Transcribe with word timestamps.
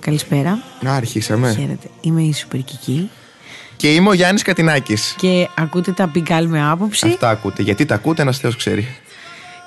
Καλησπέρα. 0.00 0.62
Να, 0.80 0.94
αρχίσαμε. 0.94 1.54
Χαίρετε. 1.58 1.88
Είμαι 2.00 2.22
η 2.22 2.32
Σούπερ 2.32 2.60
Κική 2.60 3.10
Και 3.76 3.94
είμαι 3.94 4.08
ο 4.08 4.12
Γιάννης 4.12 4.42
Κατινάκης. 4.42 5.14
και 5.18 5.48
ακούτε 5.56 5.92
τα 5.92 6.10
Big 6.14 6.44
με 6.46 6.70
άποψη. 6.70 7.06
Αυτά 7.08 7.30
ακούτε. 7.30 7.62
Γιατί 7.62 7.84
τα 7.84 7.94
ακούτε, 7.94 8.22
ένας 8.22 8.38
Θεός 8.38 8.56
ξέρει. 8.56 8.88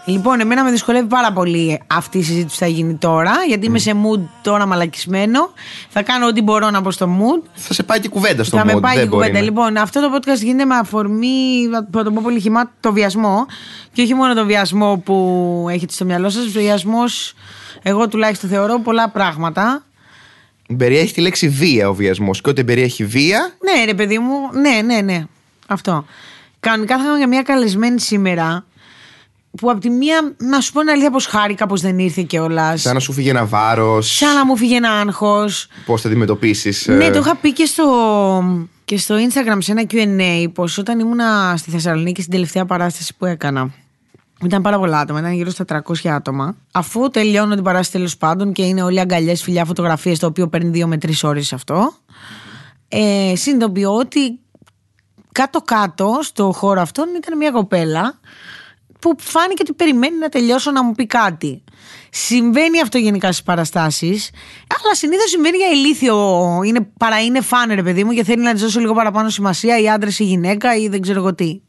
Λοιπόν, 0.05 0.39
εμένα 0.39 0.63
με 0.63 0.71
δυσκολεύει 0.71 1.07
πάρα 1.07 1.31
πολύ 1.33 1.81
αυτή 1.87 2.17
η 2.17 2.23
συζήτηση 2.23 2.47
που 2.59 2.59
θα 2.65 2.67
γίνει 2.67 2.93
τώρα, 2.95 3.31
γιατί 3.47 3.65
είμαι 3.65 3.79
σε 3.79 3.91
mood 3.91 4.21
τώρα 4.41 4.65
μαλακισμένο. 4.65 5.49
Θα 5.89 6.01
κάνω 6.03 6.27
ό,τι 6.27 6.41
μπορώ 6.41 6.69
να 6.69 6.81
πω 6.81 6.91
στο 6.91 7.17
mood. 7.19 7.49
Θα 7.53 7.73
σε 7.73 7.83
πάει 7.83 7.99
και 7.99 8.09
κουβέντα 8.09 8.43
στο 8.43 8.57
θα 8.57 8.65
με 8.65 8.73
mod, 8.75 8.81
πάει 8.81 8.95
δεν 8.95 9.05
η 9.05 9.07
μπορεί 9.07 9.17
κουβέντα. 9.21 9.39
να- 9.39 9.43
Λοιπόν, 9.45 9.77
αυτό 9.77 10.01
το 10.01 10.07
podcast 10.15 10.39
γίνεται 10.41 10.65
με 10.65 10.75
αφορμή, 10.75 11.67
θα 11.91 12.03
το 12.03 12.11
πω 12.11 12.21
πολύ 12.23 12.39
χυμά, 12.39 12.71
το 12.79 12.93
βιασμό. 12.93 13.45
Και 13.93 14.01
όχι 14.01 14.13
μόνο 14.13 14.33
το 14.33 14.45
βιασμό 14.45 15.01
που 15.05 15.65
έχετε 15.69 15.93
στο 15.93 16.05
μυαλό 16.05 16.29
σας. 16.29 16.45
Βιασμός, 16.45 17.33
εγώ 17.81 18.07
τουλάχιστον 18.07 18.49
θεωρώ 18.49 18.79
πολλά 18.79 19.09
πράγματα. 19.09 19.83
Περιέχει 20.77 21.13
τη 21.13 21.21
λέξη 21.21 21.49
βία 21.49 21.89
ο 21.89 21.93
βιασμός. 21.93 22.41
Και 22.41 22.49
ό,τι 22.49 22.63
περιέχει 22.63 23.05
βία. 23.05 23.51
Ναι, 23.63 23.85
ρε 23.85 23.93
παιδί 23.93 24.19
μου, 24.19 24.33
ναι, 24.61 24.81
ναι, 24.93 25.01
ναι. 25.01 25.23
Αυτό. 25.67 26.05
Κανονικά 26.59 26.95
θα 26.97 27.01
είχαμε 27.03 27.17
για 27.17 27.27
μια 27.27 27.41
καλεσμένη 27.41 27.99
σήμερα. 27.99 28.65
Που 29.57 29.71
από 29.71 29.79
τη 29.79 29.89
μία, 29.89 30.35
να 30.37 30.59
σου 30.59 30.71
πω 30.71 30.79
την 30.79 30.89
αλήθεια, 30.89 31.11
πως 31.11 31.25
χάρηκα 31.25 31.65
πως 31.65 31.81
δεν 31.81 31.99
ήρθε 31.99 32.21
κιόλας. 32.21 32.81
Σαν 32.81 32.93
να 32.93 32.99
σου 32.99 33.13
φύγει 33.13 33.29
ένα 33.29 33.45
βάρος. 33.45 34.15
Σαν 34.15 34.35
να 34.35 34.45
μου 34.45 34.57
φύγει 34.57 34.75
ένα 34.75 34.91
άγχος. 34.91 35.67
Πώς 35.85 36.01
θα 36.01 36.07
αντιμετωπίσεις. 36.07 36.87
Ναι, 36.87 37.09
το 37.09 37.19
είχα 37.19 37.35
πει 37.35 37.53
και 37.53 37.65
στο, 37.65 37.85
και 38.85 38.97
στο 38.97 39.15
Instagram 39.15 39.57
σε 39.59 39.71
ένα 39.71 39.83
QA 39.91 40.47
πως 40.53 40.77
όταν 40.77 40.99
ήμουνα 40.99 41.53
στη 41.57 41.71
Θεσσαλονίκη 41.71 42.21
στην 42.21 42.33
τελευταία 42.33 42.65
παράσταση 42.65 43.15
που 43.17 43.25
έκανα. 43.25 43.71
Ήταν 44.43 44.61
πάρα 44.61 44.79
πολλά 44.79 44.99
άτομα, 44.99 45.19
ήταν 45.19 45.31
γύρω 45.31 45.49
στα 45.49 45.65
300 45.67 46.07
άτομα. 46.09 46.55
Αφού 46.71 47.09
τελειώνω 47.09 47.55
την 47.55 47.63
παράσταση 47.63 47.91
τέλος 47.91 48.17
πάντων 48.17 48.51
και 48.51 48.63
είναι 48.63 48.83
όλοι 48.83 48.99
αγκαλιές, 48.99 49.43
φιλιά, 49.43 49.65
φωτογραφίες, 49.65 50.19
το 50.19 50.27
οποίο 50.27 50.47
παίρνει 50.47 50.69
δύο 50.69 50.87
με 50.87 50.97
τρεις 50.97 51.23
ώρες 51.23 51.53
αυτό. 51.53 51.93
Ε, 52.87 53.33
συνειδητοποιώ 53.35 53.95
ότι 53.95 54.39
κάτω-κάτω 55.31 56.19
στο 56.21 56.51
χώρο 56.51 56.81
αυτόν 56.81 57.05
ήταν 57.17 57.37
μια 57.37 57.51
κοπέλα 57.51 58.19
που 59.01 59.15
φάνηκε 59.19 59.61
ότι 59.61 59.73
περιμένει 59.73 60.17
να 60.17 60.29
τελειώσω 60.29 60.71
να 60.71 60.83
μου 60.83 60.91
πει 60.91 61.05
κάτι. 61.05 61.63
Συμβαίνει 62.09 62.81
αυτό 62.81 62.97
γενικά 62.97 63.27
στις 63.27 63.43
παραστάσεις, 63.43 64.29
αλλά 64.67 64.95
συνήθως 64.95 65.29
συμβαίνει 65.29 65.57
για 65.57 65.67
ηλίθιο. 65.67 66.59
Είναι, 66.65 66.87
παρά 66.97 67.23
είναι 67.23 67.41
φαν, 67.41 67.71
ρε 67.73 67.83
παιδί 67.83 68.03
μου, 68.03 68.11
και 68.11 68.23
θέλει 68.23 68.43
να 68.43 68.53
της 68.53 68.61
δώσω 68.61 68.79
λίγο 68.79 68.93
παραπάνω 68.93 69.29
σημασία, 69.29 69.79
ή 69.79 69.89
άντρα 69.89 70.09
ή 70.17 70.23
γυναίκα, 70.23 70.75
ή 70.75 70.87
δεν 70.87 71.01
ξέρω 71.01 71.19
εγώ 71.19 71.35
τι. 71.35 71.61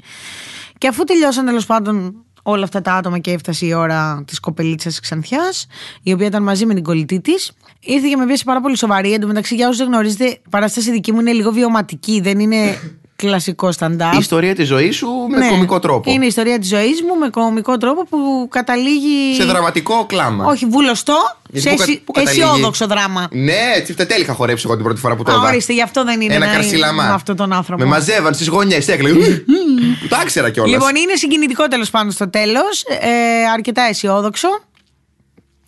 Και 0.78 0.88
αφού 0.88 1.04
τελειώσαν 1.04 1.44
τέλος 1.44 1.66
πάντων 1.66 2.24
όλα 2.42 2.64
αυτά 2.64 2.80
τα 2.80 2.94
άτομα 2.94 3.18
και 3.18 3.30
έφτασε 3.30 3.66
η 3.66 3.72
ώρα 3.72 4.24
της 4.26 4.40
κοπελίτσας 4.40 4.92
της 4.92 5.00
Ξανθιάς, 5.00 5.66
η 6.02 6.12
οποία 6.12 6.26
ήταν 6.26 6.42
μαζί 6.42 6.66
με 6.66 6.74
την 6.74 6.82
κολλητή 6.82 7.20
της, 7.20 7.52
ήρθε 7.80 8.08
και 8.08 8.16
με 8.16 8.26
πίεση 8.26 8.44
πάρα 8.44 8.60
πολύ 8.60 8.76
σοβαρή. 8.76 9.12
Εν 9.12 9.20
τω 9.20 9.26
μεταξύ, 9.26 9.54
για 9.54 9.66
όσους 9.66 9.78
δεν 9.78 9.86
γνωρίζετε, 9.86 10.24
η 10.24 10.40
παράσταση 10.50 10.90
δική 10.90 11.12
μου 11.12 11.20
είναι 11.20 11.32
λίγο 11.32 11.52
βιωματική, 11.52 12.20
δεν 12.20 12.40
είναι 12.40 12.78
κλασικό 13.26 13.68
stand-up. 13.78 14.14
Η 14.14 14.18
ιστορία 14.18 14.54
της 14.54 14.66
ζωής 14.68 14.96
σου 14.96 15.08
με 15.30 15.38
Ναι. 15.38 15.48
κομικό 15.48 15.78
τρόπο. 15.78 16.10
Είναι 16.10 16.24
η 16.24 16.26
ιστορία 16.26 16.58
της 16.58 16.68
ζωής 16.68 17.02
μου 17.02 17.18
με 17.18 17.28
κομικό 17.28 17.76
τρόπο 17.76 18.04
που 18.04 18.48
καταλήγει. 18.50 19.34
Σε 19.34 19.44
δραματικό 19.44 20.06
κλάμα. 20.06 20.44
Όχι, 20.46 20.66
βουλωστό, 20.66 21.36
Γιατί 21.48 21.68
σε 21.68 21.74
πού 21.74 21.76
κα- 21.76 21.82
αισι- 21.84 22.00
πού 22.04 22.12
καταλήγει; 22.12 22.42
αισιόδοξο 22.42 22.86
δράμα. 22.86 23.28
Ναι, 23.30 23.80
τσιφτετέλη 23.82 24.22
είχα 24.22 24.32
χορέψει 24.32 24.62
εγώ 24.66 24.74
την 24.74 24.84
πρώτη 24.84 25.00
φορά 25.00 25.16
που 25.16 25.22
το 25.22 25.32
Α, 25.32 25.34
είδα. 25.34 25.48
ορίστε, 25.48 25.72
γι' 25.72 25.82
αυτό 25.82 26.04
δεν 26.04 26.20
είναι 26.20 26.34
Ένα 26.34 26.46
να- 26.46 26.52
καρσιλαμά. 26.52 27.02
με 27.04 27.12
αυτόν 27.12 27.36
τον 27.36 27.52
άνθρωπο. 27.52 27.82
Με 27.82 27.88
μαζεύαν 27.88 28.34
στις 28.34 28.48
γωνιές, 28.48 28.88
έκλαιγε. 28.88 29.30
Που 30.00 30.08
τα 30.08 30.20
ήξερα 30.22 30.50
κιόλας. 30.50 30.72
Λοιπόν, 30.72 30.94
είναι 30.96 31.14
συγκινητικό 31.14 31.68
τέλος 31.68 31.90
πάντων 31.90 32.10
στο 32.12 32.30
τέλος. 32.30 32.82
Ε, 33.00 33.08
αρκετά 33.54 33.82
αισιόδοξο. 33.82 34.48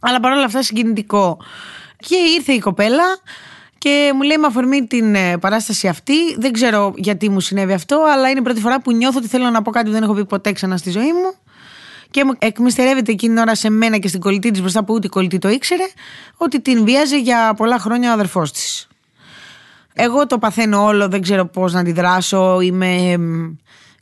Αλλά 0.00 0.20
παρόλα 0.20 0.44
αυτά 0.44 0.62
συγκινητικό. 0.62 1.36
Και 1.96 2.16
ήρθε 2.36 2.52
η 2.52 2.58
κοπέλα 2.58 3.04
και 3.84 4.12
μου 4.14 4.22
λέει 4.22 4.36
με 4.36 4.46
αφορμή 4.46 4.86
την 4.86 5.14
ε, 5.14 5.38
παράσταση 5.38 5.88
αυτή. 5.88 6.34
Δεν 6.38 6.52
ξέρω 6.52 6.92
γιατί 6.96 7.28
μου 7.28 7.40
συνέβη 7.40 7.72
αυτό, 7.72 8.04
αλλά 8.12 8.28
είναι 8.30 8.38
η 8.38 8.42
πρώτη 8.42 8.60
φορά 8.60 8.80
που 8.80 8.92
νιώθω 8.92 9.18
ότι 9.18 9.28
θέλω 9.28 9.50
να 9.50 9.62
πω 9.62 9.70
κάτι 9.70 9.86
που 9.86 9.92
δεν 9.92 10.02
έχω 10.02 10.14
πει 10.14 10.24
ποτέ 10.24 10.52
ξανά 10.52 10.76
στη 10.76 10.90
ζωή 10.90 11.12
μου. 11.12 11.34
Και 12.10 12.24
μου 12.24 12.32
εκμυστερεύεται 12.38 13.12
εκείνη 13.12 13.34
την 13.34 13.42
ώρα 13.42 13.54
σε 13.54 13.70
μένα 13.70 13.98
και 13.98 14.08
στην 14.08 14.20
κολλητή 14.20 14.50
της 14.50 14.60
μπροστά 14.60 14.84
που 14.84 14.94
ούτε 14.94 15.06
η 15.06 15.10
κολλητή 15.10 15.38
το 15.38 15.48
ήξερε, 15.48 15.82
ότι 16.36 16.60
την 16.60 16.84
βίαζε 16.84 17.18
για 17.18 17.54
πολλά 17.56 17.78
χρόνια 17.78 18.10
ο 18.10 18.12
αδερφός 18.12 18.52
της. 18.52 18.88
Εγώ 19.94 20.26
το 20.26 20.38
παθαίνω 20.38 20.84
όλο, 20.84 21.08
δεν 21.08 21.22
ξέρω 21.22 21.46
πώς 21.46 21.72
να 21.72 21.80
αντιδράσω. 21.80 22.60
Είμαι 22.60 22.86
εμ, 22.86 23.54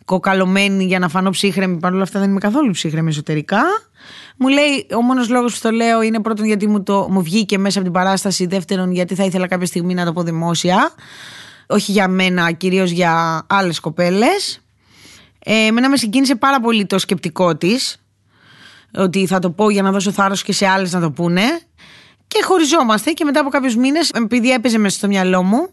κοκαλωμένη 0.05 0.85
για 0.85 0.99
να 0.99 1.09
φανώ 1.09 1.31
ψύχρεμη. 1.31 1.79
Παρ' 1.79 1.93
όλα 1.93 2.03
αυτά 2.03 2.21
δεν 2.21 2.31
είμαι 2.31 2.41
καθόλου 2.41 2.71
ψύχρεμη 2.71 3.09
εσωτερικά. 3.09 3.63
Μου 4.43 4.49
λέει, 4.49 4.87
ο 4.95 5.03
μόνος 5.03 5.29
λόγος 5.29 5.55
που 5.55 5.61
το 5.63 5.71
λέω 5.71 6.03
είναι 6.03 6.21
πρώτον 6.21 6.47
γιατί 6.47 6.69
μου, 6.69 6.83
το, 6.83 7.09
μου 7.11 7.23
βγήκε 7.23 7.59
μέσα 7.59 7.79
από 7.79 7.89
την 7.89 7.99
παράσταση. 8.01 8.47
Δεύτερον, 8.47 8.93
γιατί 8.93 9.15
θα 9.15 9.25
ήθελα 9.25 9.49
κάποια 9.49 9.67
στιγμή 9.67 9.95
να 9.95 10.05
το 10.05 10.13
πω 10.13 10.23
δημόσια. 10.23 10.91
Όχι 11.67 11.93
για 11.93 12.09
μένα, 12.09 12.53
κυρίως 12.53 12.91
για 12.91 13.45
άλλες 13.49 13.81
κοπέλες. 13.81 14.61
Ε, 15.39 15.67
εμένα 15.67 15.89
με 15.89 15.97
συγκίνησε 15.97 16.35
πάρα 16.35 16.61
πολύ 16.61 16.87
το 16.87 16.99
σκεπτικό 16.99 17.57
της. 17.57 17.97
Ότι 18.95 19.27
θα 19.27 19.39
το 19.39 19.51
πω 19.51 19.71
για 19.71 19.83
να 19.83 19.91
δώσω 19.91 20.11
θάρρος 20.11 20.43
και 20.43 20.53
σε 20.53 20.67
άλλες 20.67 20.93
να 20.93 21.01
το 21.01 21.11
πούνε. 21.11 21.43
Και 22.27 22.43
χωριζόμαστε 22.45 23.11
και 23.11 23.25
μετά 23.25 23.41
από 23.41 23.51
κάποιους 23.51 23.77
μήνες, 23.77 24.11
επειδή 24.11 24.51
έπαιζε 24.51 24.79
μέσα 24.79 24.97
στο 24.97 25.07
μυαλό 25.07 25.43
μου, 25.43 25.69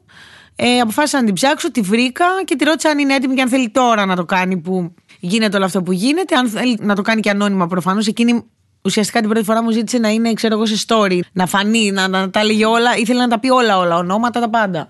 ε, 0.56 0.80
αποφάσισα 0.80 1.20
να 1.20 1.26
την 1.26 1.34
ψάξω, 1.34 1.72
τη 1.72 1.82
βρήκα 1.82 2.26
και 2.46 2.56
τη 2.56 2.64
ρώτησα 2.64 2.90
αν 2.90 3.00
είναι 3.00 3.16
έτοιμη 3.16 3.36
και 3.36 3.42
αν 3.42 3.50
θέλει 3.50 3.70
τώρα 3.70 4.06
να 4.06 4.16
το 4.16 4.26
κάνει 4.26 4.58
που 4.58 4.94
γίνεται 5.20 5.56
όλο 5.56 5.66
αυτό 5.66 5.84
που 5.84 5.92
γίνεται. 5.92 6.36
Αν 6.36 6.50
θέλει 6.50 6.78
να 6.82 6.96
το 6.96 7.02
κάνει 7.02 7.22
και 7.22 7.30
ανώνυμα 7.30 7.68
προφανώς. 7.68 8.08
Εκείνη 8.08 8.44
ουσιαστικά 8.82 9.20
την 9.20 9.30
πρώτη 9.30 9.46
φορά 9.46 9.64
μου 9.64 9.72
ζήτησε 9.72 9.98
να 9.98 10.10
είναι, 10.10 10.34
ξέρω 10.34 10.54
εγώ, 10.56 10.66
σε 10.66 10.86
story, 10.88 11.20
να 11.32 11.46
φανεί, 11.46 11.92
να, 11.92 12.08
να 12.08 12.30
τα 12.30 12.40
έλεγε 12.40 12.66
όλα. 12.66 12.98
Ήθελε 12.98 13.20
να 13.20 13.28
τα 13.28 13.40
πει 13.40 13.50
όλα, 13.50 13.78
όλα, 13.78 13.96
ονόματα, 13.98 14.40
τα 14.40 14.50
πάντα. 14.50 14.88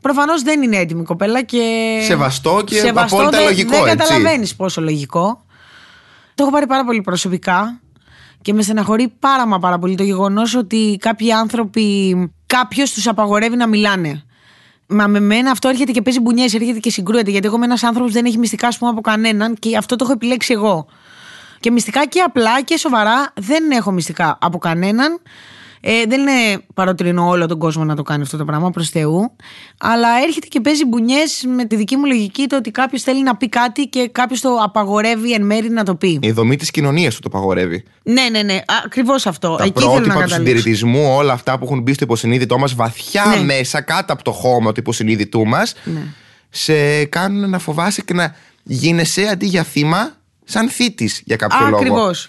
Προφανώς 0.00 0.42
δεν 0.42 0.62
είναι 0.62 0.76
έτοιμη 0.76 1.00
η 1.00 1.04
κοπέλα 1.04 1.42
και. 1.42 1.62
Σεβαστό 2.06 2.62
και 2.66 2.74
Σεβαστό, 2.74 3.16
απόλυτα 3.16 3.36
δεν- 3.38 3.46
λογικό, 3.46 3.70
Δεν 3.70 3.82
έτσι. 3.86 3.96
καταλαβαίνεις 3.96 4.56
πόσο 4.56 4.80
λογικό. 4.80 5.44
Το 6.34 6.42
έχω 6.42 6.52
πάρει 6.52 6.66
πάρα 6.66 6.84
πολύ 6.84 7.00
προσωπικά 7.00 7.80
και 8.42 8.52
με 8.52 8.62
στεναχωρεί 8.62 9.08
πάρα 9.18 9.46
μα 9.46 9.58
πάρα 9.58 9.78
πολύ 9.78 9.94
το 9.94 10.02
γεγονός 10.02 10.54
ότι 10.54 10.96
κάποιοι 11.00 11.32
άνθρωποι, 11.32 12.16
κάποιος 12.46 12.92
τους 12.92 13.06
απαγορεύει 13.06 13.56
να 13.56 13.66
μιλάνε. 13.66 14.22
Μα 14.86 15.06
με 15.06 15.20
μένα 15.20 15.50
αυτό 15.50 15.68
έρχεται 15.68 15.92
και 15.92 16.02
παίζει 16.02 16.20
μπουνιές, 16.20 16.54
έρχεται 16.54 16.78
και 16.78 16.90
συγκρούεται. 16.90 17.30
Γιατί 17.30 17.46
εγώ 17.46 17.56
είμαι 17.56 17.64
ένας 17.64 17.82
άνθρωπος 17.82 18.10
που 18.10 18.16
δεν 18.16 18.26
έχει 18.26 18.38
μυστικά, 18.38 18.66
ας 18.66 18.78
πούμε, 18.78 18.90
από 18.90 19.00
κανέναν 19.00 19.54
και 19.58 19.76
αυτό 19.76 19.96
το 19.96 20.04
έχω 20.04 20.12
επιλέξει 20.12 20.52
εγώ. 20.52 20.86
Και 21.64 21.70
μυστικά 21.70 22.06
και 22.06 22.20
απλά 22.20 22.62
και 22.62 22.76
σοβαρά 22.78 23.32
δεν 23.34 23.70
έχω 23.70 23.90
μυστικά 23.90 24.38
από 24.40 24.58
κανέναν. 24.58 25.20
Ε, 25.80 25.92
δεν 26.08 26.20
είναι 26.20 26.62
παροτρινώ 26.74 27.28
όλο 27.28 27.46
τον 27.46 27.58
κόσμο 27.58 27.84
να 27.84 27.96
το 27.96 28.02
κάνει 28.02 28.22
αυτό 28.22 28.36
το 28.36 28.44
πράγμα 28.44 28.70
προς 28.70 28.88
Θεού. 28.88 29.36
Αλλά 29.78 30.08
έρχεται 30.26 30.46
και 30.46 30.60
παίζει 30.60 30.84
μπουνιές 30.84 31.44
με 31.56 31.64
τη 31.64 31.76
δική 31.76 31.96
μου 31.96 32.06
λογική 32.06 32.46
το 32.46 32.56
ότι 32.56 32.70
κάποιος 32.70 33.02
θέλει 33.02 33.22
να 33.22 33.36
πει 33.36 33.48
κάτι 33.48 33.86
και 33.86 34.08
κάποιος 34.12 34.40
το 34.40 34.56
απαγορεύει 34.62 35.32
εν 35.32 35.42
μέρη 35.46 35.70
να 35.70 35.84
το 35.84 35.94
πει. 35.94 36.18
Η 36.22 36.30
δομή 36.32 36.56
της 36.56 36.70
κοινωνίας 36.70 37.14
του 37.14 37.20
το 37.20 37.28
παγορεύει. 37.28 37.84
Ναι, 38.02 38.22
ναι, 38.30 38.42
ναι. 38.42 38.60
Ακριβώς 38.84 39.26
αυτό. 39.26 39.56
Τα 39.56 39.64
Εκεί 39.64 39.72
θέλω 39.80 39.86
να 39.86 39.94
πρότυπα 39.94 40.14
του 40.14 40.20
καταλήξω. 40.20 40.44
συντηρητισμού, 40.58 41.14
όλα 41.16 41.32
αυτά 41.32 41.58
που 41.58 41.64
έχουν 41.64 41.82
μπει 41.82 41.92
στο 41.92 42.04
υποσυνείδητό 42.04 42.58
μας, 42.58 42.74
βαθιά 42.74 43.24
Ναι. 43.24 43.44
μέσα, 43.44 43.80
κάτω 43.80 44.12
από 44.12 44.24
το 44.24 44.32
χώμα 44.32 44.72
του 44.72 44.80
υποσυνείδητού 44.80 45.46
μας, 45.46 45.74
σε 46.50 47.04
κάνουν 47.04 47.50
να 47.50 47.58
φοβάσαι 47.58 48.02
και 48.02 48.14
να 48.14 48.34
γίνεσαι 48.62 49.22
αντί 49.26 49.46
για 49.46 49.62
θύμα, 49.62 50.12
σαν 50.44 50.68
θήτης 50.68 51.22
για 51.24 51.36
κάποιο 51.36 51.58
λόγο. 51.60 51.76
Ακριβώς. 51.76 52.28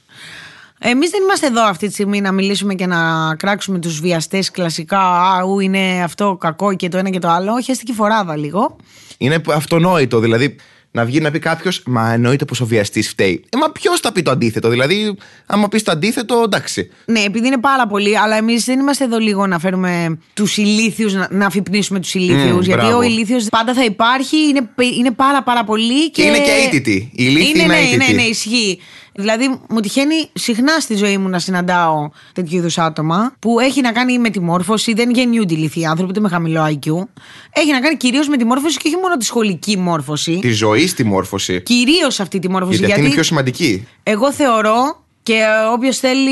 Εμείς 0.79 1.09
δεν 1.09 1.21
είμαστε 1.21 1.47
εδώ 1.47 1.63
αυτή 1.63 1.87
τη 1.87 1.93
στιγμή 1.93 2.21
να 2.21 2.31
μιλήσουμε 2.31 2.73
και 2.73 2.85
να 2.85 3.35
κράξουμε 3.35 3.79
τους 3.79 3.99
βιαστές 3.99 4.51
κλασικά. 4.51 4.99
Α, 4.99 5.43
ου, 5.43 5.59
είναι 5.59 6.03
αυτό 6.03 6.37
κακό 6.39 6.73
και 6.73 6.89
το 6.89 6.97
ένα 6.97 7.09
και 7.09 7.19
το 7.19 7.29
άλλο. 7.29 7.53
Όχι, 7.53 7.71
έστει 7.71 7.83
και 7.83 7.93
φοράδα 7.93 8.37
λίγο. 8.37 8.75
Είναι 9.17 9.41
αυτονόητο. 9.53 10.19
Δηλαδή, 10.19 10.55
να 10.95 11.05
βγει 11.05 11.19
να 11.19 11.31
πει 11.31 11.39
κάποιος, 11.39 11.81
Μα 11.85 12.13
εννοείται 12.13 12.45
πως 12.45 12.61
ο 12.61 12.65
βιαστής 12.65 13.09
φταίει. 13.09 13.43
Ε, 13.49 13.57
μα 13.57 13.71
ποιος 13.71 13.99
θα 13.99 14.11
πει 14.11 14.21
το 14.21 14.31
αντίθετο. 14.31 14.69
Δηλαδή, 14.69 15.15
άμα 15.45 15.67
πεις 15.67 15.83
το 15.83 15.91
αντίθετο, 15.91 16.41
εντάξει. 16.45 16.89
Ναι, 17.05 17.19
επειδή 17.19 17.47
είναι 17.47 17.57
πάρα 17.59 17.87
πολύ, 17.87 18.17
αλλά 18.19 18.35
εμείς 18.35 18.63
δεν 18.65 18.79
είμαστε 18.79 19.03
εδώ 19.03 19.17
λίγο 19.17 19.47
να 19.47 19.59
φέρουμε 19.59 20.17
τους 20.33 20.57
ηλίθιους, 20.57 21.13
να, 21.13 21.27
να 21.31 21.45
αφυπνίσουμε 21.45 21.99
τους 21.99 22.13
ηλίθιους. 22.13 22.51
Μμ, 22.51 22.61
γιατί 22.61 22.81
μπράβο. 22.81 22.97
ο 22.97 23.01
ηλίθιος 23.01 23.45
πάντα 23.49 23.73
θα 23.73 23.83
υπάρχει, 23.83 24.37
είναι, 24.37 24.69
είναι 24.97 25.11
πάρα 25.11 25.43
πάρα 25.43 25.63
πολύ. 25.63 26.11
Και, 26.11 26.21
Και 26.21 26.27
είναι 26.27 26.39
και 26.39 26.51
αίτητοι. 26.65 27.09
Οι 27.11 27.23
ηλίθιοι 27.27 27.51
είναι 27.55 27.65
ναι, 27.65 27.73
ναι, 27.73 27.79
αίτητοι. 27.79 28.13
ναι, 28.13 28.21
ισχύει. 28.21 28.79
Δηλαδή, 29.17 29.59
μου 29.69 29.79
τυχαίνει 29.79 30.29
συχνά 30.33 30.79
στη 30.79 30.95
ζωή 30.95 31.17
μου 31.17 31.29
να 31.29 31.39
συναντάω 31.39 32.09
τέτοιου 32.33 32.57
είδους 32.57 32.77
άτομα 32.77 33.33
που 33.39 33.59
έχει 33.59 33.81
να 33.81 33.91
κάνει 33.91 34.19
με 34.19 34.29
τη 34.29 34.39
μόρφωση. 34.39 34.93
Δεν 34.93 35.11
γεννιούνται 35.11 35.53
ηλίθιοι 35.53 35.85
άνθρωποι, 35.85 36.11
ούτε 36.11 36.19
με 36.19 36.29
χαμηλό 36.29 36.63
IQ. 36.65 37.07
Έχει 37.53 37.71
να 37.71 37.79
κάνει 37.79 37.97
κυρίως 37.97 38.27
με 38.27 38.37
τη 38.37 38.45
μόρφωση 38.45 38.77
και 38.77 38.87
όχι 38.87 38.97
μόνο 38.97 39.17
τη 39.17 39.25
σχολική 39.25 39.77
μόρφωση. 39.77 40.39
Τη 40.41 40.51
ζωή 40.51 40.87
στη 40.87 41.03
μόρφωση. 41.03 41.61
Κυρίως 41.61 42.19
αυτή 42.19 42.39
τη 42.39 42.49
μόρφωση. 42.49 42.77
Γιατί, 42.77 42.91
αυτή 42.91 43.05
είναι 43.05 43.13
πιο 43.13 43.23
σημαντική. 43.23 43.87
Εγώ 44.03 44.31
θεωρώ 44.31 45.03
και 45.23 45.41
όποιος 45.73 45.97
θέλει, 45.97 46.31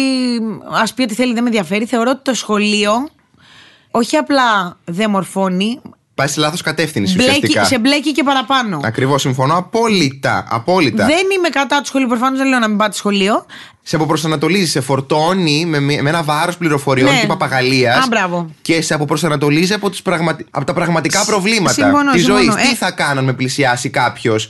ας 0.72 0.94
πει 0.94 1.02
ότι 1.02 1.14
θέλει, 1.14 1.34
δεν 1.34 1.44
με 1.44 1.50
ενδιαφέρει. 1.50 1.86
Θεωρώ 1.86 2.10
ότι 2.10 2.22
το 2.24 2.34
σχολείο 2.34 2.92
όχι 3.92 4.16
απλά 4.18 4.78
δεν 4.86 5.10
μορφώνει, 5.10 5.82
Πάει 6.16 6.28
σε 6.28 6.40
λάθος 6.40 6.62
κατεύθυνση 6.62 7.16
μπλέκει, 7.16 7.30
ουσιαστικά. 7.30 7.64
σε 7.64 7.80
μπλέκει 7.80 8.12
και 8.12 8.24
παραπάνω. 8.24 8.80
Ακριβώς, 8.84 9.22
συμφωνώ 9.22 9.58
απόλυτα. 9.58 10.48
απόλυτα. 10.50 11.06
Δεν 11.06 11.26
είμαι 11.38 11.50
κατά 11.50 11.80
του 11.80 11.88
σχολείου, 11.88 12.08
προφανώς 12.08 12.38
δεν 12.40 12.48
λέω 12.48 12.60
να 12.60 12.68
μην 12.68 12.78
πάτε 12.78 12.96
σχολείο. 12.96 13.46
Σε 13.86 13.96
αποπροσανατολίζει, 13.96 14.70
σε 14.70 14.82
φορτώνει 14.82 15.66
με, 15.66 15.80
με 15.80 15.94
ένα 16.10 16.24
βάρος 16.24 16.58
πληροφοριών 16.58 17.14
Ναι. 17.14 17.20
και 17.20 17.28
παπαγαλία. 17.28 17.96
Α, 17.96 18.06
μπράβο. 18.10 18.50
Και 18.62 18.82
σε 18.82 18.94
αποπροσανατολίζει 18.94 19.74
από, 19.74 19.90
τις 19.90 20.02
πραγματι... 20.02 20.46
από 20.52 20.66
τα 20.66 20.74
πραγματικά 20.74 21.26
προβλήματα 21.26 21.74
συμφωνώ, 21.74 22.12
της 22.12 22.24
ζωής. 22.26 22.42
συμφωνώ. 22.44 22.64
Τι 22.64 22.70
Ε. 22.72 22.76
θα 22.76 22.92
κάνω 22.92 23.20
αν 23.20 23.26
με 23.26 23.34
πλησιάσει 23.34 23.90
κάποιος 23.90 24.50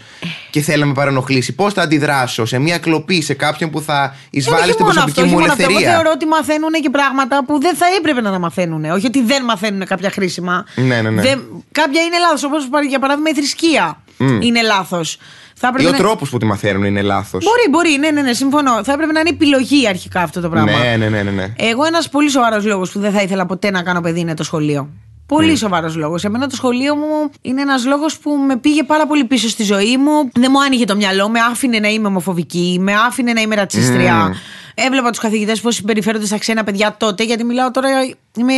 και 0.49 0.61
θέλει 0.61 0.79
να 0.79 0.85
με 0.85 0.93
παρενοχλήσει, 0.93 1.53
πώς 1.53 1.73
θα 1.73 1.81
αντιδράσω 1.81 2.45
σε 2.45 2.59
μια 2.59 2.77
κλοπή, 2.77 3.21
σε 3.21 3.33
κάποιον 3.33 3.69
που 3.69 3.81
θα 3.81 4.03
Ε, 4.03 4.17
εισβάλλει 4.29 4.61
όχι 4.61 4.71
στην 4.71 4.85
μόνο 4.85 4.93
προσωπική 4.93 5.19
αυτό, 5.19 5.21
όχι 5.21 5.31
μου 5.33 5.39
μόνο 5.39 5.51
αυτό. 5.51 5.61
Εγώ 5.63 5.71
ελευθερία; 5.71 5.95
θεωρώ 5.95 6.11
ότι 6.15 6.25
μαθαίνουν 6.25 6.71
και 6.71 6.89
πράγματα 6.89 7.43
που 7.45 7.59
δεν 7.61 7.75
θα 7.75 7.85
έπρεπε 7.97 8.21
να 8.21 8.31
τα 8.31 8.39
μαθαίνουν. 8.39 8.83
Όχι 8.85 9.05
ότι 9.05 9.21
δεν 9.23 9.43
μαθαίνουν 9.43 9.85
κάποια 9.85 10.09
χρήσιμα. 10.11 10.65
Ναι, 10.75 11.01
ναι, 11.01 11.09
ναι. 11.09 11.21
Δεν- 11.21 11.43
κάποια 11.71 12.01
είναι 12.01 12.17
λάθος. 12.19 12.43
Όπως 12.43 12.67
για 12.89 12.99
παράδειγμα 12.99 13.29
η 13.29 13.33
θρησκεία 13.33 13.97
είναι 14.41 14.61
λάθος. 14.61 15.17
Θα 15.65 15.71
Ή 15.71 15.75
έπρεπε 15.81 15.89
ο 15.89 15.91
να... 15.91 15.97
τρόπος 15.97 16.29
που 16.29 16.37
τη 16.37 16.45
μαθαίνουν 16.45 16.83
είναι 16.83 17.01
λάθος. 17.01 17.43
Μπορεί, 17.45 17.67
μπορεί, 17.69 17.97
ναι, 17.99 18.11
ναι, 18.11 18.21
ναι, 18.21 18.33
συμφωνώ. 18.33 18.83
Θα 18.83 18.91
έπρεπε 18.93 19.11
να 19.11 19.19
είναι 19.19 19.29
επιλογή 19.29 19.87
αρχικά 19.87 20.21
αυτό 20.21 20.41
το 20.41 20.49
πράγμα. 20.49 20.71
Ναι, 20.71 20.95
ναι, 20.97 21.09
ναι, 21.09 21.23
ναι, 21.23 21.31
ναι. 21.31 21.53
Εγώ 21.57 21.83
ένας 21.85 22.09
πολύ 22.09 22.29
σοβαρός 22.29 22.65
λόγος 22.65 22.91
που 22.91 22.99
δεν 22.99 23.11
θα 23.11 23.21
ήθελα 23.21 23.45
ποτέ 23.45 23.71
να 23.71 23.83
κάνω 23.83 24.01
παιδί 24.01 24.19
είναι 24.19 24.33
το 24.33 24.43
σχολείο. 24.43 24.89
Πολύ 25.25 25.49
Ναι. 25.51 25.55
σοβαρός 25.55 25.95
λόγος. 25.95 26.23
Εμένα 26.23 26.47
το 26.47 26.55
σχολείο 26.55 26.95
μου 26.95 27.29
είναι 27.41 27.61
ένας 27.61 27.85
λόγος 27.85 28.17
που 28.17 28.31
με 28.47 28.57
πήγε 28.57 28.83
πάρα 28.83 29.07
πολύ 29.07 29.23
πίσω 29.25 29.47
στη 29.49 29.63
ζωή 29.63 29.97
μου. 29.97 30.29
Δεν 30.33 30.49
μου 30.53 30.61
άνοιγε 30.61 30.85
το 30.85 30.95
μυαλό, 30.95 31.29
με 31.29 31.39
άφηνε 31.39 31.79
να 31.79 31.87
είμαι 31.87 32.07
ομοφοβική, 32.07 32.77
με 32.81 32.93
άφηνε 33.07 33.33
να 33.33 33.41
είμαι 33.41 33.55
ρατσίστρια. 33.55 34.35
Έβλεπα 34.75 35.09
τους 35.09 35.19
καθηγητές 35.19 35.61
πώς 35.61 35.75
συμπεριφέρονται 35.75 36.25
στα 36.25 36.37
ξένα 36.37 36.63
παιδιά 36.63 36.95
τότε, 36.99 37.23
γιατί 37.23 37.43
μιλάω 37.43 37.71
τώρα. 37.71 37.89
Είμαι 38.37 38.53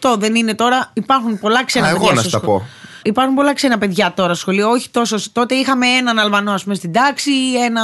28, 0.00 0.14
δεν 0.18 0.34
είναι 0.34 0.54
τώρα. 0.54 0.90
Υπάρχουν 0.94 1.38
πολλά 1.38 1.64
ξένα 1.64 1.86
Α, 1.86 1.88
εγώ 1.88 1.98
παιδιά. 1.98 2.14
να 2.14 2.20
στο 2.20 2.28
στα 2.28 2.38
σχολείο. 2.38 2.58
πω. 2.58 2.66
Υπάρχουν 3.02 3.34
πολλά 3.34 3.54
ξένα 3.54 3.78
παιδιά 3.78 4.12
τώρα 4.16 4.28
στο 4.34 4.40
σχολείο, 4.40 4.68
όχι 4.70 4.88
τόσο. 4.90 5.16
Τότε 5.32 5.54
είχαμε 5.54 5.86
έναν 5.86 6.18
Αλβανό, 6.18 6.52
ας 6.52 6.62
πούμε, 6.62 6.74
στην 6.74 6.92
τάξη, 6.92 7.32
ένα. 7.64 7.82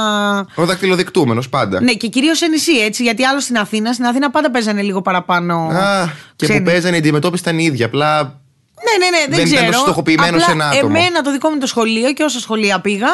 Ο 0.55 0.65
δακτυλοδεικτούμενος 0.65 1.49
πάντα. 1.49 1.81
Ναι, 1.81 1.93
και 1.93 2.07
κυρίως 2.07 2.37
σε 2.37 2.47
νησί, 2.47 2.77
έτσι. 2.77 3.03
Γιατί 3.03 3.23
άλλο 3.23 3.39
στην 3.39 3.57
Αθήνα. 3.57 3.93
Στην 3.93 4.05
Αθήνα 4.05 4.29
πάντα 4.31 4.51
παίζανε 4.51 4.81
λίγο 4.81 5.01
παραπάνω. 5.01 5.55
Α, 5.55 6.05
και 6.35 6.45
ξένοι. 6.45 6.59
που 6.59 6.65
παίζανε 6.71 6.95
η 6.95 6.99
αντιμετώπιση 6.99 7.41
ήταν 7.43 7.59
η 7.59 7.63
ίδια. 7.63 7.85
Απλά 7.85 8.21
Ναι, 8.21 9.05
ναι, 9.05 9.17
ναι, 9.17 9.25
δεν, 9.27 9.29
δεν 9.29 9.39
ήταν 9.39 9.53
ξέρω. 9.53 9.65
τόσο 9.71 9.79
στοχοποιημένος 9.83 10.31
Απλά 10.31 10.45
σε 10.45 10.51
ένα 10.51 10.67
άτομο. 10.69 10.93
Εμένα 10.97 11.21
το 11.21 11.31
δικό 11.31 11.49
μου 11.49 11.57
το 11.57 11.67
σχολείο 11.67 12.13
και 12.13 12.23
όσα 12.23 12.39
σχολεία 12.39 12.79
πήγα, 12.79 13.09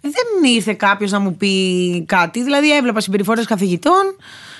δεν 0.00 0.50
ήρθε 0.54 0.72
κάποιος 0.72 1.10
να 1.10 1.18
μου 1.18 1.36
πει 1.36 2.04
κάτι. 2.08 2.42
Δηλαδή 2.42 2.76
έβλεπα 2.76 3.00
συμπεριφορές 3.00 3.46
καθηγητών 3.46 4.16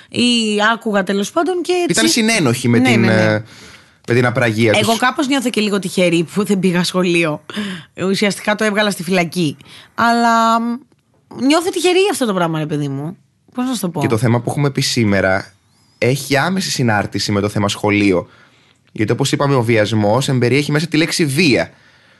ή 0.09 0.27
άκουγα 0.73 1.03
τέλος 1.03 1.31
πάντων 1.31 1.61
και 1.61 1.71
έτσι. 1.71 1.91
ήταν 1.91 2.07
συνένοχοι 2.07 2.67
με, 2.67 2.79
Ναι, 2.79 2.89
την, 2.89 2.99
ναι, 3.01 3.13
ναι. 3.13 3.43
Ε, 4.11 4.13
με 4.13 4.19
την 4.19 4.29
απραγία 4.29 4.71
Εγώ 4.75 4.91
τους. 4.91 4.99
κάπως 4.99 5.27
νιώθω 5.27 5.49
και 5.49 5.61
λίγο 5.61 5.79
τυχερή 5.79 6.27
που 6.33 6.43
δεν 6.43 6.59
πήγα 6.59 6.83
σχολείο. 6.83 7.41
Ουσιαστικά 8.09 8.55
το 8.55 8.63
έβγαλα 8.63 8.91
στη 8.91 9.03
φυλακή. 9.03 9.57
Αλλά 9.95 10.61
μ, 10.61 10.77
νιώθω 11.45 11.69
τυχερή 11.69 11.99
για 11.99 12.11
αυτό 12.11 12.25
το 12.25 12.33
πράγμα, 12.33 12.59
ρε 12.59 12.65
παιδί 12.65 12.87
μου. 12.87 13.17
Πώς 13.53 13.65
να 13.65 13.73
σου 13.73 13.79
το 13.79 13.89
πω; 13.89 14.01
Και 14.01 14.07
το 14.07 14.17
θέμα 14.17 14.39
που 14.39 14.49
έχουμε 14.49 14.69
πει 14.71 14.81
σήμερα 14.81 15.53
έχει 15.97 16.37
άμεση 16.37 16.71
συνάρτηση 16.71 17.31
με 17.31 17.41
το 17.41 17.49
θέμα 17.49 17.69
σχολείο. 17.69 18.27
Γιατί 18.91 19.11
όπως 19.11 19.31
είπαμε, 19.31 19.55
ο 19.55 19.63
βιασμός 19.63 20.29
εμπεριέχει 20.29 20.71
μέσα 20.71 20.87
τη 20.87 20.97
λέξη 20.97 21.25
βία. 21.25 21.71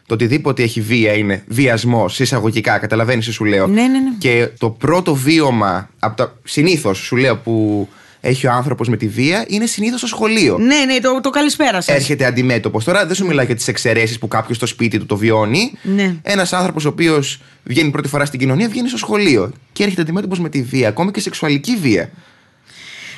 Το 0.05 0.13
οτιδήποτε 0.13 0.63
έχει 0.63 0.81
βία 0.81 1.13
είναι 1.13 1.43
βιασμός, 1.47 2.19
εισαγωγικά. 2.19 2.77
Καταλαβαίνεις 2.77 3.25
τι 3.25 3.31
σου 3.31 3.45
λέω. 3.45 3.67
Ναι, 3.67 3.81
ναι, 3.81 3.99
ναι. 3.99 4.15
Και 4.17 4.49
το 4.57 4.69
πρώτο 4.69 5.15
βίωμα, 5.15 5.89
από 5.99 6.15
τα... 6.15 6.39
συνήθως 6.43 6.97
σου 6.97 7.15
λέω, 7.15 7.37
που 7.37 7.87
έχει 8.21 8.47
ο 8.47 8.51
άνθρωπος 8.51 8.87
με 8.89 8.97
τη 8.97 9.07
βία 9.07 9.45
είναι 9.47 9.65
συνήθως 9.65 9.99
στο 9.99 10.07
σχολείο. 10.07 10.57
Ναι, 10.57 10.75
ναι, 10.85 10.99
το, 10.99 11.19
το 11.21 11.29
καλησπέρα 11.29 11.81
σα. 11.81 11.93
Έρχεται 11.93 12.25
αντιμέτωπος. 12.25 12.83
Τώρα 12.83 13.05
δεν 13.05 13.15
σου 13.15 13.25
μιλάω 13.25 13.45
για 13.45 13.55
τις 13.55 13.67
εξαιρέσεις 13.67 14.19
που 14.19 14.27
κάποιος 14.27 14.57
στο 14.57 14.65
σπίτι 14.65 14.99
του 14.99 15.05
το 15.05 15.17
βιώνει. 15.17 15.71
Ναι. 15.81 16.15
Ένας 16.21 16.53
άνθρωπος 16.53 16.85
ο 16.85 16.89
οποίος 16.89 17.41
βγαίνει 17.63 17.91
πρώτη 17.91 18.07
φορά 18.07 18.25
στην 18.25 18.39
κοινωνία 18.39 18.69
βγαίνει 18.69 18.87
στο 18.87 18.97
σχολείο 18.97 19.51
και 19.71 19.83
έρχεται 19.83 20.01
αντιμέτωπος 20.01 20.39
με 20.39 20.49
τη 20.49 20.61
βία, 20.61 20.87
ακόμη 20.87 21.11
και 21.11 21.19
σεξουαλική 21.19 21.75
βία. 21.75 22.09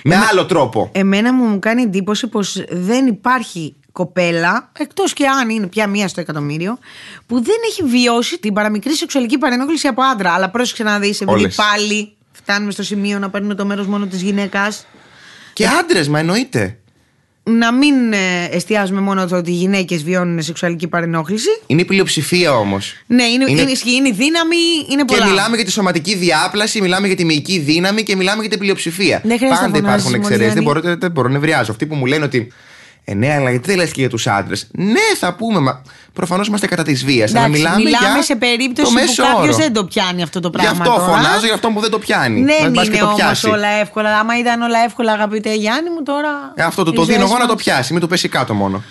Με 0.04 0.16
άλλο 0.32 0.46
τρόπο. 0.46 0.90
Εμένα 0.94 1.34
μου, 1.34 1.44
μου 1.44 1.60
κάνει 1.60 1.82
εντύπωση 1.82 2.28
πως 2.28 2.64
δεν 2.70 3.08
υπάρχει 3.08 3.76
κοπέλα, 3.92 4.72
εκτός 4.80 5.14
και 5.14 5.28
αν 5.28 5.50
είναι 5.50 5.68
πια 5.68 5.88
μία 5.88 6.08
στο 6.08 6.22
εκατομμύριο, 6.22 6.78
που 7.26 7.44
δεν 7.44 7.56
έχει 7.70 7.84
βιώσει 7.84 8.40
την 8.40 8.54
παραμικρή 8.54 8.96
σεξουαλική 8.96 9.38
παρενόχληση 9.38 9.88
από 9.88 10.02
άντρα. 10.02 10.32
Αλλά 10.32 10.50
πρόσεξε 10.50 10.84
να 10.84 11.00
δεις, 11.00 11.22
επειδή 11.22 11.40
Όλες. 11.40 11.56
πάλι 11.56 12.14
φτάνουμε 12.32 12.72
στο 12.72 12.84
σημείο 12.84 13.20
να 13.20 13.30
παίρνουμε 13.30 13.56
το 13.56 13.66
μέρος 13.66 13.88
μόνο 13.88 14.06
της 14.06 14.22
γυναίκας, 14.22 14.88
Και 15.54 15.66
άντρες, 15.68 16.08
μα 16.08 16.20
εννοείται. 16.20 16.78
να 17.44 17.74
μην 17.74 18.14
ε, 18.14 18.46
εστιάζουμε 18.52 19.02
μόνο 19.02 19.28
το 19.28 19.36
ότι 19.36 19.52
οι 19.52 19.54
γυναίκες 19.54 20.04
βιώνουν 20.04 20.42
σεξουαλική 20.42 20.88
παρενόχληση. 20.88 21.50
Είναι 21.68 21.82
η 21.82 21.86
πλειοψηφία 21.86 22.58
όμως. 22.58 23.04
Ναι, 23.08 23.24
είναι, 23.24 23.46
Είναι- 23.50 23.62
είναι... 23.62 23.72
ισχύει, 23.72 23.96
είναι 23.96 24.08
η 24.08 24.12
δύναμη, 24.12 24.56
είναι 24.92 25.04
Και 25.06 25.16
πολλά. 25.16 25.26
μιλάμε 25.30 25.56
για 25.56 25.66
τη 25.66 25.72
σωματική 25.72 26.16
διάπλαση, 26.16 26.82
μιλάμε 26.82 27.08
για 27.08 27.16
τη 27.16 27.26
μυϊκή 27.26 27.60
δύναμη 27.60 28.04
και 28.04 28.16
μιλάμε 28.16 28.42
για 28.42 28.50
την 28.50 28.60
πλειοψηφία. 28.60 29.22
Δεν 29.24 29.38
χρειάζεται 29.38 29.62
Πάντα 29.66 29.72
να 29.82 29.84
φωνάζεις, 29.86 30.06
υπάρχουν 30.08 30.22
εξαιρέσεις. 30.32 30.54
Δεν 30.54 30.64
Μωριάννη. 30.64 30.84
μπορώ, 30.90 30.98
δεν 31.00 31.12
μπορώ 31.12 31.28
να 31.28 31.34
νευριάζω. 31.34 31.72
Αυτοί 31.72 31.86
που 31.86 31.96
μου 31.96 32.06
λένε 32.06 32.26
ότι. 32.26 32.52
Ε, 33.06 33.14
ναι, 33.14 33.34
αλλά 33.34 33.50
γιατί 33.50 33.68
δεν 33.68 33.78
λες 33.78 33.92
και 33.92 34.00
για 34.00 34.10
τους 34.10 34.28
άντρες. 34.28 34.68
Ναι, 34.72 35.16
θα 35.20 35.36
πούμε, 35.36 35.60
μα 35.60 35.82
προφανώς 36.14 36.48
είμαστε 36.48 36.68
κατά 36.68 36.84
της 36.84 37.06
βίας. 37.06 37.30
Αλλά 37.36 37.46
Εντάξει, 37.46 37.62
μιλάμε, 37.62 37.90
για 37.90 38.22
σε 38.22 38.36
περίπτωση 38.36 38.94
το 38.94 39.00
που 39.00 39.06
μέσο 39.06 39.24
κάποιος 39.24 39.56
όρο. 39.56 39.56
δεν 39.56 39.74
το 39.74 39.86
πιάνει 39.86 40.22
αυτό 40.24 40.40
το 40.40 40.50
Γι' 40.54 40.58
πράγμα. 40.58 40.82
αυτό 40.84 40.96
τώρα. 40.96 41.06
φωνάζω 41.18 41.46
για 41.46 41.54
αυτό 41.54 41.70
που 41.70 41.80
δεν 41.80 41.90
το 41.92 42.00
πιάνει. 42.00 42.44
Δεν 42.44 42.64
Να 42.64 42.72
πας 42.72 42.84
και 42.84 42.90
είναι 42.90 43.00
το 43.00 43.06
όμως 43.06 43.18
πιάσει. 43.20 43.48
όλα 43.50 43.68
εύκολα. 43.68 44.18
Άμα 44.20 44.40
ήταν 44.40 44.62
όλα 44.62 44.80
εύκολα, 44.86 45.12
αγαπητέ 45.12 45.54
Γιάννη 45.56 45.90
μου, 45.90 46.04
τώρα. 46.04 46.30
Ε, 46.56 46.64
αυτό 46.64 46.84
το, 46.84 46.92
οι 46.94 46.96
το 46.96 47.04
δίνω 47.04 47.18
ζωές 47.20 47.30
εγώ 47.30 47.40
να 47.40 47.46
το 47.48 47.54
μας- 47.54 47.64
πιάσει, 47.64 47.92
μην 47.92 48.02
το 48.02 48.08
πέσει 48.08 48.28
κάτω 48.30 48.54
μόνο. 48.54 48.84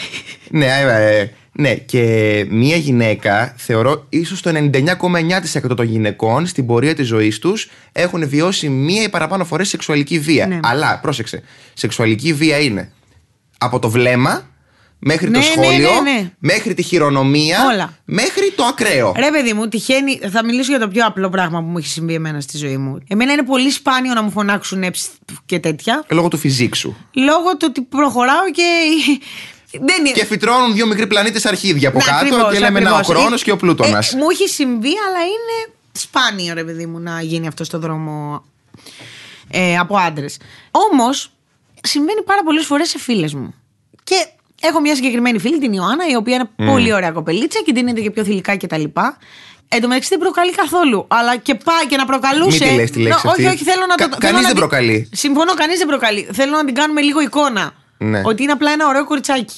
ναι, 0.50 0.66
ε, 0.66 1.18
ε, 1.20 1.30
ναι, 1.52 1.74
και 1.74 2.04
μία 2.50 2.76
γυναίκα, 2.76 3.54
θεωρώ 3.56 4.06
ίσως 4.08 4.40
το 4.42 4.50
99,9% 4.50 5.76
των 5.76 5.86
γυναικών 5.86 6.46
στην 6.46 6.66
πορεία 6.66 6.94
της 6.94 7.06
ζωής 7.06 7.38
τους 7.38 7.70
έχουν 7.92 8.28
βιώσει 8.28 8.68
μία 8.68 9.02
ή 9.02 9.08
παραπάνω 9.08 9.44
φορές 9.44 9.68
σεξουαλική 9.68 10.18
βία. 10.18 10.46
Ναι. 10.46 10.58
Αλλά 10.62 10.98
πρόσεξε, 11.02 11.42
σεξουαλική 11.74 12.32
βία 12.32 12.58
είναι 12.58 12.92
από 13.58 13.78
το 13.78 13.90
βλέμμα 13.90 14.42
μέχρι 15.02 15.30
Ναι, 15.30 15.38
το 15.38 15.38
ναι, 15.38 15.62
σχόλιο, 15.64 16.00
ναι, 16.02 16.10
ναι. 16.10 16.30
μέχρι 16.38 16.74
τη 16.74 16.82
χειρονομία, 16.82 17.66
Όλα. 17.72 17.94
μέχρι 18.04 18.52
το 18.56 18.64
ακραίο. 18.64 19.12
Ρε, 19.16 19.30
παιδί 19.30 19.52
μου, 19.52 19.68
τυχαίνει. 19.68 20.20
Θα 20.32 20.44
μιλήσω 20.44 20.70
για 20.70 20.80
το 20.80 20.88
πιο 20.88 21.06
απλό 21.06 21.28
πράγμα 21.28 21.60
που 21.60 21.66
μου 21.66 21.78
έχει 21.78 21.86
συμβεί 21.88 22.14
εμένα 22.14 22.40
στη 22.40 22.56
ζωή 22.56 22.76
μου. 22.76 22.98
Εμένα 23.08 23.32
είναι 23.32 23.42
πολύ 23.44 23.70
σπάνιο 23.70 24.14
να 24.14 24.22
μου 24.22 24.30
φωνάξουν 24.30 24.82
«Ε, 24.82 24.90
ψ, 24.90 25.08
και 25.46 25.58
τέτοια. 25.58 26.04
Λόγω 26.10 26.28
του 26.28 26.36
φυζίξου. 26.38 26.94
Λόγω 27.14 27.50
του 27.56 27.66
ότι 27.68 27.80
προχωράω 27.80 28.50
και. 28.52 28.62
Δεν 29.80 29.98
είναι. 30.06 30.10
Και 30.14 30.24
φυτρώνουν 30.24 30.74
δύο 30.74 30.86
μικροί 30.86 31.06
πλανήτες 31.06 31.46
αρχίδια 31.46 31.88
από 31.88 31.98
Ναι, 31.98 32.04
κάτω 32.04 32.16
ακριβώς, 32.16 32.52
και 32.52 32.58
λέμε 32.58 32.80
να 32.80 32.92
ο 32.92 32.96
ακριβώς. 32.96 33.20
χρόνος 33.20 33.40
Ε, 33.40 33.44
και 33.44 33.50
ο 33.50 33.56
πλούτονας. 33.56 34.12
ε, 34.12 34.16
μου 34.16 34.30
έχει 34.30 34.48
συμβεί, 34.48 34.92
αλλά 35.08 35.18
είναι 35.24 35.74
σπάνιο, 35.92 36.54
ρε 36.54 36.64
παιδί 36.64 36.86
μου, 36.86 36.98
να 36.98 37.22
γίνει 37.22 37.46
αυτό 37.46 37.64
στο 37.64 37.78
δρόμο 37.78 38.44
ε, 39.50 39.78
από 39.78 39.96
άντρες. 39.96 40.36
Όμως, 40.70 41.32
συμβαίνει 41.82 42.22
πάρα 42.22 42.42
πολλές 42.42 42.66
φορές 42.66 42.88
σε 42.88 42.98
φίλες 42.98 43.34
μου. 43.34 43.54
Και 44.04 44.26
έχω 44.60 44.80
μια 44.80 44.94
συγκεκριμένη 44.94 45.38
φίλη, 45.38 45.58
την 45.58 45.72
Ιωάννα, 45.72 46.06
η 46.10 46.14
οποία 46.16 46.34
είναι 46.34 46.70
πολύ 46.72 46.92
ωραία 46.92 47.10
κοπελίτσα 47.10 47.60
και 47.64 47.72
δίνεται 47.72 48.00
και 48.00 48.10
πιο 48.10 48.24
θηλυκά 48.24 48.56
κτλ. 48.56 48.82
Εν 49.72 49.80
τω 49.80 49.88
μεταξύ 49.88 50.08
δεν 50.08 50.18
προκαλεί 50.18 50.52
καθόλου. 50.52 51.04
Αλλά 51.08 51.36
και 51.36 51.54
πάει 51.54 51.86
και 51.86 51.96
να 51.96 52.04
προκαλούσε. 52.04 52.64
Μην 52.64 52.68
τη 52.72 52.80
λες 52.80 52.90
τη 52.90 52.98
λέξη 53.02 53.20
Νο, 53.24 53.30
αυτή. 53.30 53.42
Όχι, 53.44 53.54
όχι, 53.54 53.64
θέλω 53.64 53.86
να 53.88 53.94
Κα- 53.94 54.08
το. 54.08 54.16
κανείς 54.16 54.26
θέλω 54.26 54.32
να 54.32 54.40
δεν 54.40 54.48
την- 54.50 54.58
προκαλεί. 54.58 55.08
Συμφωνώ, 55.12 55.54
κανείς 55.54 55.78
δεν 55.78 55.86
προκαλεί. 55.86 56.28
Θέλω 56.32 56.50
να 56.56 56.64
την 56.64 56.74
κάνουμε 56.74 57.00
λίγο 57.00 57.20
εικόνα. 57.20 57.72
Ναι. 57.98 58.20
Ότι 58.24 58.42
είναι 58.42 58.52
απλά 58.52 58.70
ένα 58.72 58.86
ωραίο 58.86 59.04
κοριτσάκι. 59.04 59.54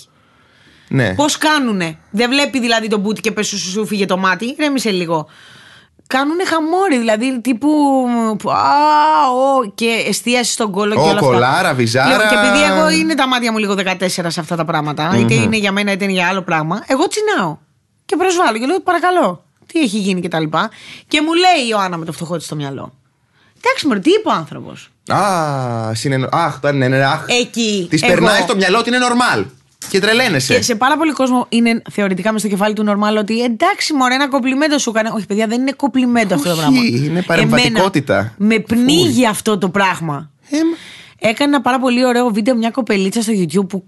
Ναι. 0.88 1.14
Πώς 1.14 1.38
κάνουνε; 1.38 1.98
Δεν 2.10 2.30
βλέπει 2.30 2.60
δηλαδή 2.60 2.88
τον 2.88 3.00
μπούτι 3.00 3.20
και 3.20 3.30
πες 3.32 3.46
σου, 3.46 3.58
σου 3.58 3.86
φύγε 3.86 4.06
το 4.06 4.16
μάτι. 4.16 4.56
Ρέμισε 4.58 4.90
λίγο. 4.90 5.28
Κάνουνε 6.14 6.44
χαμόρι, 6.44 6.98
δηλαδή 6.98 7.40
τύπου. 7.40 7.68
που, 8.38 8.50
Α, 8.50 9.28
ο, 9.30 9.72
και 9.74 10.04
εστίασης 10.08 10.52
στον 10.52 10.70
κόλλο 10.70 10.94
και 10.94 11.00
Ω, 11.00 11.02
όλα 11.02 11.12
αυτά. 11.12 11.26
κολάρα, 11.26 11.74
βυζάρα. 11.74 12.08
Λοιπόν, 12.10 12.28
και 12.28 12.34
επειδή 12.34 12.62
εγώ 12.72 12.90
είναι 12.90 13.14
τα 13.14 13.28
μάτια 13.28 13.52
μου 13.52 13.58
λίγο 13.58 13.74
14 13.74 14.06
σε 14.08 14.40
αυτά 14.40 14.56
τα 14.56 14.64
πράγματα, 14.64 15.16
είτε 15.18 15.34
είναι 15.34 15.56
για 15.56 15.72
μένα 15.72 15.92
είτε 15.92 16.04
είναι 16.04 16.12
για 16.12 16.28
άλλο 16.28 16.42
πράγμα, 16.42 16.84
εγώ 16.86 17.08
τσινάω. 17.08 17.56
Και 18.04 18.16
προσβάλλω 18.16 18.58
και 18.58 18.66
λέω 18.66 18.80
παρακαλώ, 18.80 19.44
τι 19.66 19.80
έχει 19.80 19.98
γίνει 19.98 20.20
και 20.20 20.28
τα 20.28 20.40
λοιπά. 20.40 20.70
Και 21.08 21.20
μου 21.20 21.32
λέει 21.32 21.64
η 21.64 21.68
Ιωάννα 21.70 21.96
με 21.96 22.04
το 22.04 22.12
φτωχό 22.12 22.36
της 22.36 22.46
στο 22.46 22.54
μυαλό. 22.54 22.92
Εντάξει, 23.64 23.86
μωρέ, 23.86 23.98
τι 23.98 24.10
είπε 24.10 24.28
ο 24.28 24.32
άνθρωπος; 24.32 24.90
Α, 25.08 25.94
συνεννο... 25.94 26.28
Αχ, 26.32 26.58
ναι, 26.62 26.70
ναι, 26.72 26.88
ναι, 26.88 27.04
αχ. 27.04 27.24
Εκεί. 27.28 27.86
Της 27.90 28.02
εγώ. 28.02 28.12
περνάει 28.12 28.40
στο 28.40 28.56
μυαλό 28.56 28.78
ότι 28.78 28.88
είναι 28.88 28.98
normal. 29.08 29.44
Και 29.90 30.00
τρελαίνεσαι. 30.00 30.54
Και 30.54 30.62
σε 30.62 30.74
πάρα 30.74 30.96
πολύ 30.96 31.12
κόσμο 31.12 31.46
είναι 31.48 31.82
θεωρητικά 31.90 32.32
μες 32.32 32.40
στο 32.40 32.50
κεφάλι 32.50 32.74
του 32.74 32.82
νορμάλ 32.82 33.16
ότι 33.16 33.42
εντάξει, 33.42 33.92
μωρέ, 33.94 34.14
ένα 34.14 34.28
κομπλιμέντο 34.28 34.78
σου 34.78 34.90
έκανε. 34.90 35.10
Όχι, 35.14 35.26
παιδιά, 35.26 35.46
δεν 35.46 35.60
είναι 35.60 35.72
κομπλιμέντο 35.72 36.34
αυτό 36.34 36.46
το 36.48 36.50
Όχι, 36.52 36.60
πράγμα. 36.60 36.80
είναι 37.06 37.22
παρεμβατικότητα. 37.22 38.14
Εμένα 38.14 38.34
με 38.38 38.58
πνίγει 38.58 39.26
αυτό 39.26 39.58
το 39.58 39.68
πράγμα. 39.68 40.30
Ε, 40.50 40.56
μα- 40.56 40.76
Έκανε 41.30 41.50
ένα 41.54 41.60
πάρα 41.62 41.78
πολύ 41.78 42.04
ωραίο 42.04 42.28
βίντεο 42.30 42.56
μια 42.56 42.70
κοπελίτσα 42.70 43.22
στο 43.22 43.32
YouTube 43.36 43.68
που 43.68 43.84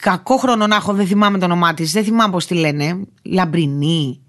κακό 0.00 0.36
χρόνο 0.36 0.66
να 0.66 0.76
έχω, 0.76 0.92
δεν 0.92 1.06
θυμάμαι 1.06 1.38
το 1.38 1.44
όνομά 1.44 1.74
της, 1.74 1.92
δεν 1.92 2.04
θυμάμαι 2.04 2.32
πώς 2.32 2.46
τη 2.46 2.54
λένε. 2.54 2.98
Λαμπρινή. 3.22 4.20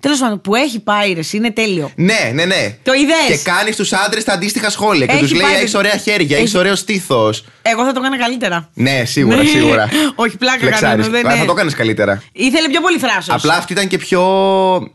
Τέλος 0.00 0.18
πάντων, 0.18 0.40
που 0.40 0.54
έχει 0.54 0.80
πάει 0.80 1.12
ρε, 1.12 1.20
είναι 1.32 1.50
τέλειο. 1.50 1.90
Ναι, 1.96 2.30
ναι, 2.34 2.44
ναι. 2.44 2.76
Το 2.82 2.92
είδες; 2.92 3.16
Και 3.42 3.50
κάνει 3.50 3.72
στους 3.72 3.92
άντρες 3.92 4.24
τα 4.24 4.32
αντίστοιχα 4.32 4.70
σχόλια. 4.70 5.06
Και 5.06 5.12
Έχει 5.12 5.20
τους 5.22 5.32
λέει: 5.32 5.42
πάει- 5.42 5.54
Έχεις 5.54 5.74
ωραία 5.74 5.96
χέρια, 5.96 6.36
έχεις 6.36 6.48
Έχει- 6.48 6.58
ωραίο 6.58 6.74
στήθος. 6.74 7.44
Εγώ 7.62 7.84
θα 7.84 7.92
το 7.92 8.00
έκανα 8.00 8.18
καλύτερα. 8.18 8.68
Ναι, 8.74 9.02
σίγουρα, 9.04 9.36
Ναι. 9.36 9.48
σίγουρα. 9.48 9.88
Όχι, 10.24 10.36
πλάκα 10.36 10.58
Φλεξάρεις. 10.58 11.04
κάνω, 11.06 11.16
δεν 11.16 11.26
Α, 11.26 11.30
Θα 11.30 11.36
είναι. 11.36 11.46
το 11.46 11.52
κάνεις 11.54 11.74
καλύτερα. 11.74 12.22
Ήθελε 12.32 12.68
πιο 12.68 12.80
πολύ 12.80 12.98
θράσος. 12.98 13.34
Απλά 13.34 13.54
αυτή 13.54 13.72
ήταν 13.72 13.88
και 13.88 13.98
πιο 13.98 14.22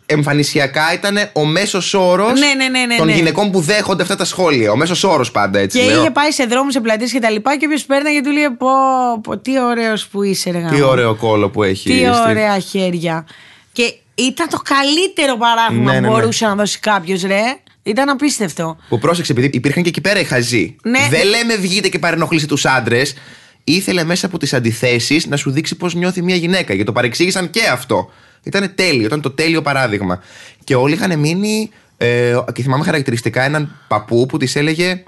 εμφανισιακά 0.05 0.93
ήταν 0.93 1.17
ο 1.33 1.45
μέσος 1.45 1.93
όρος 1.93 2.39
Ναι, 2.39 2.45
ναι, 2.57 2.67
ναι, 2.79 2.85
ναι, 2.85 2.95
των 2.97 3.05
ναι. 3.05 3.13
γυναικών 3.13 3.51
που 3.51 3.59
δέχονται 3.61 4.01
αυτά 4.01 4.15
τα 4.15 4.25
σχόλια. 4.25 4.71
Ο 4.71 4.75
μέσος 4.75 5.03
όρος 5.03 5.31
πάντα 5.31 5.59
έτσι. 5.59 5.79
Και 5.79 5.85
λέω. 5.85 5.99
είχε 5.99 6.11
πάει 6.11 6.31
σε 6.31 6.43
δρόμους, 6.45 6.73
σε 6.73 6.79
πλατείες 6.79 7.11
και 7.11 7.19
τα 7.19 7.29
λοιπά. 7.29 7.57
Και 7.57 7.65
όποιος 7.65 7.83
πέρναγε 7.85 8.21
του 8.21 8.31
λέει: 8.31 8.49
Πω, 8.57 8.67
πω 9.23 9.37
τι 9.37 9.59
ωραίος 9.61 10.07
που 10.07 10.23
είσαι, 10.23 10.51
ρε 10.51 10.57
Τι 10.57 10.63
γάμο. 10.77 10.87
ωραίο 10.89 11.15
κόλλο 11.15 11.49
που 11.49 11.63
έχει. 11.63 11.89
Τι 11.89 11.95
στη- 11.97 12.29
ωραία 12.29 12.59
χέρια. 12.59 13.25
Και 13.71 13.93
ήταν 14.21 14.49
το 14.49 14.61
καλύτερο 14.63 15.37
παράδειγμα 15.37 15.93
Ναι, 15.93 15.99
ναι, 15.99 16.07
που 16.07 16.13
ναι. 16.13 16.19
μπορούσε 16.19 16.45
να 16.45 16.55
δώσει 16.55 16.79
κάποιος, 16.79 17.21
ρε. 17.21 17.41
Ήταν 17.83 18.09
απίστευτο. 18.09 18.77
Που 18.89 18.99
πρόσεξε, 18.99 19.31
επειδή 19.31 19.49
υπήρχαν 19.53 19.83
και 19.83 19.89
εκεί 19.89 20.01
πέρα 20.01 20.19
οι 20.19 20.23
χαζοί. 20.23 20.75
Ναι. 20.83 21.07
Δεν 21.09 21.27
λέμε 21.27 21.55
βγείτε 21.55 21.89
και 21.89 21.99
παρενοχλήστε 21.99 22.47
τους 22.47 22.65
άντρες. 22.65 23.13
Ήθελε 23.63 24.03
μέσα 24.03 24.25
από 24.25 24.37
τις 24.37 24.53
αντιθέσεις 24.53 25.27
να 25.27 25.35
σου 25.37 25.51
δείξει 25.51 25.75
πώς 25.75 25.93
νιώθει 25.95 26.21
μια 26.21 26.35
γυναίκα. 26.35 26.73
Γιατί 26.73 26.83
το 26.83 26.91
παρεξήγησαν 26.91 27.49
και 27.49 27.67
αυτό. 27.67 28.11
Ήταν 28.43 28.71
τέλειο, 28.75 29.05
ήταν 29.05 29.21
το 29.21 29.31
τέλειο 29.31 29.61
παράδειγμα. 29.61 30.21
Και 30.63 30.75
όλοι 30.75 30.93
είχαν 30.93 31.19
μείνει. 31.19 31.69
Ε, 31.97 32.37
και 32.53 32.61
θυμάμαι 32.61 32.83
χαρακτηριστικά 32.83 33.43
έναν 33.43 33.75
παππού 33.87 34.25
που 34.25 34.37
της 34.37 34.55
έλεγε 34.55 35.03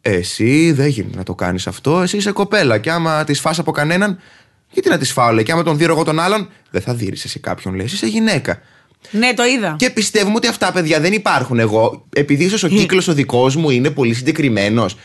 Εσύ 0.00 0.72
δεν 0.72 0.86
γίνεται 0.86 1.16
να 1.16 1.22
το 1.22 1.34
κάνεις 1.34 1.66
αυτό. 1.66 2.00
Εσύ 2.00 2.16
είσαι 2.16 2.32
κοπέλα. 2.32 2.78
Και 2.78 2.90
άμα 2.90 3.24
τη 3.24 3.34
φας 3.34 3.58
από 3.58 3.70
κανέναν, 3.70 4.18
γιατί 4.70 4.88
να 4.88 4.98
τη 4.98 5.04
φάω, 5.04 5.32
λέει. 5.32 5.44
Και 5.44 5.52
άμα 5.52 5.62
τον 5.62 5.76
δίνω 5.78 5.92
εγώ 5.92 6.04
τον 6.04 6.18
άλλον, 6.20 6.48
δεν 6.70 6.82
θα 6.82 6.94
δίνεις 6.94 7.24
εσύ 7.24 7.40
κάποιον, 7.40 7.74
λέει. 7.74 7.84
Εσύ 7.84 7.94
είσαι 7.94 8.06
γυναίκα. 8.06 8.60
Ναι, 9.10 9.34
το 9.34 9.44
είδα. 9.44 9.74
Και 9.78 9.90
πιστεύουμε 9.90 10.34
ότι 10.36 10.46
αυτά 10.46 10.72
παιδιά 10.72 11.00
δεν 11.00 11.12
υπάρχουν. 11.12 11.58
Εγώ, 11.58 12.06
επειδή 12.12 12.44
ίσως 12.44 12.62
ο 12.62 12.68
κύκλος 12.68 13.08
ο 13.08 13.12
δικός 13.12 13.56
μου 13.56 13.70
είναι 13.70 13.90
πολύ 13.90 14.14
συγκεκριμένος. 14.14 14.96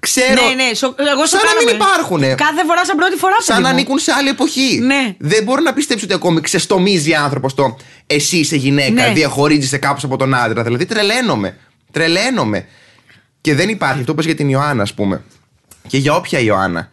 Ξέρω. 0.00 0.48
Ναι, 0.48 0.54
ναι, 0.64 0.74
σο- 0.74 0.94
εγώ 1.12 1.26
σαν 1.26 1.40
να 1.56 1.64
μην 1.64 1.74
υπάρχουν. 1.74 2.20
Κάθε 2.20 2.64
φορά 2.66 2.84
σαν 2.84 2.96
πρώτη 2.96 3.16
φορά 3.16 3.34
Σαν 3.38 3.46
παιδί 3.56 3.62
να 3.62 3.68
μου. 3.68 3.74
ανήκουν 3.74 3.98
σε 3.98 4.12
άλλη 4.12 4.28
εποχή. 4.28 4.78
Ναι. 4.82 5.14
Δεν 5.18 5.42
μπορώ 5.44 5.60
να 5.60 5.72
πιστέψω 5.72 6.04
ότι 6.04 6.14
ακόμη 6.14 6.40
ξεστομίζει 6.40 7.14
άνθρωπος 7.14 7.54
το 7.54 7.76
εσύ 8.06 8.36
είσαι 8.36 8.56
γυναίκα, 8.56 8.90
Ναι. 9.06 9.12
διαχωρίζεσαι 9.14 9.78
κάπως 9.78 10.04
από 10.04 10.16
τον 10.16 10.34
άντρα. 10.34 10.62
Δηλαδή 10.62 10.86
τρελαίνομαι. 10.86 11.56
Τρελαίνομαι. 11.92 12.66
Και 13.40 13.54
δεν 13.54 13.68
υπάρχει, 13.68 14.00
αυτό 14.00 14.04
που 14.14 14.20
είπες 14.20 14.24
για 14.24 14.34
την 14.34 14.48
Ιωάννα, 14.48 14.82
ας 14.82 14.94
πούμε. 14.94 15.22
Και 15.86 15.98
για 15.98 16.14
όποια 16.14 16.38
Ιωάννα. 16.38 16.90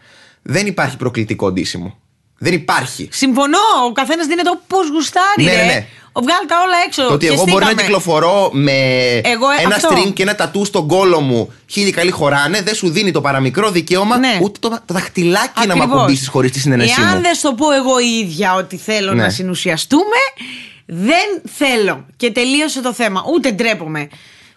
Δεν 0.47 0.67
υπάρχει 0.67 0.97
προκλητικό 0.97 1.51
ντύσιμο. 1.51 1.97
Δεν 2.37 2.53
υπάρχει. 2.53 3.07
Συμφωνώ, 3.11 3.57
ο 3.89 3.91
καθένας 3.91 4.27
δίνεται 4.27 4.49
όπως 4.49 4.89
γουστάρει. 4.89 5.43
Ναι, 5.43 5.51
ρε. 5.51 5.57
ναι, 5.57 5.63
ναι. 5.73 5.85
Ο, 6.11 6.21
βγάλει 6.21 6.47
τα 6.47 6.55
όλα 6.65 6.75
έξω. 6.87 7.07
Το 7.07 7.13
ότι 7.13 7.25
εγώ 7.25 7.35
μπορεί 7.35 7.49
να 7.51 7.55
Χεστήκαμε. 7.59 7.81
κυκλοφορώ 7.81 8.49
με 8.53 8.71
Εγώ, 9.23 9.49
ε, 9.59 9.63
ένα 9.63 9.75
αυτό. 9.75 9.89
string 9.91 10.13
και 10.13 10.21
ένα 10.23 10.35
τατού 10.35 10.65
στον 10.65 10.87
κόλο 10.87 11.19
μου, 11.19 11.53
χίλιοι 11.67 11.91
καλοί 11.91 12.11
χωράνε, 12.11 12.61
δεν 12.61 12.75
σου 12.75 12.89
δίνει 12.89 13.11
το 13.11 13.21
παραμικρό 13.21 13.71
δικαίωμα 13.71 14.17
Ναι. 14.17 14.39
ούτε 14.41 14.59
το, 14.59 14.69
το 14.69 14.93
δαχτυλάκι 14.93 15.67
να 15.67 15.75
με 15.75 15.81
Ακριβώς. 15.83 15.99
ακουμπήσεις 16.01 16.27
χωρίς 16.27 16.51
τη 16.51 16.59
συνένεσή 16.59 16.95
Εάν 17.01 17.15
μου. 17.15 17.21
δεν 17.21 17.35
στο 17.35 17.53
πω 17.53 17.71
εγώ 17.71 17.99
η 17.99 18.17
ίδια 18.19 18.55
ότι 18.55 18.77
θέλω 18.77 19.13
Ναι. 19.13 19.23
να 19.23 19.29
συνουσιαστούμε, 19.29 20.19
δεν 20.85 21.41
θέλω. 21.57 22.05
Και 22.17 22.31
τελείωσε 22.31 22.81
το 22.81 22.93
θέμα. 22.93 23.23
Ούτε 23.33 23.51
ντρέπομαι. 23.51 24.07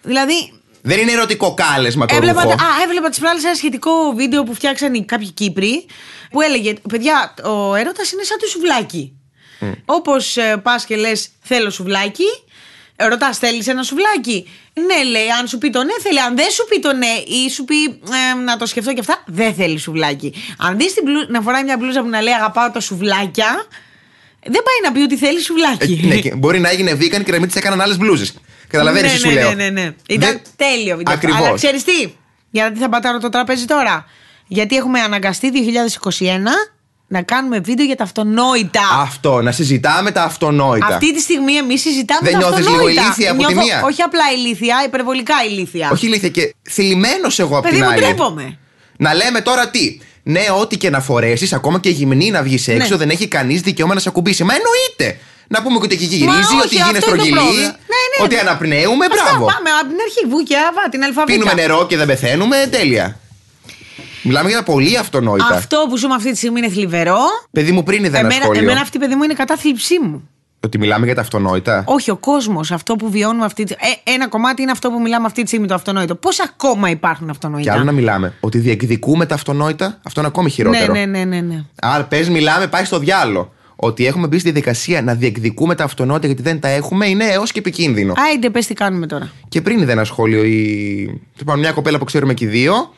Δηλαδή, 0.03 0.53
Δεν 0.89 0.99
είναι 0.99 1.13
ερωτικό 1.13 1.55
κάλεσμα 1.55 2.07
το 2.07 2.15
έβλεπα, 2.17 2.43
ρούχο. 2.43 2.55
α, 2.55 2.83
έβλεπα 2.85 3.09
τις 3.09 3.19
προάλλες 3.19 3.45
ένα 3.45 3.55
σχετικό 3.55 4.13
βίντεο 4.17 4.43
που 4.43 4.55
φτιάξαν 4.55 4.95
οι 4.95 5.05
κάποιοι 5.05 5.31
Κύπροι 5.31 5.87
που 6.31 6.41
έλεγε 6.41 6.73
Παιδιά, 6.89 7.35
ο 7.45 7.75
έρωτας 7.75 8.13
είναι 8.13 8.23
σαν 8.23 8.39
το 8.41 8.47
σουβλάκι. 8.47 9.13
Mm. 9.61 9.75
Όπως 9.85 10.37
πας 10.63 10.85
και 10.85 10.97
λες, 10.97 11.29
θέλω 11.43 11.71
σουβλάκι, 11.71 12.25
ρωτάς, 12.97 13.39
θέλεις 13.39 13.67
ένα 13.67 13.83
σουβλάκι; 13.83 14.49
Ναι, 14.75 15.11
λέει, 15.11 15.31
αν 15.41 15.47
σου 15.47 15.59
πει 15.59 15.71
το 15.71 15.83
ναι, 15.83 15.93
θέλει. 16.03 16.21
Αν 16.21 16.37
δεν 16.37 16.51
σου 16.51 16.65
πει 16.69 16.79
το 16.81 16.93
ναι, 16.93 17.23
ή 17.27 17.51
σου 17.51 17.65
πει 17.65 17.85
ε, 17.85 18.35
να 18.45 18.57
το 18.57 18.67
σκεφτώ 18.67 18.93
και 18.93 19.01
αυτά, 19.01 19.23
δεν 19.27 19.55
θέλει 19.55 19.79
σουβλάκι. 19.79 20.35
Αν 20.59 20.77
δεις 20.77 20.95
να 21.29 21.41
φοράει 21.41 21.65
μια 21.65 21.77
μπλούζα 21.77 22.01
που 22.03 22.09
να 22.09 22.21
λέει 22.21 22.33
Αγαπάω 22.33 22.71
τα 22.71 22.81
σουβλάκια, 22.81 23.67
δεν 24.43 24.63
πάει 24.63 24.81
να 24.85 24.93
πει 24.93 25.01
ότι 25.01 25.17
θέλει 25.17 25.39
Ε, 25.39 25.43
σουβλάκι. 25.43 26.01
ναι, 26.07 26.17
και 26.17 26.35
μπορεί 26.35 26.61
να 26.61 26.69
έγινε 26.71 26.93
vegan 26.93 27.23
και 27.25 27.31
να 27.33 27.39
μην 27.39 27.47
τις 27.47 27.57
έκαναν 27.57 27.81
άλλες 27.81 27.97
μπλούζες. 27.99 28.35
Καταλαβαίνεις 28.69 29.11
ναι, 29.13 29.17
τι 29.17 29.23
σου 29.23 29.29
ναι, 29.29 29.35
λέω. 29.35 29.49
Ναι, 29.49 29.55
ναι, 29.55 29.71
ναι. 29.71 29.95
Ήταν 30.09 30.31
Δεν- 30.31 30.41
τέλειο 30.57 30.97
βίντεο. 30.97 31.15
αυτό. 31.15 31.27
Ακριβώς. 31.27 31.47
Αλλά 31.47 31.57
ξέρεις 31.57 31.85
τι, 31.85 32.13
γιατί 32.51 32.79
θα 32.79 32.89
πατάρω 32.89 33.19
το 33.19 33.29
τραπέζι 33.29 33.65
τώρα. 33.65 34.07
Γιατί 34.47 34.77
έχουμε 34.77 35.01
αναγκαστεί 35.01 35.51
2021 35.51 36.71
να 37.11 37.23
κάνουμε 37.23 37.59
βίντεο 37.59 37.87
για 37.87 37.97
τα 37.97 38.05
αυτονόητα. 38.05 38.81
Αυτό, 39.01 39.41
να 39.43 39.53
συζητάμε 39.53 40.11
τα 40.11 40.23
αυτονόητα. 40.23 40.87
Αυτή 40.87 41.15
τη 41.15 41.21
στιγμή 41.21 41.53
εμείς 41.55 41.81
συζητάμε 41.81 42.31
Δεν 42.31 42.33
τα 42.33 42.39
νιώθεις 42.39 42.59
αυτονόητα. 42.67 42.91
λίγο 42.91 43.03
ηλίθια 43.05 43.31
από 43.31 43.41
τη 43.47 43.53
Νιώθω 43.55 43.67
μία; 43.67 43.83
Όχι 43.85 44.03
απλά 44.03 44.23
ηλίθια, 44.37 44.77
υπερβολικά 44.87 45.35
ηλίθια. 45.51 45.91
Όχι 45.93 46.07
ηλίθεια 46.07 46.29
και 46.29 46.55
θλιμμένο 46.71 47.29
εγώ 47.37 47.57
από 47.59 47.63
Παιδί 47.69 47.75
την 47.75 47.85
μου, 47.85 47.91
άλλη. 47.91 48.01
ντρέπομαι. 48.01 48.59
Να 48.97 49.15
λέμε 49.15 49.41
τώρα 49.41 49.69
τι; 49.71 49.99
Ναι, 50.31 50.41
ό,τι 50.61 50.77
και 50.77 50.91
να 50.91 51.01
φορέσεις, 51.01 51.53
ακόμα 51.53 51.79
και 51.81 51.91
γυμνή 51.91 52.31
να 52.31 52.43
βγεις 52.43 52.69
έξω, 52.69 52.91
Ναι. 52.91 52.97
δεν 52.97 53.11
έχει 53.11 53.27
κανείς 53.29 53.61
δικαίωμα 53.61 53.95
να 53.95 54.01
σε 54.01 54.09
ακουμπήσει. 54.09 54.45
Μα 54.45 54.55
εννοείται! 54.55 55.21
Να 55.49 55.63
πούμε 55.63 55.79
ότι 55.83 55.95
εκεί 55.95 56.05
γυρίζει, 56.05 56.27
Μα 56.27 56.39
ότι 56.39 56.57
όχι, 56.67 56.75
γίνει 56.75 56.81
αυτό 56.81 56.91
είναι 56.91 56.99
το 56.99 57.07
στρογγυλή, 57.07 57.35
πρόβλημα. 57.35 57.63
Ναι, 57.63 57.69
ναι. 58.19 58.25
ότι 58.25 58.37
αναπνέουμε. 58.37 59.05
Αυτά, 59.05 59.23
Μπράβο. 59.29 59.45
Πάμε 59.47 59.71
από 59.81 59.89
την 59.89 59.99
αρχή, 60.07 60.27
βούκια, 60.29 60.61
βά, 60.75 60.89
την 60.89 61.03
αλφαβήτα. 61.03 61.39
Πίνουμε 61.39 61.55
νερό 61.63 61.87
και 61.87 61.97
δεν 61.97 62.07
πεθαίνουμε. 62.07 62.57
Τέλεια. 62.71 63.19
Μιλάμε 64.23 64.49
για 64.49 64.59
τα 64.59 64.65
πολύ 64.65 64.97
αυτονόητα. 64.97 65.47
Αυτό 65.47 65.87
που 65.89 65.97
ζούμε 65.97 66.15
αυτή 66.15 66.31
τη 66.31 66.37
στιγμή 66.37 66.59
είναι 66.59 66.69
θλιβερό. 66.71 67.19
Παιδί 67.51 67.73
μου, 67.73 67.83
πριν 67.83 68.05
είδα 68.05 68.19
ένα 68.19 68.27
Εμένα, 68.27 68.43
σχόλιο. 68.43 68.63
εμένα 68.63 68.81
αυτή, 68.81 68.99
παιδί 68.99 69.15
μου, 69.15 69.23
είναι 69.23 69.35
κατάθλιψή 69.35 69.99
μου. 70.01 70.29
Ότι 70.61 70.79
μιλάμε 70.79 71.07
για 71.07 71.15
τα 71.15 71.21
αυτονόητα; 71.21 71.85
Όχι, 71.87 72.11
ο 72.11 72.17
κόσμος, 72.17 72.73
αυτό 72.73 72.97
που 72.97 73.11
βιώνουμε 73.11 73.45
αυτή 73.45 73.65
τη 73.65 73.73
ε, 73.73 74.13
Ένα 74.13 74.29
κομμάτι 74.29 74.63
είναι 74.63 74.71
αυτό 74.71 74.91
που 74.91 75.01
μιλάμε 75.01 75.27
αυτή 75.27 75.41
τη 75.43 75.47
στιγμή, 75.47 75.67
το 75.67 75.75
αυτονόητο. 75.75 76.15
Πώς 76.15 76.41
ακόμα 76.41 76.91
υπάρχουν 76.91 77.31
αυτονόητα; 77.31 77.71
Και 77.71 77.77
άλλο 77.77 77.85
να 77.85 77.93
μιλάμε. 77.93 78.35
Ότι 78.41 78.59
διεκδικούμε 78.59 79.27
τα 79.27 79.35
αυτονόητα, 79.35 79.99
αυτό 80.03 80.21
είναι 80.21 80.29
ακόμη 80.29 80.51
χειρότερο. 80.51 80.93
Ναι, 80.93 81.05
ναι, 81.05 81.25
ναι, 81.25 81.25
ναι, 81.25 81.41
ναι. 81.41 81.65
Άρα 81.81 82.05
πες, 82.05 82.29
μιλάμε, 82.29 82.67
πάει 82.67 82.85
στο 82.85 82.99
διάλογο. 82.99 83.53
Ότι 83.77 84.07
έχουμε 84.07 84.27
μπει 84.27 84.39
στη 84.39 84.51
διαδικασία 84.51 85.03
να 85.03 85.15
διεκδικούμε 85.15 85.75
τα 85.75 85.85
αυτονόητα 85.85 86.27
γιατί 86.27 86.43
δεν 86.43 86.61
τα 86.61 86.69
έχουμε 86.69 87.07
είναι 87.07 87.25
έως 87.25 87.53
και 87.53 87.59
επικίνδυνο. 87.59 88.13
Άιντε, 88.17 88.51
πες 88.51 88.67
τι 88.67 88.75
κάνουμε 88.75 89.07
τώρα. 89.07 89.31
Και 89.49 89.61
πριν 89.61 89.79
είδα 89.79 89.93
ένα 89.93 90.05
σχόλιο, 90.05 90.45
η... 90.45 91.21
λοιπόν, 91.37 91.59
μια 91.59 91.73
κοπέλα 91.73 91.99
που 91.99 92.05
ξέρουμε 92.05 92.35
και 92.35 92.45
οι 92.45 92.49
δύο, 92.49 92.95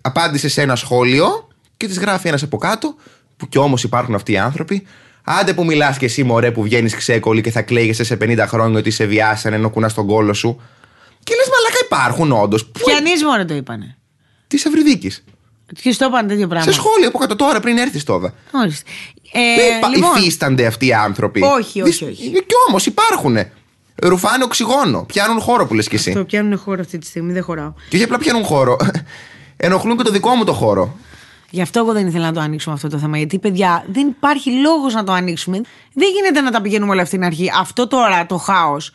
απάντησε 0.00 0.48
σε 0.48 0.62
ένα 0.62 0.76
σχόλιο 0.76 1.48
και 1.76 1.86
της 1.86 1.98
γράφει 1.98 2.28
ένας 2.28 2.42
από 2.42 2.56
κάτω, 2.56 2.94
που 3.36 3.48
κι 3.48 3.58
όμως 3.58 3.82
υπάρχουν 3.82 4.14
αυτοί 4.14 4.32
οι 4.32 4.38
άνθρωποι. 4.38 4.86
Άντε 5.30 5.54
που 5.54 5.64
μιλάς 5.64 5.98
και 5.98 6.04
εσύ, 6.04 6.22
μωρέ, 6.24 6.50
που 6.50 6.62
βγαίνεις 6.62 6.94
ξέκολλη 6.96 7.40
και 7.40 7.50
θα 7.50 7.62
κλαίγεσαι 7.62 8.04
σε 8.04 8.16
50 8.20 8.44
χρόνια 8.46 8.78
ότι 8.78 8.90
σε 8.90 9.04
βιάσανε 9.04 9.56
ενώ 9.56 9.70
κουνάς 9.70 9.94
τον 9.94 10.06
κόλο 10.06 10.32
σου. 10.32 10.60
Και 11.24 11.34
λες, 11.34 11.46
μαλάκα 11.48 11.78
υπάρχουν 11.84 12.32
όντως. 12.32 12.66
Πιανεί 12.66 13.10
μόνο 13.24 13.44
το 13.44 13.54
είπανε. 13.54 13.96
Της 14.46 14.64
Ευρυδίκης. 14.64 15.24
Ποιο 15.80 15.96
το 15.96 16.04
είπαν 16.08 16.26
τέτοιο 16.26 16.46
πράγμα. 16.46 16.72
Σε 16.72 16.72
σχόλιο 16.78 17.08
από 17.08 17.18
κάτω 17.18 17.36
τώρα 17.36 17.60
πριν 17.60 17.78
έρθεις 17.78 18.04
τώρα. 18.04 18.34
Ορίστε. 18.50 18.90
Ε, 19.32 19.40
Δεν 19.62 19.76
υπα- 19.78 19.88
λοιπόν, 19.88 20.10
υφίστανται 20.16 20.66
αυτοί 20.66 20.86
οι 20.86 20.92
άνθρωποι. 20.92 21.40
Όχι, 21.42 21.80
όχι, 21.80 21.82
Δυσ- 21.82 22.02
όχι. 22.02 22.30
Κι 22.30 22.54
όμως 22.68 22.86
υπάρχουν. 22.86 23.36
Ρουφάνε 23.94 24.44
οξυγόνο. 24.44 25.04
Πιάνουν 25.04 25.40
χώρο 25.40 25.66
που 25.66 25.74
λες 25.74 25.88
κι 25.88 25.94
εσύ. 25.94 26.12
το 26.12 26.24
πιάνουν 26.24 26.58
χώρο 26.58 26.80
αυτή 26.80 26.98
τη 26.98 27.06
στιγμή, 27.06 27.32
δεν 27.32 27.42
χωράω. 27.42 27.72
Και 27.88 27.96
όχι 27.96 28.04
απλά 28.04 28.18
πιάνουν 28.18 28.44
χώρο. 28.44 28.76
Ενοχλούν 29.56 29.96
και 29.96 30.02
το 30.02 30.10
δικό 30.10 30.34
μου 30.34 30.44
το 30.44 30.52
χώρο. 30.52 30.96
Γι' 31.50 31.60
αυτό 31.60 31.78
εγώ 31.78 31.92
δεν 31.92 32.06
ήθελα 32.06 32.26
να 32.26 32.32
το 32.32 32.40
ανοίξουμε 32.40 32.74
αυτό 32.74 32.88
το 32.88 32.98
θέμα. 32.98 33.16
Γιατί, 33.16 33.38
παιδιά, 33.38 33.84
δεν 33.88 34.06
υπάρχει 34.06 34.50
λόγος 34.50 34.94
να 34.94 35.04
το 35.04 35.12
ανοίξουμε. 35.12 35.60
Δεν 35.92 36.08
γίνεται 36.14 36.40
να 36.40 36.50
τα 36.50 36.60
πηγαίνουμε 36.60 36.92
όλα 36.92 37.02
αυτή 37.02 37.16
την 37.16 37.24
αρχή. 37.24 37.50
Αυτό 37.60 37.86
τώρα 37.86 38.26
το 38.26 38.36
χάος. 38.36 38.92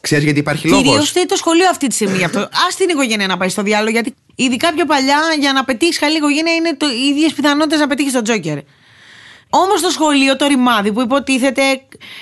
Ξέρεις 0.00 0.24
γιατί 0.24 0.38
υπάρχει 0.38 0.68
λόγος; 0.68 0.82
Κυρίω 0.84 1.02
φταίει 1.02 1.26
το 1.26 1.36
σχολείο 1.36 1.68
αυτή 1.70 1.86
τη 1.86 1.94
στιγμή 1.94 2.16
γι' 2.16 2.24
αυτό. 2.24 2.40
Α 2.64 2.66
την 2.76 2.88
οικογένεια 2.88 3.26
να 3.26 3.36
πάει 3.36 3.48
στο 3.48 3.62
διάλογο. 3.62 3.90
Γιατί 3.90 4.14
ειδικά 4.34 4.72
πιο 4.72 4.84
παλιά 4.84 5.18
για 5.40 5.52
να 5.52 5.64
πετύχεις 5.64 5.98
καλή 5.98 6.16
οικογένεια 6.16 6.54
είναι 6.54 6.76
το, 6.76 6.86
οι 6.86 7.08
ίδιες 7.08 7.32
πιθανότητες 7.32 7.78
να 7.78 7.86
πετύχεις 7.86 8.12
τον 8.12 8.24
Τζόκερ. 8.24 8.58
Όμως 9.50 9.80
το 9.80 9.90
σχολείο, 9.90 10.36
το 10.36 10.46
ρημάδι 10.46 10.92
που 10.92 11.00
υποτίθεται 11.00 11.62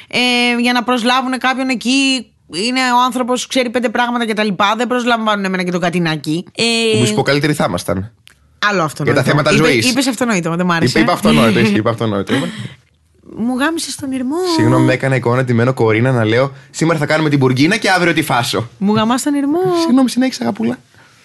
ε, 0.09 0.19
για 0.61 0.73
να 0.73 0.83
προσλάβουν 0.83 1.38
κάποιον 1.38 1.69
εκεί. 1.69 2.26
Είναι 2.54 2.81
ο 2.81 3.02
άνθρωπος, 3.04 3.47
ξέρει 3.47 3.71
πέντε 3.71 3.88
πράγματα 3.88 4.26
κτλ. 4.26 4.49
Δεν 4.76 4.87
προσλαμβάνουν 4.87 5.45
εμένα 5.45 5.62
και 5.62 5.71
τον 5.71 5.81
κατινάκι. 5.81 6.45
Ε, 6.54 6.99
Μου 6.99 7.07
σου 7.07 7.14
πω 7.14 7.23
καλύτεροι 7.23 7.52
θα 7.52 7.64
ήμασταν. 7.69 8.12
Άλλο 8.71 8.83
αυτονόητο. 8.83 9.21
Για 9.21 9.23
τα 9.23 9.23
θέματα 9.23 9.50
Είπε- 9.57 9.64
ζωής. 9.64 9.90
Είπες 9.90 10.07
αυτονόητο, 10.07 10.54
δεν 10.57 10.66
μ' 10.66 10.73
άρεσε. 10.73 10.99
Είπα, 10.99 11.00
είπα 11.00 11.12
αυτονόητο. 11.12 11.59
ισχύει, 11.64 11.76
Είπα 11.76 11.90
αυτονόητο. 11.90 12.35
Είπα. 12.35 12.49
Μου 13.37 13.59
γάμισε 13.59 14.00
τον 14.00 14.12
ηρμό. 14.12 14.37
Συγγνώμη, 14.57 14.85
με 14.85 14.92
έκανα 14.92 15.14
εικόνα 15.14 15.45
τιμένο 15.45 15.75
κορίνα 15.75 16.12
να 16.12 16.25
λέω 16.25 16.52
σήμερα 16.71 16.99
θα 16.99 17.07
κάνουμε 17.07 17.28
την 17.28 17.38
μπουργκίνα 17.38 17.76
και 17.76 17.90
αύριο 17.90 18.12
τη 18.12 18.23
φάσο. 18.23 18.69
Μου 18.78 18.95
γαμά 18.95 19.14
τον 19.14 19.35
ηρμό. 19.35 19.61
Συγγνώμη, 19.81 20.11
συνέχισε 20.11 20.42
αγαπούλα. 20.42 20.78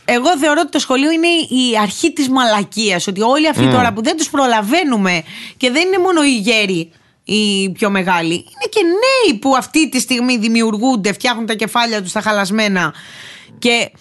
Εγώ 0.06 0.38
θεωρώ 0.38 0.60
ότι 0.62 0.72
το 0.72 0.80
σχολείο 0.80 1.12
είναι 1.12 1.28
η 1.28 1.78
αρχή 1.82 2.14
της 2.14 2.30
μαλακίας. 2.30 3.08
Ότι 3.08 3.22
όλοι 3.22 3.50
αυτοί 3.50 3.68
τώρα 3.68 3.94
που 3.94 4.04
δεν 4.04 4.18
τους 4.18 4.30
προλαβαίνουμε 4.30 5.24
και 5.58 5.72
δεν 5.72 5.88
είναι 5.88 5.98
μόνο 5.98 6.24
οι 6.24 6.38
γέροι 6.38 6.92
οι 7.24 7.70
πιο 7.70 7.90
μεγάλοι, 7.90 8.34
είναι 8.34 8.68
και 8.70 8.82
νέοι 8.84 9.40
που 9.40 9.56
αυτή 9.56 9.90
τη 9.90 10.00
στιγμή 10.00 10.38
δημιουργούνται, 10.38 11.14
φτιάχνουν 11.14 11.46
τα 11.46 11.54
κεφάλια 11.54 12.02
τους 12.02 12.10
στα 12.10 12.22
χαλασμένα. 12.22 12.94
Και 13.60 13.92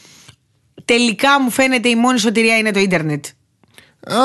τελικά 0.86 1.40
μου 1.40 1.50
φαίνεται 1.50 1.88
η 1.88 1.96
μόνη 1.96 2.18
σωτηρία 2.18 2.56
είναι 2.58 2.70
το 2.70 2.80
ίντερνετ. 2.80 3.24
Α, 4.08 4.16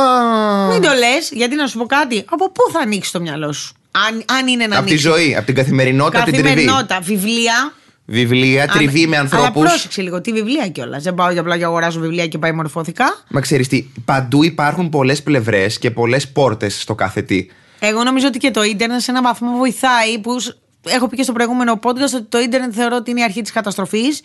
Μην 0.72 0.82
το 0.82 0.90
λες, 0.92 1.30
γιατί 1.32 1.56
να 1.56 1.68
σου 1.68 1.78
πω 1.78 1.86
κάτι; 1.86 2.26
Από 2.30 2.52
πού 2.52 2.62
θα 2.72 2.80
ανοίξει 2.80 3.12
το 3.12 3.22
μυαλό 3.22 3.52
σου; 3.54 3.74
Αν, 3.92 4.24
αν 4.38 4.48
είναι 4.48 4.68
να 4.68 4.78
Από 4.78 4.86
τη 4.86 4.92
ανοίξει. 4.92 5.08
ζωή, 5.08 5.36
από 5.36 5.46
την 5.46 5.56
καθημερινότητα, 5.56 6.18
από 6.22 6.32
την 6.32 6.34
τριβή. 6.40 6.54
Καθημερινότητα, 6.56 7.00
βιβλία. 7.00 7.74
Βιβλία, 8.06 8.68
τριβή 8.68 9.08
με 9.08 9.18
Αλλά 9.18 9.30
ανθρώπους. 9.30 9.70
πρόσεξε 9.70 10.02
λίγο, 10.02 10.22
τι 10.22 10.32
βιβλία 10.32 10.68
κιόλας. 10.68 11.04
Δεν 11.04 11.14
πάω 11.14 11.32
για 11.32 11.42
απλά 11.42 11.58
και 11.58 11.64
αγοράζω 11.64 12.00
βιβλία 12.00 12.28
και 12.28 12.38
πάει 12.38 12.52
μορφώθηκα. 12.52 13.06
Μα 13.30 13.40
ξέρεις 13.42 13.68
τι, 13.68 13.86
παντού 14.06 14.44
υπάρχουν 14.44 14.90
πολλές 14.90 15.24
πλευρές 15.24 15.78
και 15.80 15.92
πολλές 15.92 16.28
πόρτες 16.32 16.82
στο 16.82 16.96
κάθε 16.96 17.22
τι. 17.22 17.46
Εγώ 17.80 18.04
νομίζω 18.04 18.28
ότι 18.28 18.38
και 18.38 18.52
το 18.52 18.64
ίντερνετ 18.64 19.02
σε 19.02 19.12
έναν 19.12 19.24
βαθμό 19.24 19.58
βοηθάει. 19.58 20.20
Που 20.20 20.40
σ- 20.40 20.56
έχω 20.88 21.08
πει 21.08 21.16
και 21.16 21.24
στο 21.24 21.32
προηγούμενο 21.32 21.80
podcast 21.84 22.14
ότι 22.16 22.26
το 22.30 22.40
ίντερνετ 22.40 22.72
θεωρώ 22.76 22.96
ότι 22.96 23.12
είναι 23.12 23.20
η 23.20 23.24
αρχή 23.24 23.42
της 23.42 23.52
καταστροφής. 23.52 24.22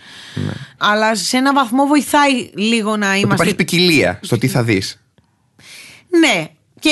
Αλλά 0.78 1.14
σε 1.14 1.36
έναν 1.36 1.54
βαθμό 1.54 1.86
βοηθάει 1.86 2.50
λίγο 2.54 2.96
να 2.96 3.08
Ότι 3.10 3.18
είμαστε. 3.18 3.34
υπάρχει 3.34 3.54
ποικιλία 3.54 4.18
στο 4.22 4.38
τι 4.38 4.48
θα 4.48 4.62
δεις. 4.62 5.00
Ναι. 6.20 6.46
Και 6.80 6.90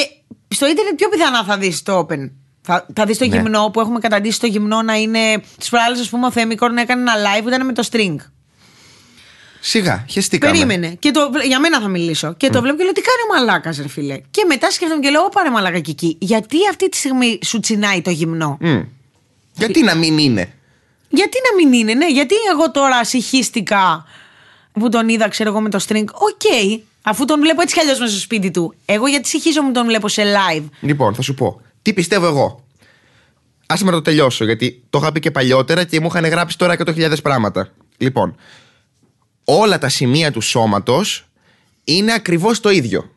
στο 0.49 0.67
ίντερνετ 0.69 0.95
πιο 0.95 1.09
πιθανά 1.09 1.45
θα 1.45 1.59
δεις 1.59 1.83
το 1.83 1.99
open. 1.99 2.31
Θα, 2.63 2.87
θα 2.95 3.05
δεις 3.05 3.19
το 3.19 3.27
Ναι. 3.27 3.37
γυμνό 3.37 3.71
που 3.73 3.81
έχουμε 3.81 3.99
καταντήσει 3.99 4.41
το 4.41 4.47
γυμνό 4.47 4.83
να 4.83 4.95
είναι. 4.95 5.43
Τις 5.59 5.69
προάλλες, 5.69 6.01
ας 6.01 6.09
πούμε, 6.09 6.27
ο 6.27 6.31
Θέμικορ 6.31 6.71
να 6.73 6.81
έκανε 6.81 7.01
ένα 7.01 7.13
live 7.15 7.43
που 7.43 7.49
ήταν 7.49 7.67
με 7.67 7.73
το 7.73 7.89
string. 7.91 8.17
Σιγά, 9.61 10.05
χεστήκαμε. 10.09 10.53
Περίμενε. 10.53 10.97
Και 10.99 11.11
το, 11.11 11.31
βλέ- 11.33 11.47
για 11.47 11.61
μένα 11.61 11.81
θα 11.81 11.89
μιλήσω. 11.89 12.35
Και 12.37 12.51
το 12.51 12.61
βλέπω 12.61 12.77
και 12.77 12.83
λέω 12.83 12.93
τι 12.93 13.01
κάνει 13.01 13.19
ο 13.31 13.35
μαλάκας, 13.47 13.77
ρε 13.77 13.89
φίλε. 13.89 14.19
Και 14.31 14.45
μετά 14.49 14.71
σκέφτομαι 14.71 15.01
και 15.01 15.11
λέω, 15.11 15.23
Ω 15.23 15.29
πάρε 15.29 15.51
μαλάκα 15.51 15.79
και 15.79 15.91
εκεί. 15.91 16.17
Γιατί 16.21 16.57
αυτή 16.71 16.89
τη 16.89 16.97
στιγμή 16.97 17.39
σου 17.45 17.61
τσινάει 17.61 18.03
το 18.03 18.11
γυμνό; 18.11 18.59
Μμ. 18.61 18.81
Γιατί 19.57 19.83
να 19.83 19.95
μην 19.95 20.19
είναι; 20.19 20.53
Γιατί 21.09 21.39
να 21.51 21.57
μην 21.57 21.73
είναι, 21.81 21.95
ναι. 21.95 22.11
Γιατί 22.11 22.35
εγώ 22.53 22.71
τώρα 22.71 23.05
συγχύστηκα 23.05 24.05
που 24.73 24.89
τον 24.89 25.09
είδα, 25.09 25.29
ξέρω 25.29 25.51
εγώ, 25.51 25.61
με 25.61 25.69
το 25.69 25.85
string. 25.89 26.05
OK. 26.05 26.73
αφού 27.03 27.25
τον 27.25 27.41
βλέπω 27.41 27.63
έτσι 27.63 27.75
κι 27.75 27.81
αλλιώς 27.81 27.99
μέσα 27.99 28.13
στο 28.13 28.21
σπίτι 28.21 28.51
του. 28.51 28.75
Εγώ 28.85 29.07
γιατί 29.07 29.29
συγχύζομαι 29.29 29.73
τον 29.73 29.87
βλέπω 29.87 30.09
σε 30.09 30.23
live. 30.23 30.65
Λοιπόν, 30.81 31.15
θα 31.15 31.23
σου 31.23 31.35
πω. 31.35 31.61
Τι 31.83 31.93
πιστεύω 31.93 32.27
εγώ; 32.27 32.65
Άσε 33.67 33.85
με 33.85 33.91
να 33.91 33.97
το 33.97 34.03
τελειώσω, 34.03 34.45
γιατί 34.45 34.83
το 34.91 34.99
είχα 34.99 35.13
πει 35.13 35.21
και 35.21 35.31
παλιότερα 35.31 35.85
και 35.85 36.01
μου 36.01 36.07
είχαν 36.07 36.25
γράψει 36.25 36.59
τώρα 36.59 36.77
100.000 36.87 37.13
πράγματα. 37.23 37.69
Λοιπόν, 37.97 38.37
όλα 39.45 39.79
τα 39.79 39.89
σημεία 39.89 40.33
του 40.33 40.41
σώματος 40.41 41.27
είναι 41.85 42.13
ακριβώς 42.13 42.61
το 42.61 42.71
ίδιο. 42.71 43.11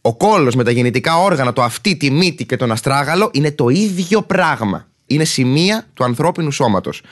Ο 0.00 0.16
κώλος 0.16 0.54
με 0.54 0.64
τα 0.64 0.70
γεννητικά 0.70 1.18
όργανα, 1.18 1.52
το 1.52 1.62
αυτί, 1.62 1.96
τη 1.96 2.10
μύτη 2.10 2.46
και 2.46 2.56
τον 2.56 2.72
αστράγαλο 2.72 3.30
είναι 3.32 3.52
το 3.52 3.68
ίδιο 3.68 4.22
πράγμα. 4.22 4.86
Είναι 5.12 5.24
σημεία 5.24 5.86
του 5.94 6.04
ανθρώπινου 6.04 6.50
σώματος. 6.50 7.02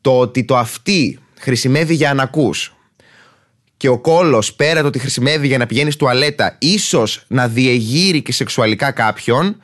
Το 0.00 0.18
ότι 0.18 0.44
το 0.44 0.56
αυτί 0.56 1.18
χρησιμεύει 1.38 1.94
για 1.94 2.10
ανακούς 2.10 2.74
και 3.76 3.88
ο 3.88 3.98
κόλος 3.98 4.54
πέρα 4.54 4.80
το 4.80 4.86
ότι 4.86 4.98
χρησιμεύει 4.98 5.46
για 5.46 5.58
να 5.58 5.66
πηγαίνεις 5.66 5.96
τουαλέτα 5.96 6.56
ίσως 6.58 7.24
να 7.28 7.48
διεγείρει 7.48 8.22
και 8.22 8.32
σεξουαλικά 8.32 8.90
κάποιον 8.90 9.56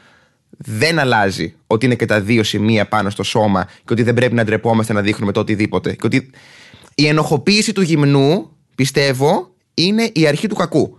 δεν 0.58 0.99
αλλάζει 0.99 1.54
ότι 1.66 1.87
είναι 1.87 1.94
και 1.94 2.06
τα 2.06 2.20
δύο 2.20 2.42
σημεία 2.42 2.88
πάνω 2.88 3.11
στο 3.11 3.23
σώμα 3.23 3.64
και 3.64 3.92
ότι 3.92 4.02
δεν 4.02 4.14
πρέπει 4.14 4.35
να 4.35 4.44
ντρεπόμαστε 4.44 4.92
να 4.92 5.00
δείχνουμε 5.00 5.32
το 5.32 5.40
οτιδήποτε. 5.40 5.92
Και 5.92 6.06
ότι 6.06 6.30
η 6.94 7.06
ενοχοποίηση 7.06 7.73
του 7.73 7.80
γυμνού, 7.80 8.50
πιστεύω, 8.75 9.54
είναι 9.75 10.11
η 10.12 10.26
αρχή 10.26 10.47
του 10.47 10.54
κακού. 10.54 10.99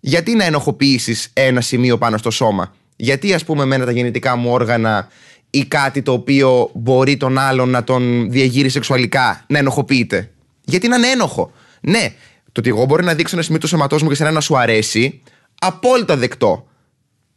Γιατί 0.00 0.34
να 0.34 0.44
ενοχοποιήσεις 0.44 1.30
ένα 1.32 1.60
σημείο 1.60 1.98
πάνω 1.98 2.16
στο 2.16 2.30
σώμα, 2.30 2.74
Γιατί, 2.96 3.34
ας 3.34 3.44
πούμε, 3.44 3.62
εμένα 3.62 3.84
τα 3.84 3.90
γεννητικά 3.90 4.36
μου 4.36 4.50
όργανα 4.50 5.08
ή 5.50 5.64
κάτι 5.64 6.02
το 6.02 6.12
οποίο 6.12 6.70
μπορεί 6.74 7.16
τον 7.16 7.38
άλλον 7.38 7.70
να 7.70 7.84
τον 7.84 8.30
διεγείρει 8.30 8.68
σεξουαλικά 8.68 9.44
να 9.46 9.58
ενοχοποιείται; 9.58 10.30
Γιατί 10.64 10.88
να 10.88 10.96
είναι 10.96 11.08
ένοχο; 11.08 11.52
Ναι, 11.80 12.14
το 12.52 12.60
ότι 12.60 12.68
εγώ 12.68 12.84
μπορεί 12.84 13.04
να 13.04 13.14
δείξω 13.14 13.34
ένα 13.34 13.44
σημείο 13.44 13.60
του 13.60 13.66
σώματός 13.66 14.02
μου 14.02 14.08
και 14.08 14.14
σε 14.14 14.22
ένα 14.22 14.32
να 14.32 14.40
σου 14.40 14.58
αρέσει, 14.58 15.20
απόλυτα 15.58 16.16
δεκτό. 16.16 16.66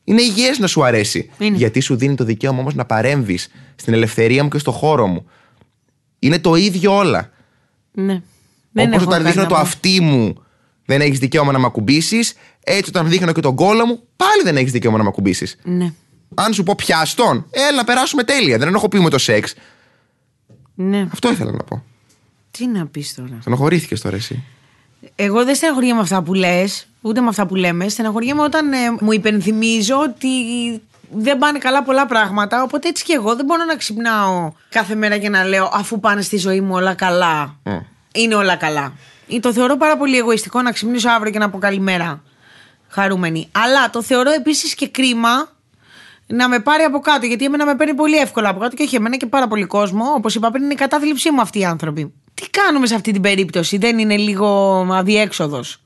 Είναι 0.04 0.22
υγιές 0.22 0.60
να 0.60 0.68
σου 0.68 0.86
αρέσει. 0.86 1.30
Είναι. 1.38 1.58
Γιατί 1.58 1.80
σου 1.80 1.96
δίνει 1.96 2.16
το 2.16 2.24
δικαίωμα 2.24 2.60
όμως 2.60 2.76
να 2.76 2.86
παρέμβεις 2.86 3.52
στην 3.76 3.94
ελευθερία 3.94 4.44
μου 4.44 4.50
και 4.50 4.58
στο 4.58 4.72
χώρο 4.72 5.08
μου. 5.08 5.26
Είναι 6.20 6.40
το 6.40 6.56
ίδιο 6.56 6.96
όλα. 6.96 7.30
Ναι. 7.92 8.22
Δεν 8.72 8.88
Όπως 8.88 8.96
έχω 9.02 9.10
όταν 9.10 9.24
κάτι 9.24 9.24
δείχνω 9.24 9.42
να 9.42 9.48
το 9.48 9.56
πω. 9.56 9.62
αυτί 9.62 10.02
μου, 10.02 10.44
δεν 10.86 11.02
έχεις 11.02 11.20
δικαίωμα 11.20 11.52
να 11.52 11.60
με 11.60 11.66
ακουμπήσεις. 11.66 12.34
Έτσι, 12.64 12.90
όταν 12.90 13.10
δείχνω 13.10 13.32
και 13.32 13.42
τον 13.42 13.56
κόλλο 13.56 13.86
μου, 13.86 14.00
πάλι 14.16 14.44
δεν 14.44 14.58
έχεις 14.58 14.72
δικαίωμα 14.72 14.98
να 14.98 15.04
με 15.04 15.10
ακουμπήσεις. 15.10 15.56
Ναι. 15.64 15.94
Αν 16.36 16.54
σου 16.54 16.64
πω 16.64 16.76
πιάστον, 16.78 17.46
έλα 17.52 17.72
να 17.76 17.84
περάσουμε 17.84 18.24
τέλεια. 18.24 18.58
Δεν 18.58 18.68
ενοχοποιούμε 18.68 19.10
το 19.10 19.18
σεξ. 19.18 19.54
ναι. 20.76 21.08
Αυτό 21.12 21.32
ήθελα 21.32 21.52
να 21.52 21.64
πω. 21.64 21.84
Τι 22.52 22.68
να 22.68 22.86
πεις 22.86 23.16
τώρα. 23.16 23.38
Στενοχωρήθηκες 23.42 24.02
τώρα 24.02 24.16
εσύ. 24.16 24.44
Εγώ 25.16 25.44
δεν 25.46 25.56
στεναχωριέμαι 25.56 25.96
με 25.96 26.02
αυτά 26.02 26.22
που 26.24 26.34
λες, 26.34 26.88
ούτε 27.02 27.22
με 27.22 27.28
αυτά 27.28 27.46
που 27.48 27.56
λέμε. 27.56 27.90
Στεναχωριέμαι 27.90 28.42
όταν 28.42 28.74
ε, 28.74 28.78
μου 29.00 29.12
υπενθυμίζω 29.12 29.96
ότι 30.00 30.30
δεν 31.12 31.38
πάνε 31.38 31.58
καλά 31.58 31.84
πολλά 31.84 32.06
πράγματα. 32.06 32.64
Οπότε 32.64 32.88
έτσι 32.88 33.04
και 33.04 33.14
εγώ 33.14 33.36
δεν 33.36 33.46
μπορώ 33.46 33.64
να 33.64 33.76
ξυπνάω 33.76 34.52
κάθε 34.70 34.96
μέρα 34.96 35.18
και 35.18 35.30
να 35.30 35.44
λέω 35.44 35.70
αφού 35.74 36.00
πάνε 36.00 36.22
στη 36.22 36.38
ζωή 36.38 36.62
μου 36.62 36.74
όλα 36.74 36.94
καλά. 36.94 37.56
Είναι 38.14 38.36
όλα 38.36 38.56
καλά. 38.56 38.94
Ή 39.28 39.40
Το 39.40 39.54
θεωρώ 39.54 39.78
πάρα 39.78 39.98
πολύ 39.98 40.18
εγωιστικό 40.18 40.62
να 40.62 40.72
ξυπνήσω 40.72 41.10
αύριο 41.10 41.32
και 41.32 41.40
να 41.40 41.50
πω 41.50 41.58
καλημέρα. 41.58 42.24
Χαρούμενη. 42.88 43.48
Αλλά 43.52 43.90
το 43.90 44.02
θεωρώ 44.04 44.32
επίσης 44.32 44.76
και 44.76 44.88
κρίμα 44.88 45.50
να 46.32 46.48
με 46.48 46.60
πάρει 46.60 46.84
από 46.84 47.00
κάτω. 47.00 47.26
Γιατί 47.26 47.46
εμένα 47.46 47.66
με 47.66 47.76
παίρνει 47.76 47.94
πολύ 47.94 48.18
εύκολα 48.18 48.50
από 48.50 48.60
κάτω 48.60 48.76
και 48.76 48.84
όχι 48.84 48.96
εμένα 48.96 49.16
και 49.16 49.26
πάρα 49.26 49.48
πολύ 49.48 49.66
κόσμο. 49.66 50.14
Όπως 50.16 50.36
είπα 50.36 50.52
πριν, 50.52 50.64
είναι 50.64 50.74
η 50.74 50.76
κατάθλιψή 50.76 51.32
μου 51.32 51.42
αυτοί 51.42 51.60
οι 51.60 51.66
άνθρωποι. 51.66 52.14
Τι 52.34 52.50
κάνουμε 52.50 52.88
σε 52.88 52.96
αυτή 52.96 53.12
την 53.12 53.22
περίπτωση, 53.22 53.78
δεν 53.78 54.00
είναι 54.00 54.18
λίγο 54.18 54.48
αδιέξοδος; 54.92 55.82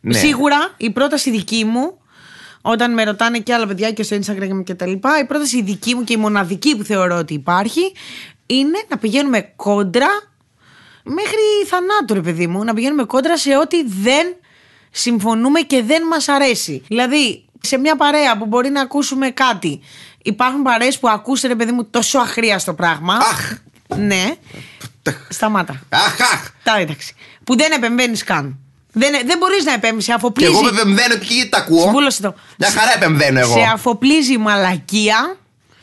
Ναι. 0.00 0.14
Σίγουρα 0.14 0.74
η 0.76 0.90
πρόταση 0.90 1.30
δική 1.30 1.64
μου, 1.64 1.98
όταν 2.62 2.94
με 2.94 3.04
ρωτάνε 3.04 3.38
και 3.38 3.54
άλλα 3.54 3.66
παιδιά 3.66 3.92
και 3.92 4.02
στο 4.02 4.16
Instagram 4.16 4.64
και 4.64 4.74
τα 4.74 4.86
λοιπά, 4.86 5.20
η 5.20 5.24
πρόταση 5.24 5.62
δική 5.62 5.94
μου 5.94 6.04
και 6.04 6.12
η 6.12 6.16
μοναδική 6.16 6.76
που 6.76 6.84
θεωρώ 6.84 7.16
ότι 7.16 7.34
υπάρχει 7.34 7.92
είναι 8.46 8.82
να 8.88 8.98
πηγαίνουμε 8.98 9.52
κόντρα 9.56 10.08
μέχρι 11.02 11.66
θανάτου, 11.66 12.14
ρε 12.14 12.20
παιδί 12.20 12.46
μου, 12.46 12.64
να 12.64 12.74
πηγαίνουμε 12.74 13.04
κόντρα 13.04 13.36
σε 13.36 13.56
ό,τι 13.56 13.84
δεν 14.02 14.36
συμφωνούμε 14.90 15.60
και 15.60 15.82
δεν 15.82 16.06
μας 16.06 16.28
αρέσει. 16.28 16.82
Δηλαδή, 16.88 17.44
σε 17.60 17.78
μια 17.78 17.96
παρέα 17.96 18.38
που 18.38 18.46
μπορεί 18.46 18.68
να 18.70 18.80
ακούσουμε 18.80 19.30
κάτι, 19.30 19.80
υπάρχουν 20.22 20.62
παρέες 20.62 20.98
που 20.98 21.08
ακούσε, 21.08 21.46
ρε 21.48 21.54
παιδί 21.54 21.72
μου, 21.72 21.84
τόσο 21.84 22.18
αχρίαστο 22.18 22.74
πράγμα. 22.74 23.14
Αχ! 23.14 23.52
Ναι. 23.96 24.34
Σταμάτα. 25.28 25.80
Αχ, 25.88 26.20
αχ! 26.20 26.50
Τα 26.62 26.76
εντάξει. 26.78 27.14
Που 27.44 27.56
δεν 27.56 27.72
επεμβαίνεις 27.72 28.24
καν. 28.24 28.58
Δεν, 28.92 29.12
δεν 29.26 29.38
μπορείς 29.38 29.64
να 29.64 29.72
επέμβεις. 29.72 30.04
Σε 30.04 30.10
Και 30.10 30.16
αφοπλίζει. 30.16 30.50
εγώ 30.50 30.68
επεμβαίνω 30.68 31.14
και 31.16 31.26
γιατί 31.34 31.48
τα 31.48 31.58
ακούω. 31.58 31.88
Σπούλωσε 31.88 32.22
το. 32.22 32.34
Μια 32.58 32.70
χαρά 32.70 32.94
επεμβαίνω 32.94 33.38
εγώ. 33.38 33.52
Σε 33.52 33.62
αφοπλίζει 33.72 34.32
η 34.32 34.38
μαλακία. 34.38 35.36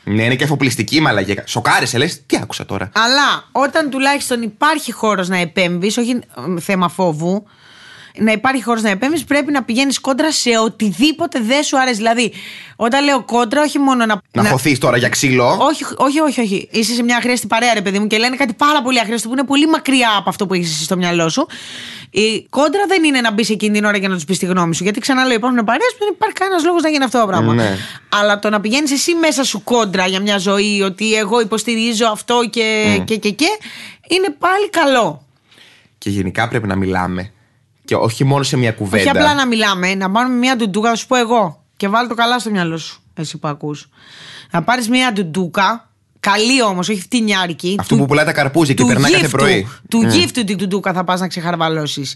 Ναι, 0.03 0.23
είναι 0.23 0.35
και 0.35 0.43
αφοπλιστική 0.43 1.01
μαλακία. 1.01 1.43
Σοκάρισε, 1.47 1.97
λες. 1.97 2.25
Τι 2.25 2.37
άκουσα 2.41 2.65
τώρα; 2.65 2.89
Αλλά 2.93 3.43
όταν 3.51 3.89
τουλάχιστον 3.89 4.41
υπάρχει 4.41 4.91
χώρος 4.91 5.27
να 5.27 5.37
επέμβεις, 5.37 5.97
όχι 5.97 6.11
ε, 6.57 6.59
θέμα 6.61 6.89
φόβου, 6.89 7.47
να 8.17 8.31
υπάρχει 8.31 8.63
χώρος 8.63 8.81
να 8.81 8.89
επέμβεις, 8.89 9.23
πρέπει 9.23 9.51
να 9.51 9.63
πηγαίνεις 9.63 9.99
κόντρα 9.99 10.31
σε 10.31 10.49
οτιδήποτε 10.63 11.39
δεν 11.39 11.63
σου 11.63 11.79
αρέσει. 11.79 11.95
Δηλαδή, 11.95 12.31
όταν 12.75 13.03
λέω 13.03 13.23
κόντρα, 13.23 13.61
όχι 13.61 13.79
μόνο 13.79 14.05
να. 14.05 14.21
Να 14.31 14.49
χωθείς 14.49 14.79
τώρα 14.79 14.97
για 14.97 15.09
ξύλο. 15.09 15.57
Όχι, 15.59 15.83
όχι, 15.95 16.19
όχι, 16.19 16.41
όχι. 16.41 16.67
Είσαι 16.71 16.93
σε 16.93 17.03
μια 17.03 17.17
αχρίαστη 17.17 17.47
παρέα, 17.47 17.73
ρε 17.73 17.81
παιδί 17.81 17.99
μου, 17.99 18.07
και 18.07 18.17
λένε 18.17 18.35
κάτι 18.35 18.53
πάρα 18.53 18.81
πολύ 18.81 18.99
αχρίαστο 18.99 19.27
που 19.27 19.33
είναι 19.33 19.43
πολύ 19.43 19.67
μακριά 19.67 20.09
από 20.17 20.29
αυτό 20.29 20.47
που 20.47 20.53
έχεις 20.53 20.71
εσύ 20.71 20.83
στο 20.83 20.97
μυαλό 20.97 21.29
σου. 21.29 21.47
Η 22.09 22.47
κόντρα 22.49 22.81
δεν 22.87 23.03
είναι 23.03 23.21
να 23.21 23.31
μπεις 23.31 23.49
εκείνη 23.49 23.73
την 23.73 23.85
ώρα 23.85 23.97
για 23.97 24.09
να 24.09 24.15
τους 24.15 24.25
πεις 24.25 24.39
τη 24.39 24.45
γνώμη 24.45 24.75
σου. 24.75 24.83
Γιατί 24.83 24.99
ξαναλέω, 24.99 25.35
υπάρχουν 25.35 25.63
παρέες 25.63 25.91
που 25.91 25.97
δεν 25.99 26.13
υπάρχει 26.13 26.35
κανένας 26.35 26.63
λόγος 26.63 26.81
να 26.81 26.89
γίνει 26.89 27.03
αυτό 27.03 27.19
το 27.19 27.25
πράγμα. 27.25 27.53
Ναι. 27.53 27.77
Αλλά 28.09 28.39
το 28.39 28.49
να 28.49 28.61
πηγαίνεις 28.61 28.91
εσύ 28.91 29.13
μέσα 29.13 29.43
σου 29.43 29.63
κόντρα 29.63 30.07
για 30.07 30.19
μια 30.19 30.37
ζωή, 30.37 30.81
ότι 30.81 31.13
εγώ 31.13 31.41
υποστηρίζω 31.41 32.07
αυτό 32.07 32.47
και, 32.49 32.99
και, 33.05 33.15
και, 33.15 33.29
και, 33.29 33.47
είναι 34.07 34.35
πάλι 34.39 34.69
καλό. 34.69 35.25
Και 35.97 36.09
γενικά 36.09 36.47
πρέπει 36.47 36.67
να 36.67 36.75
μιλάμε. 36.75 37.31
Και 37.85 37.95
όχι 37.95 38.23
μόνο 38.23 38.43
σε 38.43 38.57
μια 38.57 38.71
κουβέντα. 38.71 38.97
Όχι 39.03 39.09
απλά 39.09 39.33
να 39.33 39.45
μιλάμε, 39.47 39.95
να 39.95 40.11
πάρουμε 40.11 40.35
μια 40.35 40.55
ντουντούκα, 40.55 40.89
θα 40.89 40.95
σου 40.95 41.07
πω 41.07 41.15
εγώ. 41.15 41.63
Και 41.77 41.87
βάλει 41.87 42.07
το 42.07 42.13
καλά 42.15 42.39
στο 42.39 42.49
μυαλό 42.49 42.77
σου, 42.77 43.01
εσύ 43.13 43.37
που 43.37 43.47
ακούς. 43.47 43.89
Να 44.51 44.63
πάρεις 44.63 44.89
μια 44.89 45.11
ντουντούκα, 45.13 45.89
καλή 46.19 46.61
όμως, 46.63 46.89
όχι 46.89 46.99
φτηνιάρικη. 47.01 47.75
Αυτό 47.79 47.95
που 47.95 48.05
πουλάει 48.05 48.25
τα 48.25 48.31
καρπούζια 48.33 48.73
και 48.73 48.81
του 48.81 48.87
περνάει 48.87 49.11
κάθε 49.11 49.23
γύφτου, 49.23 49.37
πρωί. 49.37 49.67
Του 49.89 50.01
Mm. 50.03 50.07
γύφτου 50.09 50.43
την 50.43 50.57
ντουντούκα 50.57 50.93
θα 50.93 51.03
πας 51.03 51.19
να 51.19 51.27
ξεχαρβαλώσεις. 51.27 52.15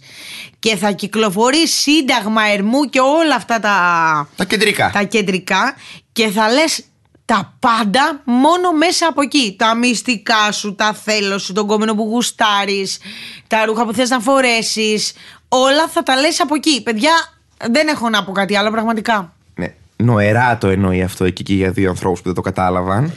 Και 0.60 0.76
θα 0.76 0.92
κυκλοφορεί 0.92 1.68
σύνταγμα 1.68 2.42
ερμού 2.54 2.84
και 2.84 3.00
όλα 3.00 3.36
αυτά 3.36 3.60
τα, 3.60 3.76
Τα 4.36 4.46
κεντρικά. 4.46 4.90
τα 4.94 5.04
κεντρικά 5.04 5.76
και 6.12 6.28
θα 6.28 6.50
λες 6.50 6.84
τα 7.26 7.54
πάντα 7.60 8.22
μόνο 8.24 8.72
μέσα 8.72 9.08
από 9.08 9.22
εκεί. 9.22 9.56
Τα 9.58 9.76
μυστικά 9.76 10.52
σου, 10.52 10.76
τα 10.76 10.94
θέλω 10.94 11.38
σου, 11.38 11.54
τον 11.54 11.68
κόμενο 11.68 11.96
που 11.96 12.04
γουστάρεις, 12.04 12.98
τα 13.48 13.66
ρούχα 13.66 13.86
που 13.86 13.94
θες 13.94 14.10
να 14.10 14.20
φορέσεις. 14.20 15.14
Όλα 15.50 15.88
θα 15.88 16.04
τα 16.04 16.16
λες 16.16 16.42
από 16.42 16.56
εκεί. 16.56 16.84
Παιδιά, 16.84 17.12
δεν 17.72 17.88
έχω 17.88 18.10
να 18.10 18.24
πω 18.24 18.32
κάτι 18.32 18.56
άλλο 18.56 18.72
πραγματικά. 18.72 19.34
Ναι. 19.56 19.74
Νοερά 19.96 20.58
το 20.58 20.68
εννοεί 20.68 21.02
αυτό 21.02 21.26
εκεί 21.26 21.44
και 21.44 21.54
για 21.54 21.72
δύο 21.72 21.90
ανθρώπους 21.90 22.20
που 22.20 22.26
δεν 22.26 22.36
το 22.36 22.42
κατάλαβαν. 22.42 23.14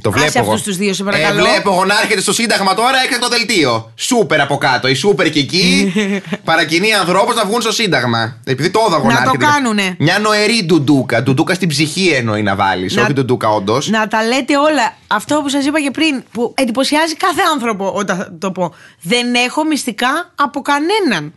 Το 0.00 0.10
βλέπω 0.12 0.26
Άσε 0.28 0.38
εγώ. 0.38 0.48
αυτούς 0.50 0.62
τους 0.66 0.76
δύο, 0.76 0.94
σε 0.94 1.04
παρακαλώ. 1.04 1.38
Ε, 1.38 1.42
βλέπω 1.42 1.70
εγώ 1.72 1.84
να 1.84 1.94
έρχεται 2.02 2.20
στο 2.20 2.32
Σύνταγμα 2.32 2.74
τώρα 2.74 3.02
έκτακτο 3.04 3.28
δελτίο. 3.28 3.92
Σούπερ 3.96 4.40
από 4.40 4.56
κάτω. 4.58 4.88
Η 4.88 4.94
σούπερ 4.94 5.30
και 5.30 5.38
εκεί 5.38 5.92
παρακινεί 6.44 6.94
ανθρώπους 6.94 7.34
να 7.34 7.44
βγουν 7.44 7.60
στο 7.60 7.72
Σύνταγμα. 7.72 8.36
Επειδή 8.44 8.70
το 8.70 8.78
όδαγο 8.80 9.06
Να 9.08 9.14
το 9.14 9.20
έρχεται. 9.24 9.44
κάνουνε. 9.44 9.94
Μια 9.98 10.18
νοερή 10.18 10.64
ντουντούκα. 10.64 11.22
Ντουντούκα 11.22 11.54
στην 11.54 11.68
ψυχή 11.68 12.08
εννοεί 12.08 12.42
να 12.42 12.54
βάλει. 12.56 12.90
Να- 12.94 13.02
Όχι 13.02 13.12
ντουντούκα, 13.12 13.48
όντως. 13.48 13.88
Να 13.88 14.08
τα 14.08 14.22
λέτε 14.24 14.56
όλα. 14.56 14.96
Αυτό 15.06 15.40
που 15.42 15.48
σας 15.48 15.64
είπα 15.66 15.80
και 15.80 15.90
πριν, 15.90 16.22
που 16.32 16.52
εντυπωσιάζει 16.56 17.14
κάθε 17.16 17.40
άνθρωπο 17.54 17.92
όταν 17.94 18.36
το 18.38 18.50
πω. 18.50 18.74
Δεν 19.02 19.34
έχω 19.34 19.64
μυστικά 19.64 20.32
από 20.34 20.60
κανέναν. 20.62 21.32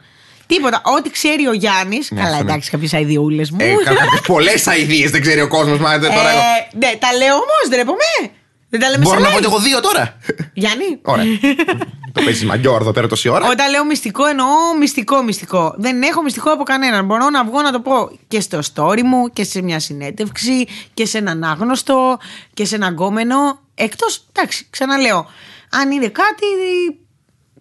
Τίποτα. 0.48 0.82
Ό,τι 0.98 1.10
ξέρει 1.10 1.48
ο 1.48 1.54
Γιάννης. 1.54 2.12
Ναι, 2.12 2.22
καλά, 2.22 2.32
αυτό 2.32 2.44
ναι. 2.44 2.50
εντάξει, 2.52 2.70
κάποιες 2.70 2.94
αειδιούλε 2.94 3.44
μου. 3.52 3.58
Ε, 3.60 3.74
Πολλές 4.34 4.68
αειδίε 4.68 5.10
δεν 5.10 5.22
ξέρει 5.22 5.42
ο 5.42 5.48
κόσμος. 5.48 5.80
Μα 5.80 5.98
δεν 5.98 6.14
τώρα. 6.14 6.30
εγώ. 6.30 6.40
Ε, 6.40 6.78
ναι, 6.78 6.98
τα 7.00 7.14
λέω 7.14 7.34
όμως, 7.34 7.64
ντρέπομαι. 7.70 8.32
Δεν 8.70 8.80
τα 8.80 8.90
λέμε 8.90 9.04
Μπορώ 9.04 9.18
σε 9.18 9.24
να 9.24 9.30
live. 9.30 9.32
πω 9.32 9.38
ότι 9.38 9.46
έχω 9.46 9.60
δύο 9.60 9.80
τώρα. 9.80 10.18
Γιάννη. 10.54 11.00
Ωραία. 11.02 11.26
το 12.14 12.22
παίζεις 12.24 12.46
μαγκιόρ 12.46 12.82
εδώ 12.82 12.92
πέρα 12.92 13.08
τόση 13.08 13.30
ώρα. 13.30 13.50
Όταν 13.50 13.70
λέω 13.70 13.86
μυστικό, 13.86 14.26
εννοώ 14.26 14.48
μυστικό 14.80 15.22
μυστικό. 15.24 15.74
Δεν 15.78 16.02
έχω 16.02 16.22
μυστικό 16.22 16.52
από 16.52 16.64
κανέναν. 16.64 17.06
Μπορώ 17.06 17.30
να 17.30 17.44
βγω 17.44 17.62
να 17.62 17.72
το 17.72 17.80
πω 17.80 18.12
και 18.28 18.40
στο 18.40 18.60
story 18.74 19.02
μου 19.02 19.30
και 19.34 19.44
σε 19.44 19.62
μια 19.62 19.80
συνέντευξη 19.80 20.68
και 20.94 21.06
σε 21.06 21.18
έναν 21.18 21.44
άγνωστο 21.44 22.18
και 22.54 22.66
σε 22.66 22.76
έναν 22.76 22.94
γκόμενο. 22.94 23.60
Εκτός, 23.76 24.26
εντάξει, 24.34 24.68
ξαναλέω. 24.70 25.28
Αν 25.70 25.92
είναι 25.92 26.08
κάτι 26.08 26.46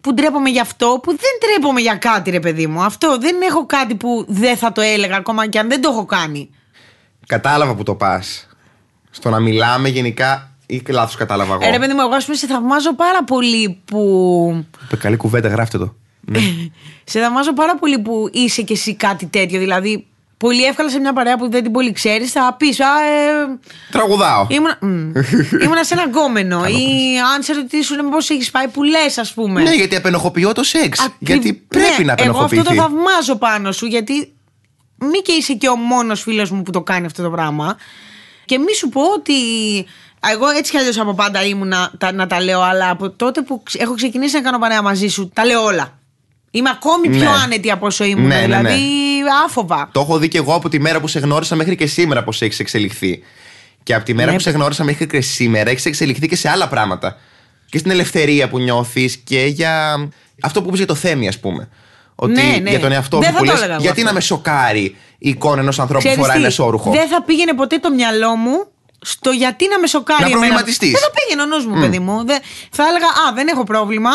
που 0.07 0.15
ντρέπομαι 0.15 0.51
γι' 0.51 0.61
αυτό, 0.61 1.01
που 1.03 1.11
δεν 1.11 1.31
ντρέπομαι 1.41 1.81
για 1.81 1.95
κάτι, 1.95 2.31
ρε 2.31 2.41
παιδί 2.41 2.67
μου. 2.67 2.83
Αυτό 2.83 3.19
δεν 3.19 3.37
έχω 3.43 3.67
κάτι 3.67 3.95
που 3.95 4.25
δεν 4.29 4.57
θα 4.57 4.73
το 4.73 4.81
έλεγα 4.81 5.17
ακόμα 5.17 5.47
και 5.47 5.59
αν 5.59 5.69
δεν 5.69 5.81
το 5.81 5.89
έχω 5.89 6.05
κάνει. 6.05 6.51
Κατάλαβα 7.27 7.75
που 7.75 7.83
το 7.83 7.95
πας. 7.95 8.49
Στο 9.11 9.31
να 9.31 9.41
μιλάμε 9.41 9.89
γενικά. 9.89 10.51
ή 10.67 10.83
λάθος 10.89 11.17
κατάλαβα 11.17 11.55
εγώ. 11.55 11.65
Ε, 11.65 11.71
ρε 11.71 11.79
παιδί 11.79 11.93
μου, 11.93 12.01
εγώ 12.01 12.15
ας 12.15 12.25
πούμε 12.25 12.37
σε 12.37 12.47
θαυμάζω 12.47 12.95
πάρα 12.95 13.25
πολύ 13.25 13.81
που. 13.85 14.65
Είπε, 14.85 14.97
Καλή 14.97 15.17
κουβέντα, 15.17 15.49
γράφτε 15.49 15.79
το. 15.79 15.95
Ναι. 16.21 16.39
Σε 17.05 17.21
θαυμάζω 17.21 17.53
πάρα 17.53 17.77
πολύ 17.77 17.99
που 17.99 18.29
είσαι 18.33 18.63
κι 18.63 18.73
εσύ 18.73 18.95
κάτι 18.95 19.27
τέτοιο. 19.27 19.59
Δηλαδή, 19.59 20.07
πολύ 20.37 20.65
εύκολα 20.65 20.89
σε 20.91 20.99
μια 20.99 21.13
παρέα 21.13 21.37
που 21.37 21.51
δεν 21.51 21.63
την 21.63 21.73
πολύ 21.73 21.93
ξέρεις, 21.93 22.33
θα 22.33 22.55
πεις. 22.59 22.81
Α, 22.81 22.85
ε, 23.05 23.59
Τραγουδάω. 23.91 24.47
ήμουνα, 24.51 24.79
μ, 24.87 25.13
ήμουνα 25.63 25.85
σε 25.85 25.95
ένα 25.95 26.03
γκόμενο. 26.05 26.65
ή 26.67 27.19
αν 27.35 27.43
σε 27.43 27.53
ρωτήσουν 27.53 28.11
πώς 28.11 28.31
έχεις 28.31 28.51
πάει, 28.51 28.69
που 28.69 28.83
λες, 28.83 29.19
ας 29.19 29.33
πούμε. 29.35 29.63
Ναι, 29.63 29.75
γιατί 29.75 29.97
απενοχοποιώ 29.97 30.53
το 30.53 30.63
σεξ. 30.63 31.01
Ακρι- 31.01 31.15
γιατί 31.21 31.53
πρέπει 31.53 32.05
ναι, 32.05 32.05
να 32.05 32.15
Εγώ 32.19 32.31
αυτό 32.31 32.45
απενοχοποιηθεί. 32.45 32.65
το 32.67 32.75
θαυμάζω 32.83 33.37
πάνω 33.37 33.73
σου, 33.73 33.87
γιατί 33.87 34.35
μη 34.99 35.19
και 35.23 35.33
είσαι 35.33 35.53
και 35.53 35.69
ο 35.69 35.77
μόνος 35.77 36.23
φίλος 36.23 36.51
μου 36.51 36.63
που 36.63 36.71
το 36.71 36.81
κάνει 36.83 37.07
αυτό 37.07 37.23
το 37.23 37.31
πράγμα. 37.31 37.77
Και 38.45 38.59
μη 38.59 38.75
σου 38.75 38.89
πω 38.89 39.01
ότι. 39.15 39.33
Εγώ 40.33 40.49
έτσι 40.49 40.71
κι 40.71 40.79
αλλιώς 40.79 40.99
από 40.99 41.15
πάντα 41.15 41.45
ήμουνα 41.45 41.93
τα, 41.99 42.13
να 42.13 42.27
τα 42.27 42.41
λέω, 42.43 42.61
αλλά 42.61 42.91
από 42.91 43.11
τότε 43.11 43.43
που 43.43 43.63
ξε- 43.63 43.83
έχω 43.83 43.95
ξεκινήσει 43.95 44.35
να 44.35 44.41
κάνω 44.41 44.59
παρέα 44.59 44.83
μαζί 44.83 45.09
σου, 45.09 45.31
τα 45.35 45.45
λέω 45.45 45.63
όλα. 45.65 45.99
Είμαι 46.57 46.71
ακόμη 46.71 47.09
πιο 47.09 47.19
Ναι. 47.19 47.37
άνετη 47.45 47.71
από 47.71 47.87
όσο 47.87 48.05
ήμουν. 48.05 48.27
Ναι, 48.27 48.35
ναι, 48.35 48.47
ναι. 48.47 48.57
δηλαδή, 48.57 48.81
άφοβα. 49.47 49.89
Το 49.93 50.01
έχω 50.01 50.19
δει 50.19 50.29
και 50.29 50.39
εγώ 50.39 50.55
από 50.55 50.69
τη 50.69 50.81
μέρα 50.81 51.01
που 51.01 51.07
σε 51.09 51.19
γνώρισα 51.19 51.57
μέχρι 51.57 51.77
και 51.77 51.87
σήμερα 51.87 52.25
πώς 52.25 52.43
έχεις 52.43 52.59
εξελιχθεί. 52.59 53.23
Και 53.83 53.95
από 53.95 54.05
τη 54.05 54.15
μέρα 54.15 54.31
Ναι. 54.31 54.37
που 54.37 54.43
σε 54.43 54.51
γνώρισα 54.51 54.85
μέχρι 54.85 55.07
και 55.07 55.21
σήμερα 55.21 55.71
έχεις 55.71 55.85
εξελιχθεί 55.87 56.29
και 56.29 56.37
σε 56.37 56.49
άλλα 56.49 56.69
πράγματα. 56.69 57.17
Και 57.71 57.79
στην 57.79 57.91
ελευθερία 57.91 58.49
που 58.49 58.59
νιώθεις 58.59 59.17
και 59.17 59.41
για 59.47 59.97
αυτό 60.43 60.61
που 60.61 60.67
είπες 60.67 60.79
για 60.79 60.87
το 60.87 60.95
θέμη, 60.95 61.29
ας 61.29 61.39
πούμε. 61.39 61.69
Ότι 62.15 62.33
Ναι, 62.33 62.59
ναι. 62.63 62.71
για 62.71 62.81
τον 62.81 62.93
εαυτό 62.93 63.19
Δεν 63.19 63.27
σου 63.29 63.33
θα 63.35 63.39
που 63.41 63.45
το 63.47 63.51
λες, 63.53 63.61
έλεγα 63.61 63.73
εγώ 63.75 63.83
γιατί 63.83 63.99
αυτό. 64.01 64.13
να 64.13 64.19
με 64.19 64.21
σοκάρει 64.21 64.97
η 65.19 65.29
εικόνα 65.29 65.61
ενός 65.61 65.79
ανθρώπου 65.79 66.03
που 66.03 66.09
Ξέρεις 66.09 66.19
φοράει 66.21 66.37
τι, 66.37 66.43
ένα 66.43 66.49
εσόρουχο. 66.53 66.91
Δεν 66.91 67.09
θα 67.09 67.23
πήγαινε 67.23 67.55
ποτέ 67.55 67.79
το 67.79 67.91
μυαλό 67.91 68.37
μου 68.37 68.67
στο 69.07 69.31
γιατί 69.31 69.69
να 69.69 69.79
με 69.79 69.87
σοκάρει. 69.87 70.21
Να 70.23 70.27
εμένα. 70.27 70.41
προβληματιστείς. 70.41 70.91
Δεν 70.91 71.01
θα 71.01 71.11
πήγαινε 71.11 71.43
ο 71.43 71.47
νους 71.47 71.67
μου, 71.67 71.81
παιδί 71.81 71.99
μου. 71.99 72.25
Δεν- 72.25 72.41
θα 72.71 72.83
έλεγα 72.89 73.07
Α, 73.07 73.33
δεν 73.35 73.49
έχω 73.49 73.65
πρόβλημα. 73.65 74.11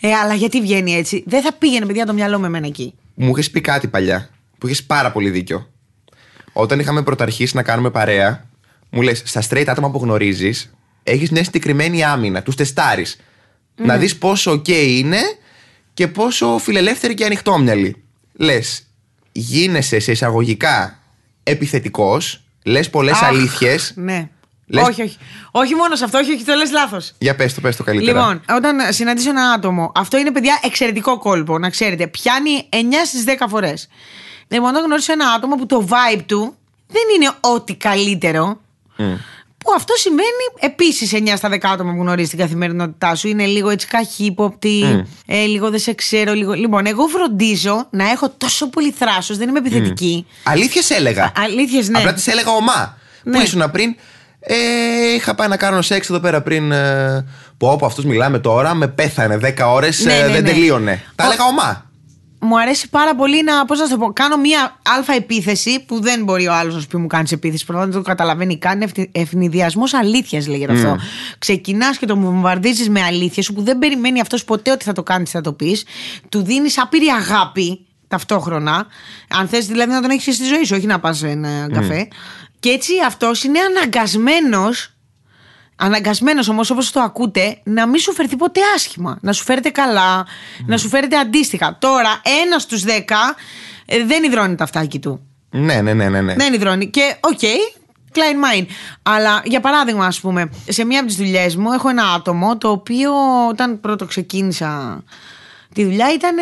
Ε, 0.00 0.12
αλλά 0.12 0.34
γιατί 0.34 0.60
βγαίνει 0.60 0.94
έτσι. 0.94 1.22
Δεν 1.26 1.42
θα 1.42 1.52
πήγαινε, 1.52 1.86
παιδιά, 1.86 2.06
το 2.06 2.12
μυαλό 2.12 2.38
με 2.38 2.46
εμένα 2.46 2.66
εκεί. 2.66 2.94
Μου 3.14 3.30
είχες 3.30 3.50
πει 3.50 3.60
κάτι 3.60 3.88
παλιά 3.88 4.28
που 4.58 4.66
είχες 4.66 4.84
πάρα 4.84 5.12
πολύ 5.12 5.30
δίκιο. 5.30 5.68
Όταν 6.52 6.78
είχαμε 6.80 7.02
πρωταρχίσει 7.02 7.56
να 7.56 7.62
κάνουμε 7.62 7.90
παρέα, 7.90 8.44
μου 8.90 9.02
λες: 9.02 9.22
Στα 9.24 9.42
straight 9.48 9.64
άτομα 9.66 9.90
που 9.90 9.98
γνωρίζεις, 9.98 10.70
έχεις 11.02 11.30
μια 11.30 11.44
συγκεκριμένη 11.44 12.04
άμυνα. 12.04 12.42
Τους 12.42 12.54
τεστάρεις. 12.54 13.16
Να 13.76 13.96
δεις 13.96 14.16
πόσο 14.16 14.52
OK 14.52 14.68
είναι 14.68 15.20
και 15.94 16.08
πόσο 16.08 16.58
φιλελεύθερη 16.58 17.14
και 17.14 17.24
ανοιχτόμυαλη. 17.24 18.02
Λες, 18.32 18.86
γίνεσαι 19.32 19.98
σε 19.98 20.12
εισαγωγικά 20.12 20.98
επιθετικός, 21.42 22.42
λες 22.68 22.90
πολλές 22.90 23.12
Αχ, 23.22 23.24
αλήθειες. 23.28 23.92
Ναι. 23.96 24.28
Λες- 24.66 24.86
Όχι, 24.88 25.02
όχι. 25.02 25.16
Όχι 25.50 25.74
μόνος 25.74 25.98
σε 25.98 26.04
αυτό, 26.04 26.18
όχι, 26.18 26.32
όχι, 26.32 26.44
το 26.44 26.54
λες 26.54 26.70
λάθος. 26.70 27.12
Για 27.18 27.36
πες 27.36 27.54
το, 27.54 27.60
πες 27.60 27.76
το 27.76 27.82
καλύτερα. 27.82 28.18
Λοιπόν, 28.20 28.56
όταν 28.56 28.92
συναντήσω 28.92 29.30
ένα 29.30 29.50
άτομο, 29.50 29.92
αυτό 29.94 30.18
είναι 30.18 30.32
παιδιά 30.32 30.58
εξαιρετικό 30.62 31.18
κόλπο, 31.18 31.58
να 31.58 31.70
ξέρετε. 31.70 32.06
Πιάνει 32.06 32.68
9 32.72 32.76
στις 33.06 33.24
10 33.24 33.46
φορές. 33.48 33.88
Λοιπόν, 34.48 34.68
όταν 34.68 34.84
γνωρίσω 34.84 35.12
ένα 35.12 35.28
άτομο 35.30 35.56
που 35.56 35.66
το 35.66 35.88
vibe 35.90 36.22
του 36.26 36.56
δεν 36.86 37.02
είναι 37.16 37.30
ό,τι 37.40 37.74
καλύτερο. 37.74 38.60
Που 39.68 39.74
αυτό 39.76 39.94
σημαίνει 39.96 40.44
επίσης 40.60 41.12
9 41.14 41.32
στα 41.36 41.48
10 41.52 41.58
άτομα 41.72 41.92
που 41.94 42.00
γνωρίζει 42.00 42.28
την 42.28 42.38
καθημερινότητά 42.38 43.14
σου. 43.14 43.28
Είναι 43.28 43.44
λίγο 43.46 43.70
έτσι 43.70 43.86
καχύποπτη, 43.86 45.04
ε, 45.26 45.44
λίγο 45.44 45.70
δεν 45.70 45.78
σε 45.78 45.92
ξέρω. 45.94 46.32
Λίγο... 46.32 46.52
Λοιπόν, 46.52 46.86
εγώ 46.86 47.06
φροντίζω 47.06 47.86
να 47.90 48.10
έχω 48.10 48.28
τόσο 48.38 48.68
πολύ 48.68 48.90
θράσος, 48.90 49.36
δεν 49.36 49.48
είμαι 49.48 49.58
επιθετική. 49.58 50.26
Αλήθεια 50.42 50.82
σε 50.82 50.94
έλεγα. 50.94 51.32
Αλήθειες, 51.36 51.88
ναι. 51.88 51.98
Απλά 51.98 52.12
τη 52.14 52.22
έλεγα 52.30 52.50
ομά. 52.50 52.98
Πού 53.22 53.30
Ναι. 53.30 53.38
ήσουν 53.42 53.70
πριν; 53.70 53.96
Ε, 54.40 54.54
είχα 55.14 55.34
πάει 55.34 55.48
να 55.48 55.56
κάνω 55.56 55.82
σεξ 55.82 56.08
εδώ 56.10 56.18
πέρα 56.20 56.40
πριν. 56.42 56.72
Ε, 56.72 57.26
που 57.56 57.66
όπου 57.66 57.86
αυτού 57.86 58.06
μιλάμε 58.06 58.38
τώρα, 58.38 58.74
με 58.74 58.88
πέθανε 58.88 59.36
10 59.36 59.72
ώρες, 59.72 60.04
Ναι, 60.04 60.12
ναι, 60.12 60.22
δεν 60.28 60.42
ναι. 60.42 60.50
τελείωνε. 60.50 61.02
Τα 61.14 61.24
Ο- 61.24 61.26
έλεγα 61.26 61.44
ομά. 61.44 61.87
Μου 62.40 62.60
αρέσει 62.60 62.88
πάρα 62.88 63.14
πολύ 63.14 63.42
να, 63.42 63.64
πώς 63.64 63.78
να 63.78 63.84
σου 63.84 63.90
το 63.90 63.98
πω, 63.98 64.12
κάνω 64.12 64.36
μία 64.36 64.80
αλφα 64.96 65.12
επίθεση 65.12 65.84
που 65.84 66.00
δεν 66.00 66.24
μπορεί 66.24 66.48
ο 66.48 66.54
άλλος 66.54 66.74
να 66.74 66.80
σου 66.80 66.86
πει 66.86 66.96
μου 66.96 67.06
κάνεις 67.06 67.32
επίθεση. 67.32 67.64
Πρώτα 67.64 67.82
δεν 67.82 67.92
το 67.92 68.02
καταλαβαίνει 68.02 68.58
καν. 68.58 68.90
Ευνηδιασμός 69.12 69.94
αλήθειας 69.94 70.46
λέγεται 70.46 70.72
αυτό. 70.72 70.96
Ξεκινάς 71.38 71.98
και 71.98 72.06
το 72.06 72.16
βομβαρδίζεις 72.16 72.88
με 72.88 73.02
αλήθεια 73.02 73.42
σου 73.42 73.52
που 73.52 73.62
δεν 73.62 73.78
περιμένει 73.78 74.20
αυτός 74.20 74.44
ποτέ 74.44 74.70
ότι 74.70 74.84
θα 74.84 74.92
το 74.92 75.02
κάνεις, 75.02 75.30
θα 75.30 75.40
το 75.40 75.52
πεις. 75.52 75.84
Του 76.28 76.42
δίνεις 76.42 76.78
άπειρη 76.78 77.06
αγάπη 77.06 77.86
ταυτόχρονα. 78.08 78.86
Αν 79.28 79.48
θες 79.48 79.66
δηλαδή 79.66 79.92
να 79.92 80.00
τον 80.00 80.10
έχεις 80.10 80.34
στη 80.34 80.44
ζωή 80.44 80.64
σου, 80.64 80.74
όχι 80.76 80.86
να 80.86 81.00
πας 81.00 81.22
ένα 81.22 81.68
καφέ. 81.72 82.08
Και 82.60 82.68
έτσι 82.68 82.92
αυτός 83.06 83.44
είναι 83.44 83.58
αναγκασμένος 83.60 84.92
Αναγκασμένος 85.80 86.48
όμως, 86.48 86.70
όπως 86.70 86.90
το 86.90 87.00
ακούτε, 87.00 87.58
να 87.64 87.86
μην 87.86 88.00
σου 88.00 88.12
φερθεί 88.12 88.36
ποτέ 88.36 88.60
άσχημα. 88.74 89.18
Να 89.20 89.32
σου 89.32 89.44
φέρεται 89.44 89.70
καλά, 89.70 90.26
να 90.66 90.76
σου 90.76 90.88
φέρεται 90.88 91.16
αντίστοιχα. 91.16 91.76
Τώρα, 91.78 92.20
ένας 92.44 92.62
στους 92.62 92.82
δέκα 92.82 93.36
ε, 93.86 94.04
δεν 94.04 94.22
ιδρώνει 94.22 94.54
το 94.54 94.64
αυτάκι 94.64 94.98
του. 94.98 95.20
Ναι, 95.50 95.80
ναι, 95.80 95.94
ναι, 95.94 96.08
ναι. 96.08 96.20
ναι. 96.20 96.34
Δεν 96.34 96.52
ιδρώνει. 96.52 96.90
Και 96.90 97.16
OK, 97.20 97.40
κλάιν 98.12 98.58
μάιν. 98.58 98.66
Αλλά 99.02 99.42
για 99.44 99.60
παράδειγμα, 99.60 100.06
ας 100.06 100.20
πούμε, 100.20 100.50
σε 100.68 100.84
μία 100.84 100.98
από 100.98 101.08
τις 101.08 101.16
δουλειές 101.16 101.56
μου 101.56 101.72
έχω 101.72 101.88
ένα 101.88 102.12
άτομο 102.12 102.58
το 102.58 102.70
οποίο 102.70 103.12
όταν 103.48 103.80
πρώτο 103.80 104.04
ξεκίνησα 104.04 105.02
τη 105.74 105.84
δουλειά 105.84 106.12
ήταν, 106.12 106.36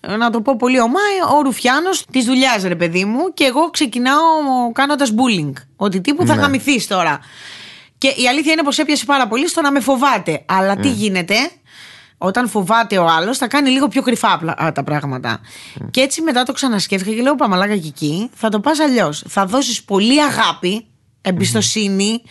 ε, 0.00 0.16
να 0.16 0.30
το 0.30 0.40
πω 0.40 0.56
πολύ 0.56 0.80
ομά, 0.80 1.00
ο 1.36 1.42
ρουφιάνος 1.42 2.04
της 2.12 2.24
δουλειάς, 2.24 2.62
ρε 2.62 2.74
παιδί 2.74 3.04
μου. 3.04 3.34
Και 3.34 3.44
εγώ 3.44 3.70
ξεκινάω 3.70 4.20
κάνοντας 4.72 5.12
bullying. 5.14 5.52
Ότι 5.76 6.00
τύπου 6.00 6.26
θα 6.26 6.34
γαμηθεί 6.34 6.86
τώρα. 6.86 7.20
Και 8.02 8.08
η 8.08 8.28
αλήθεια 8.28 8.52
είναι 8.52 8.62
πως 8.62 8.78
έπιασε 8.78 9.04
πάρα 9.04 9.28
πολύ 9.28 9.48
στο 9.48 9.60
να 9.60 9.70
με 9.70 9.80
φοβάται. 9.80 10.44
Αλλά 10.46 10.76
τι 10.76 10.88
γίνεται, 10.88 11.34
όταν 12.18 12.48
φοβάται 12.48 12.98
ο 12.98 13.06
άλλος, 13.06 13.38
θα 13.38 13.48
κάνει 13.48 13.70
λίγο 13.70 13.88
πιο 13.88 14.02
κρυφά 14.02 14.32
απλά, 14.32 14.54
α, 14.62 14.72
τα 14.72 14.84
πράγματα. 14.84 15.40
Και 15.90 16.00
έτσι 16.00 16.22
μετά 16.22 16.42
το 16.42 16.52
ξανασκέφτηκα 16.52 17.14
και 17.14 17.22
λέω: 17.22 17.34
Παμαλάκα 17.34 17.76
και 17.76 17.88
εκεί, 17.88 18.30
θα 18.34 18.48
το 18.48 18.60
πας 18.60 18.78
αλλιώς. 18.78 19.24
Θα 19.28 19.46
δώσεις 19.46 19.82
πολύ 19.82 20.22
αγάπη, 20.22 20.86
εμπιστοσύνη, 21.20 22.22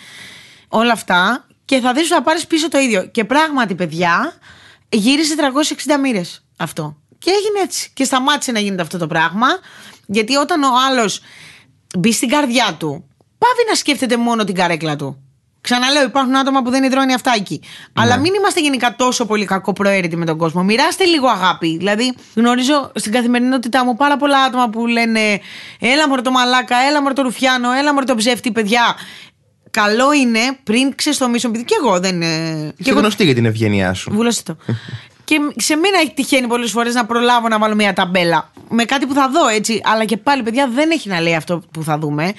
όλα 0.67 0.91
αυτά 0.91 1.47
και 1.65 1.79
θα 1.79 1.93
δεις 1.93 2.03
ότι 2.03 2.13
θα 2.13 2.21
πάρεις 2.21 2.47
πίσω 2.47 2.69
το 2.69 2.79
ίδιο. 2.79 3.05
Και 3.05 3.25
πράγματι, 3.25 3.75
παιδιά, 3.75 4.33
γύρισε 4.89 5.35
360 5.35 5.99
μοίρες 6.01 6.43
αυτό. 6.57 6.97
Και 7.17 7.29
έγινε 7.29 7.59
έτσι. 7.63 7.91
Και 7.93 8.03
σταμάτησε 8.03 8.51
να 8.51 8.59
γίνεται 8.59 8.81
αυτό 8.81 8.97
το 8.97 9.07
πράγμα, 9.07 9.47
γιατί 10.05 10.35
όταν 10.35 10.63
ο 10.63 10.71
άλλος 10.89 11.21
μπει 11.97 12.11
στην 12.11 12.29
καρδιά 12.29 12.75
του, 12.79 13.05
πάβει 13.37 13.69
να 13.69 13.75
σκέφτεται 13.75 14.17
μόνο 14.17 14.43
την 14.43 14.55
καρέκλα 14.55 14.95
του. 14.95 15.20
Ξαναλέω, 15.61 16.03
υπάρχουν 16.03 16.35
άτομα 16.35 16.61
που 16.61 16.69
δεν 16.69 16.83
υδρώνει 16.83 17.13
αυτά 17.13 17.31
εκεί. 17.35 17.61
Αλλά 17.93 18.17
μην 18.17 18.33
είμαστε 18.33 18.59
γενικά 18.61 18.95
τόσο 18.95 19.25
πολύ 19.25 19.45
κακοπροαίρετοι 19.45 20.15
με 20.15 20.25
τον 20.25 20.37
κόσμο. 20.37 20.63
Μοιράστε 20.63 21.03
λίγο 21.03 21.27
αγάπη. 21.27 21.77
Δηλαδή, 21.77 22.13
γνωρίζω 22.35 22.91
στην 22.95 23.11
καθημερινότητά 23.11 23.85
μου 23.85 23.95
πάρα 23.95 24.17
πολλά 24.17 24.39
άτομα 24.39 24.69
που 24.69 24.87
λένε 24.87 25.39
Έλα 25.79 26.07
μωρό 26.07 26.21
το 26.21 26.31
μαλάκα, 26.31 26.75
έλα 26.89 27.01
μωρό 27.01 27.13
το 27.13 27.21
ρουφιάνο, 27.21 27.71
έλα 27.71 27.93
μωρό 27.93 28.05
το 28.05 28.15
ψεύτη, 28.15 28.51
παιδιά. 28.51 28.95
Καλό 29.71 30.13
είναι 30.13 30.39
πριν 30.63 30.95
ξεστομίσω, 30.95 31.47
επειδή 31.47 31.63
και 31.63 31.75
εγώ 31.79 31.99
δεν. 31.99 32.21
ε, 32.21 32.73
Είσαι 32.77 32.91
γνωστή 32.91 33.23
για 33.23 33.33
την 33.33 33.45
ευγένειά 33.45 33.93
σου. 33.93 34.11
Βούλωσε 34.13 34.43
το. 34.43 34.55
και 35.23 35.39
σε 35.55 35.75
μένα 35.75 35.99
έχει 35.99 36.13
τυχαίνει 36.13 36.47
πολλές 36.47 36.71
φορές 36.71 36.93
να 36.93 37.05
προλάβω 37.05 37.47
να 37.47 37.59
βάλω 37.59 37.75
μια 37.75 37.93
ταμπέλα. 37.93 38.51
Με 38.69 38.83
κάτι 38.83 39.05
που 39.05 39.13
θα 39.13 39.29
δω 39.29 39.47
έτσι. 39.47 39.81
Αλλά 39.83 40.05
και 40.05 40.17
πάλι, 40.17 40.43
παιδιά, 40.43 40.67
δεν 40.73 40.91
έχει 40.91 41.09
να 41.09 41.21
λέει 41.21 41.35
αυτό 41.35 41.61
που 41.71 41.83
θα 41.83 41.97
δούμε. 41.97 42.33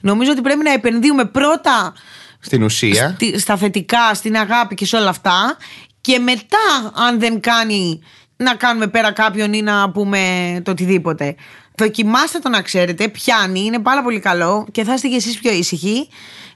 Νομίζω 0.00 0.30
ότι 0.30 0.40
πρέπει 0.40 0.62
να 0.62 0.72
επενδύουμε 0.72 1.24
πρώτα 1.24 1.94
Στην 2.40 2.62
ουσία. 2.62 3.12
στη- 3.14 3.38
στα 3.38 3.56
θετικά, 3.56 4.14
στην 4.14 4.36
αγάπη 4.36 4.74
και 4.74 4.86
σε 4.86 4.96
όλα 4.96 5.08
αυτά. 5.08 5.56
Και 6.00 6.18
μετά, 6.18 6.92
αν 6.94 7.20
δεν 7.20 7.40
κάνει 7.40 8.00
να 8.36 8.54
κάνουμε 8.54 8.86
πέρα 8.86 9.12
κάποιον 9.12 9.52
ή 9.52 9.62
να 9.62 9.90
πούμε 9.90 10.20
το 10.64 10.70
οτιδήποτε. 10.70 11.34
Δοκιμάστε 11.74 12.38
το 12.38 12.48
να 12.48 12.62
ξέρετε, 12.62 13.08
πιάνει, 13.08 13.60
είναι 13.60 13.78
πάρα 13.78 14.02
πολύ 14.02 14.20
καλό 14.20 14.66
και 14.72 14.84
θα 14.84 14.94
είστε 14.94 15.08
κι 15.08 15.14
εσείς 15.14 15.38
πιο 15.38 15.52
ήσυχοι 15.52 16.08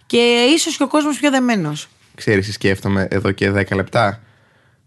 και 0.06 0.46
ίσως 0.54 0.76
και 0.76 0.82
ο 0.82 0.88
κόσμος 0.88 1.18
πιο 1.18 1.30
δεμένος. 1.30 1.88
Ξέρεις, 2.14 2.46
τι 2.46 2.52
σκέφτομαι 2.52 3.06
εδώ 3.10 3.30
και 3.30 3.50
10 3.50 3.74
λεπτά. 3.74 4.20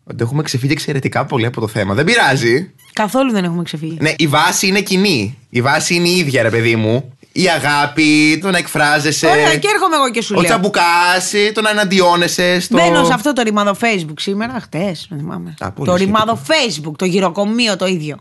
Ότι 0.03 0.23
έχουμε 0.23 0.43
ξεφύγει 0.43 0.71
εξαιρετικά 0.71 1.25
πολύ 1.25 1.45
από 1.45 1.59
το 1.61 1.67
θέμα. 1.67 1.93
Δεν 1.93 2.05
πειράζει. 2.05 2.73
Καθόλου 2.93 3.31
δεν 3.31 3.43
έχουμε 3.43 3.63
ξεφύγει. 3.63 3.97
Ναι, 4.01 4.13
η 4.17 4.27
βάση 4.27 4.67
είναι 4.67 4.81
κοινή. 4.81 5.37
Η 5.49 5.61
βάση 5.61 5.95
είναι 5.95 6.07
η 6.07 6.17
ίδια, 6.17 6.41
ρε 6.41 6.49
παιδί 6.49 6.75
μου. 6.75 7.14
Η 7.37 7.49
αγάπη, 7.49 8.39
το 8.41 8.51
να 8.51 8.57
εκφράζεσαι. 8.57 9.27
Ωραία, 9.27 9.57
και 9.57 9.67
έρχομαι 9.73 9.95
εγώ 9.95 10.09
και 10.09 10.21
σου 10.21 10.33
Ο 10.37 10.41
λέω. 10.41 10.49
τσαμπουκάς, 10.49 11.33
το 11.53 11.61
να 11.61 11.69
εναντιώνεσαι. 11.69 12.59
Στο... 12.59 12.77
Μπαίνω 12.77 13.03
σε 13.03 13.13
αυτό 13.13 13.33
το 13.33 13.41
ρημάδο 13.41 13.75
Facebook 13.81 14.13
σήμερα, 14.19 14.59
χτες, 14.61 15.05
δεν 15.09 15.19
θυμάμαι. 15.19 15.53
Α, 15.59 15.71
πολύ 15.71 15.89
το 15.89 15.95
σχετικό. 15.95 16.17
ρημάδο 16.19 16.41
Facebook, 16.47 16.93
το 16.97 17.05
γυροκομείο 17.05 17.75
το 17.75 17.85
ίδιο. 17.85 18.17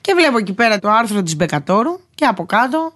Και 0.00 0.14
βλέπω 0.16 0.38
εκεί 0.38 0.52
πέρα 0.52 0.78
το 0.78 0.90
άρθρο 0.90 1.22
της 1.22 1.36
Μπεκατόρου 1.36 2.00
και 2.14 2.24
από 2.24 2.46
κάτω 2.46 2.92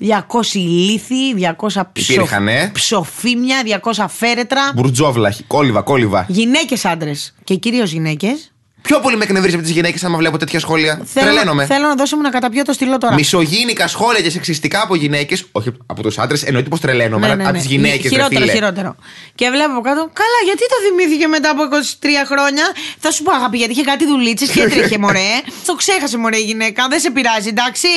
200 0.00 0.06
ηλίθιοι, 0.52 1.34
200 1.58 1.66
ψο... 1.92 2.12
Υπήρχανε. 2.12 2.70
ψοφίμια, 2.74 3.56
200 3.82 4.04
φέρετρα. 4.08 4.72
Μπουρτζόβλα, 4.74 5.34
κόλυβα, 5.46 5.80
κόλυβα. 5.82 6.26
Γυναίκες 6.28 6.84
άντρες 6.84 7.34
και 7.44 7.54
κυρίως 7.54 7.90
γυναίκες. 7.90 8.52
Πιο 8.82 9.00
πολύ 9.00 9.16
με 9.16 9.24
εκνευρίζει 9.24 9.54
από 9.54 9.64
τις 9.64 9.72
γυναίκες 9.72 10.04
άμα 10.04 10.16
βλέπω 10.16 10.36
τέτοια 10.36 10.60
σχόλια. 10.60 11.06
Τρελαίνομαι. 11.14 11.66
θέλω 11.66 11.86
να 11.86 11.94
δώσω 11.94 12.16
μου 12.16 12.22
να 12.22 12.30
καταπιώ 12.30 12.64
το 12.64 12.72
στυλό 12.72 12.98
τώρα. 12.98 13.14
Μισογίνικα 13.14 13.88
σχόλια 13.88 14.20
και 14.20 14.30
σεξιστικά 14.30 14.82
από 14.82 14.94
γυναίκες, 14.94 15.44
όχι 15.52 15.72
από 15.86 16.02
τους 16.02 16.18
άντρες, 16.18 16.42
εννοείται 16.42 16.68
πως 16.68 16.80
τρελαίνομαι. 16.80 17.26
Ναι, 17.26 17.26
αλλά 17.26 17.36
ναι, 17.36 17.42
από 17.42 17.52
ναι. 17.52 17.58
τις 17.58 17.66
γυναίκες. 17.68 18.10
Χειρότερο, 18.10 18.46
χειρότερο. 18.46 18.96
Και 19.34 19.50
βλέπω 19.50 19.72
από 19.72 19.80
κάτω, 19.80 20.00
καλά, 20.12 20.38
γιατί 20.44 20.60
το 20.68 20.76
θυμήθηκε 20.86 21.26
μετά 21.26 21.50
από 21.50 21.62
23 22.00 22.06
χρόνια; 22.30 22.64
Θα 22.98 23.10
σου 23.10 23.22
πω, 23.22 23.32
αγάπη, 23.34 23.56
γιατί 23.56 23.72
είχε 23.72 23.82
κάτι 23.82 24.06
δουλίτσες 24.06 24.48
και 24.50 24.62
έτρεχε, 24.62 24.98
μωρέ. 25.04 25.30
το 25.66 25.74
ξέχασε, 25.74 26.18
μωρέ, 26.18 26.36
η 26.36 26.42
γυναίκα. 26.42 26.88
Δεν 26.88 27.00
σε 27.00 27.10
πειράζει, 27.10 27.48
εντάξει. 27.48 27.88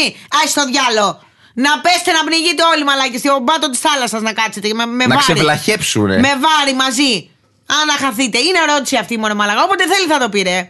Άι 0.41 0.47
στο 0.47 0.63
διάλο. 0.65 1.21
Να 1.53 1.79
πέστε 1.79 2.11
να 2.11 2.23
πνιγείτε 2.27 2.63
όλοι 2.73 2.83
μαλάκι 2.83 3.17
στον 3.17 3.45
πάτο 3.45 3.69
της 3.69 3.79
θάλασσας 3.79 4.21
να 4.21 4.33
κάτσετε 4.33 4.67
με, 4.73 4.85
με 4.85 5.05
Να 5.05 5.07
βάρη. 5.15 5.19
ξεβλαχέψουνε. 5.21 6.15
Με 6.19 6.31
βάρη 6.45 6.73
μαζί. 6.83 7.29
Αν 7.79 7.85
να 7.87 8.05
χαθείτε. 8.05 8.37
Είναι 8.37 8.59
ερώτηση 8.69 8.95
αυτή 8.97 9.17
μόνο 9.17 9.33
μαλακά. 9.35 9.63
Όποτε 9.63 9.83
θέλει 9.83 10.07
θα 10.07 10.17
το 10.19 10.29
πει, 10.29 10.41
ρε. 10.41 10.69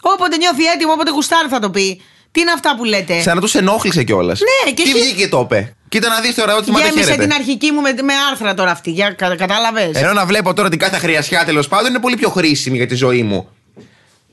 Όποτε 0.00 0.36
νιώθει 0.36 0.64
έτοιμο, 0.64 0.92
όποτε 0.92 1.10
γουστάρει 1.10 1.48
θα 1.48 1.58
το 1.58 1.70
πει. 1.70 2.00
Τι 2.32 2.40
είναι 2.40 2.50
αυτά 2.50 2.76
που 2.76 2.84
λέτε; 2.84 3.20
Σαν 3.22 3.34
να 3.34 3.40
τους 3.40 3.54
ενόχλησε 3.54 4.02
κιόλας. 4.04 4.40
Ναι, 4.40 4.72
και 4.72 4.82
Τι 4.82 4.90
εσύ- 4.90 5.02
βγήκε 5.02 5.14
και 5.22 5.28
το 5.28 5.40
είπε. 5.40 5.76
Κοίτα 5.88 6.08
να 6.08 6.20
δεις 6.20 6.34
τώρα 6.34 6.56
ότι 6.56 6.70
μα 6.70 6.78
Γέμισε 6.80 7.00
χαίρεται. 7.02 7.22
την 7.22 7.32
αρχική 7.32 7.70
μου 7.70 7.80
με, 7.80 7.92
με 8.02 8.12
άρθρα 8.30 8.54
τώρα 8.54 8.70
αυτή. 8.70 8.90
Για, 8.90 9.10
κα, 9.10 9.36
κατάλαβες; 9.36 9.90
Ενώ 9.96 10.12
να 10.12 10.26
βλέπω 10.26 10.54
τώρα 10.54 10.68
την 10.68 10.78
κάθε 10.78 10.96
χρειασιά 10.98 11.44
τέλος 11.44 11.68
πάντων 11.68 11.90
είναι 11.90 11.98
πολύ 12.00 12.16
πιο 12.16 12.28
χρήσιμη 12.30 12.76
για 12.76 12.86
τη 12.86 12.94
ζωή 12.94 13.22
μου. 13.22 13.48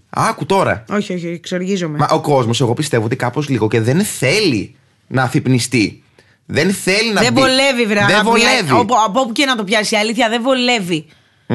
Άκου 0.09 0.45
τώρα. 0.45 0.83
Όχι, 0.89 1.13
όχι, 1.13 1.27
εξοργίζομαι. 1.27 1.97
Μα 1.97 2.07
ο 2.11 2.19
κόσμος, 2.21 2.61
εγώ 2.61 2.73
πιστεύω 2.73 3.05
ότι 3.05 3.15
κάπως 3.15 3.49
λίγο 3.49 3.67
και 3.67 3.81
δεν 3.81 4.03
θέλει 4.05 4.75
να 5.07 5.23
αφυπνιστεί. 5.23 6.03
Δεν 6.45 6.73
θέλει 6.73 7.13
να 7.13 7.21
δεν 7.21 7.33
μπει. 7.33 7.39
βολεύει, 7.39 7.85
βρε. 7.85 7.99
Δεν 7.99 8.03
αγάπη. 8.03 8.25
βολεύει. 8.25 8.69
Από, 8.71 8.95
από 9.05 9.19
όπου 9.19 9.31
και 9.31 9.45
να 9.45 9.55
το 9.55 9.63
πιάσει. 9.63 9.95
Η 9.95 9.97
αλήθεια 9.97 10.29
δεν 10.29 10.41
βολεύει. 10.41 11.05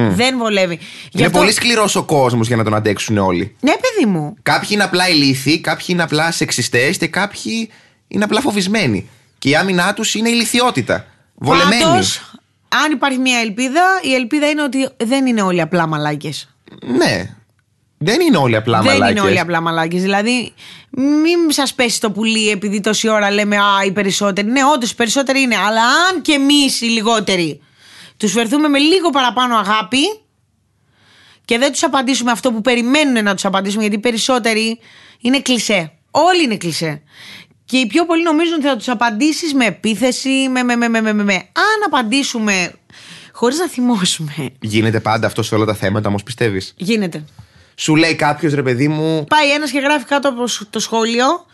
Δεν 0.09 0.37
βολεύει. 0.37 0.75
Γι' 0.75 0.85
Είναι 1.11 1.25
αυτό- 1.25 1.37
πολύ 1.39 1.51
σκληρός 1.51 1.95
ο 1.95 2.03
κόσμος 2.03 2.47
για 2.47 2.55
να 2.55 2.63
τον 2.63 2.73
αντέξουν 2.75 3.17
όλοι. 3.17 3.55
Ναι, 3.59 3.71
παιδί 3.71 4.09
μου. 4.11 4.35
Κάποιοι 4.41 4.69
είναι 4.71 4.83
απλά 4.83 5.09
ηλίθιοι, 5.09 5.59
κάποιοι 5.59 5.85
είναι 5.89 6.03
απλά 6.03 6.31
σεξιστές 6.31 6.97
και 6.97 7.07
κάποιοι 7.07 7.69
είναι 8.07 8.23
απλά 8.23 8.41
φοβισμένοι. 8.41 9.09
Και 9.37 9.49
η 9.49 9.55
άμυνά 9.55 9.93
τους 9.93 10.15
είναι 10.15 10.29
ηλικιότητα. 10.29 11.05
Βολεμένη. 11.35 11.81
Πάντως, 11.83 12.31
αν 12.85 12.91
υπάρχει 12.91 13.17
μια 13.17 13.39
ελπίδα, 13.39 13.81
η 14.01 14.13
ελπίδα 14.13 14.49
είναι 14.49 14.63
ότι 14.63 14.89
δεν 15.03 15.25
είναι 15.25 15.41
όλοι 15.41 15.61
απλά 15.61 15.87
μαλάκες. 15.87 16.49
Ναι. 16.97 17.35
Δεν 17.97 18.21
είναι 18.21 18.37
όλοι 18.37 18.55
απλά 18.55 18.81
Δεν 18.81 18.91
μαλάκες. 18.91 19.11
είναι 19.11 19.21
όλοι 19.29 19.39
απλά 19.39 19.61
μαλάκες. 19.61 20.01
Δηλαδή, 20.01 20.53
μην 20.89 21.39
σας 21.51 21.73
πέσει 21.73 21.99
το 22.01 22.11
πουλί 22.11 22.49
επειδή 22.49 22.81
τόση 22.81 23.07
ώρα 23.09 23.31
λέμε 23.31 23.57
Α, 23.57 23.83
οι 23.85 23.91
περισσότεροι. 23.91 24.47
Ναι, 24.47 24.61
όντως 24.73 24.91
οι 24.91 24.95
περισσότεροι 24.95 25.41
είναι. 25.41 25.55
Αλλά 25.55 25.81
αν 25.81 26.21
και 26.21 26.31
εμείς 26.31 26.81
οι 26.81 26.85
λιγότεροι 26.85 27.61
τους 28.17 28.31
φερθούμε 28.31 28.67
με 28.67 28.77
λίγο 28.77 29.09
παραπάνω 29.09 29.57
αγάπη 29.57 30.01
και 31.45 31.57
δεν 31.57 31.71
τους 31.71 31.83
απαντήσουμε 31.83 32.31
αυτό 32.31 32.51
που 32.51 32.61
περιμένουν 32.61 33.23
να 33.23 33.33
τους 33.33 33.45
απαντήσουμε, 33.45 33.81
γιατί 33.81 33.97
οι 33.97 33.99
περισσότεροι 33.99 34.79
είναι 35.19 35.39
κλισέ. 35.39 35.91
Όλοι 36.11 36.43
είναι 36.43 36.57
κλισέ. 36.57 37.01
Και 37.65 37.77
οι 37.77 37.87
πιο 37.87 38.05
πολλοί 38.05 38.23
νομίζουν 38.23 38.53
ότι 38.53 38.67
θα 38.67 38.75
τους 38.75 38.87
απαντήσεις 38.87 39.53
με 39.53 39.65
επίθεση, 39.65 40.49
με, 40.49 40.63
με, 40.63 40.75
με, 40.75 40.89
με, 40.89 41.01
με, 41.01 41.13
με, 41.13 41.23
με. 41.23 41.33
Αν 41.33 41.83
απαντήσουμε 41.85 42.73
χωρίς 43.31 43.57
να 43.57 43.67
θυμώσουμε. 43.67 44.49
Γίνεται 44.61 44.99
πάντα 44.99 45.27
αυτό 45.27 45.43
σε 45.43 45.55
όλα 45.55 45.65
τα 45.65 45.73
θέματα, 45.73 46.07
όμως 46.07 46.23
πιστεύεις; 46.23 46.73
Γίνεται. 46.77 47.25
Σου 47.75 47.95
λέει 47.95 48.15
κάποιος 48.15 48.53
ρε 48.53 48.63
παιδί 48.63 48.87
μου, 48.87 49.25
Πάει 49.27 49.51
ένας 49.51 49.71
και 49.71 49.79
γράφει 49.79 50.05
κάτω 50.05 50.29
από 50.29 50.43
το 50.69 50.79
σχόλιο. 50.79 51.45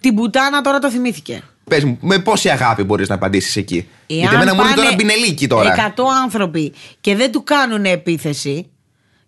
Την 0.00 0.14
πουτάνα 0.14 0.60
τώρα 0.60 0.78
το 0.78 0.90
θυμήθηκε. 0.90 1.42
Πες 1.70 1.84
μου, 1.84 1.98
με 2.00 2.18
πόση 2.18 2.48
αγάπη 2.48 2.82
μπορείς 2.82 3.08
να 3.08 3.14
απαντήσεις 3.14 3.56
εκεί; 3.56 3.88
Γιατί 4.06 4.24
Εάν 4.24 4.34
εμένα 4.34 4.54
μου 4.54 4.60
είναι 4.60 4.70
πάνε 4.70 4.82
τώρα 4.82 4.94
μπινελίκι 4.94 5.46
τώρα. 5.46 5.92
100 5.96 6.02
άνθρωποι 6.22 6.72
και 7.00 7.16
δεν 7.16 7.32
του 7.32 7.42
κάνουν 7.44 7.84
επίθεση 7.84 8.70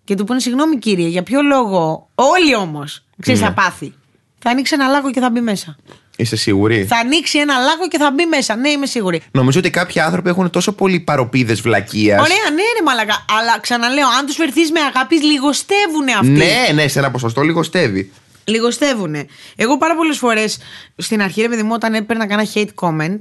και 0.05 0.15
του 0.15 0.25
πούνε 0.25 0.41
συγγνώμη 0.41 0.79
κύριε, 0.79 1.09
για 1.09 1.23
ποιο 1.23 1.43
λόγο. 1.43 2.09
Όλοι 2.15 2.55
όμως. 2.57 3.05
Ξέρεις, 3.21 3.41
Ναι. 3.41 3.47
θα 3.47 3.53
πάθει. 3.53 3.95
Θα 4.39 4.51
ανοίξει 4.51 4.75
ένα 4.75 4.89
λάκκο 4.89 5.11
και 5.11 5.21
θα 5.21 5.31
μπει 5.31 5.41
μέσα. 5.41 5.77
Είσαι 6.17 6.37
σίγουρη; 6.37 6.85
Θα 6.85 6.97
ανοίξει 6.97 7.39
ένα 7.39 7.59
λάκκο 7.59 7.89
και 7.89 7.99
θα 7.99 8.11
μπει 8.11 8.25
μέσα. 8.27 8.57
Ναι, 8.57 8.69
είμαι 8.69 8.87
σίγουρη. 8.87 9.23
Νομίζω 9.31 9.59
ότι 9.59 9.71
κάποιοι 9.71 10.01
άνθρωποι 10.01 10.29
έχουν 10.29 10.51
τόσο 10.51 10.73
πολύ 10.73 11.01
παροπίδες 11.01 11.61
βλακείας. 11.61 12.21
Ωραία, 12.21 12.51
ναι, 12.55 12.63
ρε 12.79 12.83
μαλακά. 12.85 13.25
Αλλά 13.39 13.61
ξαναλέω, 13.61 14.07
αν 14.19 14.27
τους 14.27 14.35
φερθείς 14.37 14.71
με 14.71 14.81
αγάπης, 14.81 15.23
λιγοστεύουν 15.23 16.09
αυτοί. 16.15 16.27
Ναι, 16.29 16.69
ναι, 16.75 16.89
σε 16.89 16.99
ένα 16.99 17.11
ποσοστό 17.11 17.41
λιγοστεύει. 17.43 18.13
Λιγοστεύουνε. 18.49 19.27
Εγώ 19.57 19.79
πάρα 19.79 19.97
πολλές 19.97 20.19
φορές 20.19 20.59
στην 20.97 21.23
αρχή, 21.23 21.41
ρε 21.41 21.49
παιδί 21.49 21.63
μου, 21.63 21.71
όταν 21.73 21.95
έπαιρνα 21.95 22.27
κανένα 22.27 22.49
hate 22.55 22.69
comment, 22.75 23.19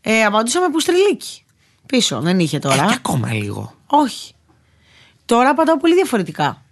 ε, 0.00 0.24
απαντούσα 0.24 0.60
με 0.60 0.68
πουστριλίκι. 0.70 1.44
Πίσω, 1.86 2.20
δεν 2.20 2.38
είχε 2.38 2.58
τώρα. 2.58 2.82
Ε, 2.82 2.86
και 2.86 2.92
ακόμα 2.96 3.32
λίγο. 3.32 3.74
Όχι. 3.86 4.34
Τώρα 5.24 5.48
απαντάω 5.48 5.76
πολύ 5.76 5.94
διαφορετικά. 5.94 6.62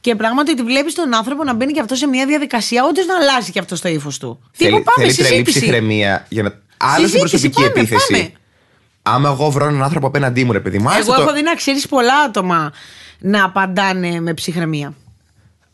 Και 0.00 0.14
πράγματι 0.14 0.50
ότι 0.50 0.62
βλέπεις 0.62 0.94
τον 0.94 1.14
άνθρωπο 1.14 1.44
να 1.44 1.54
μπαίνει 1.54 1.72
και 1.72 1.80
αυτός 1.80 1.98
σε 1.98 2.06
μια 2.06 2.26
διαδικασία, 2.26 2.84
όντως 2.84 3.06
να 3.06 3.16
αλλάζει 3.16 3.52
και 3.52 3.58
αυτός 3.58 3.80
το 3.80 3.88
ύφος 3.88 4.18
του. 4.18 4.50
Τι 4.56 4.64
Θέλει, 4.64 4.76
είπα, 4.76 4.92
πάμε, 4.94 5.08
θέλει 5.08 5.14
τρελή 5.16 5.28
συζήτηση. 5.32 5.58
ψυχραιμία 5.58 6.26
για 6.28 6.42
να. 6.42 6.60
Άλλο 6.76 7.06
στην 7.08 7.20
Συζήτηση, 7.28 7.48
προσωπική 7.50 7.54
πάμε, 7.74 7.86
επίθεση. 7.88 8.12
πάμε. 8.12 8.32
Άμα 9.02 9.28
εγώ 9.28 9.50
βρω 9.50 9.66
έναν 9.66 9.82
άνθρωπο 9.82 10.06
απέναντί 10.06 10.44
μου, 10.44 10.52
ρε 10.52 10.60
παιδί 10.60 10.78
μου, 10.78 10.88
άσε 10.88 10.98
Εγώ 10.98 11.14
το, 11.14 11.22
έχω 11.22 11.32
δει 11.32 11.42
να 11.42 11.54
ξέρεις 11.54 11.88
πολλά 11.88 12.18
άτομα 12.18 12.72
να 13.18 13.44
απαντάνε 13.44 14.20
με 14.20 14.34
ψυχραιμία. 14.34 14.94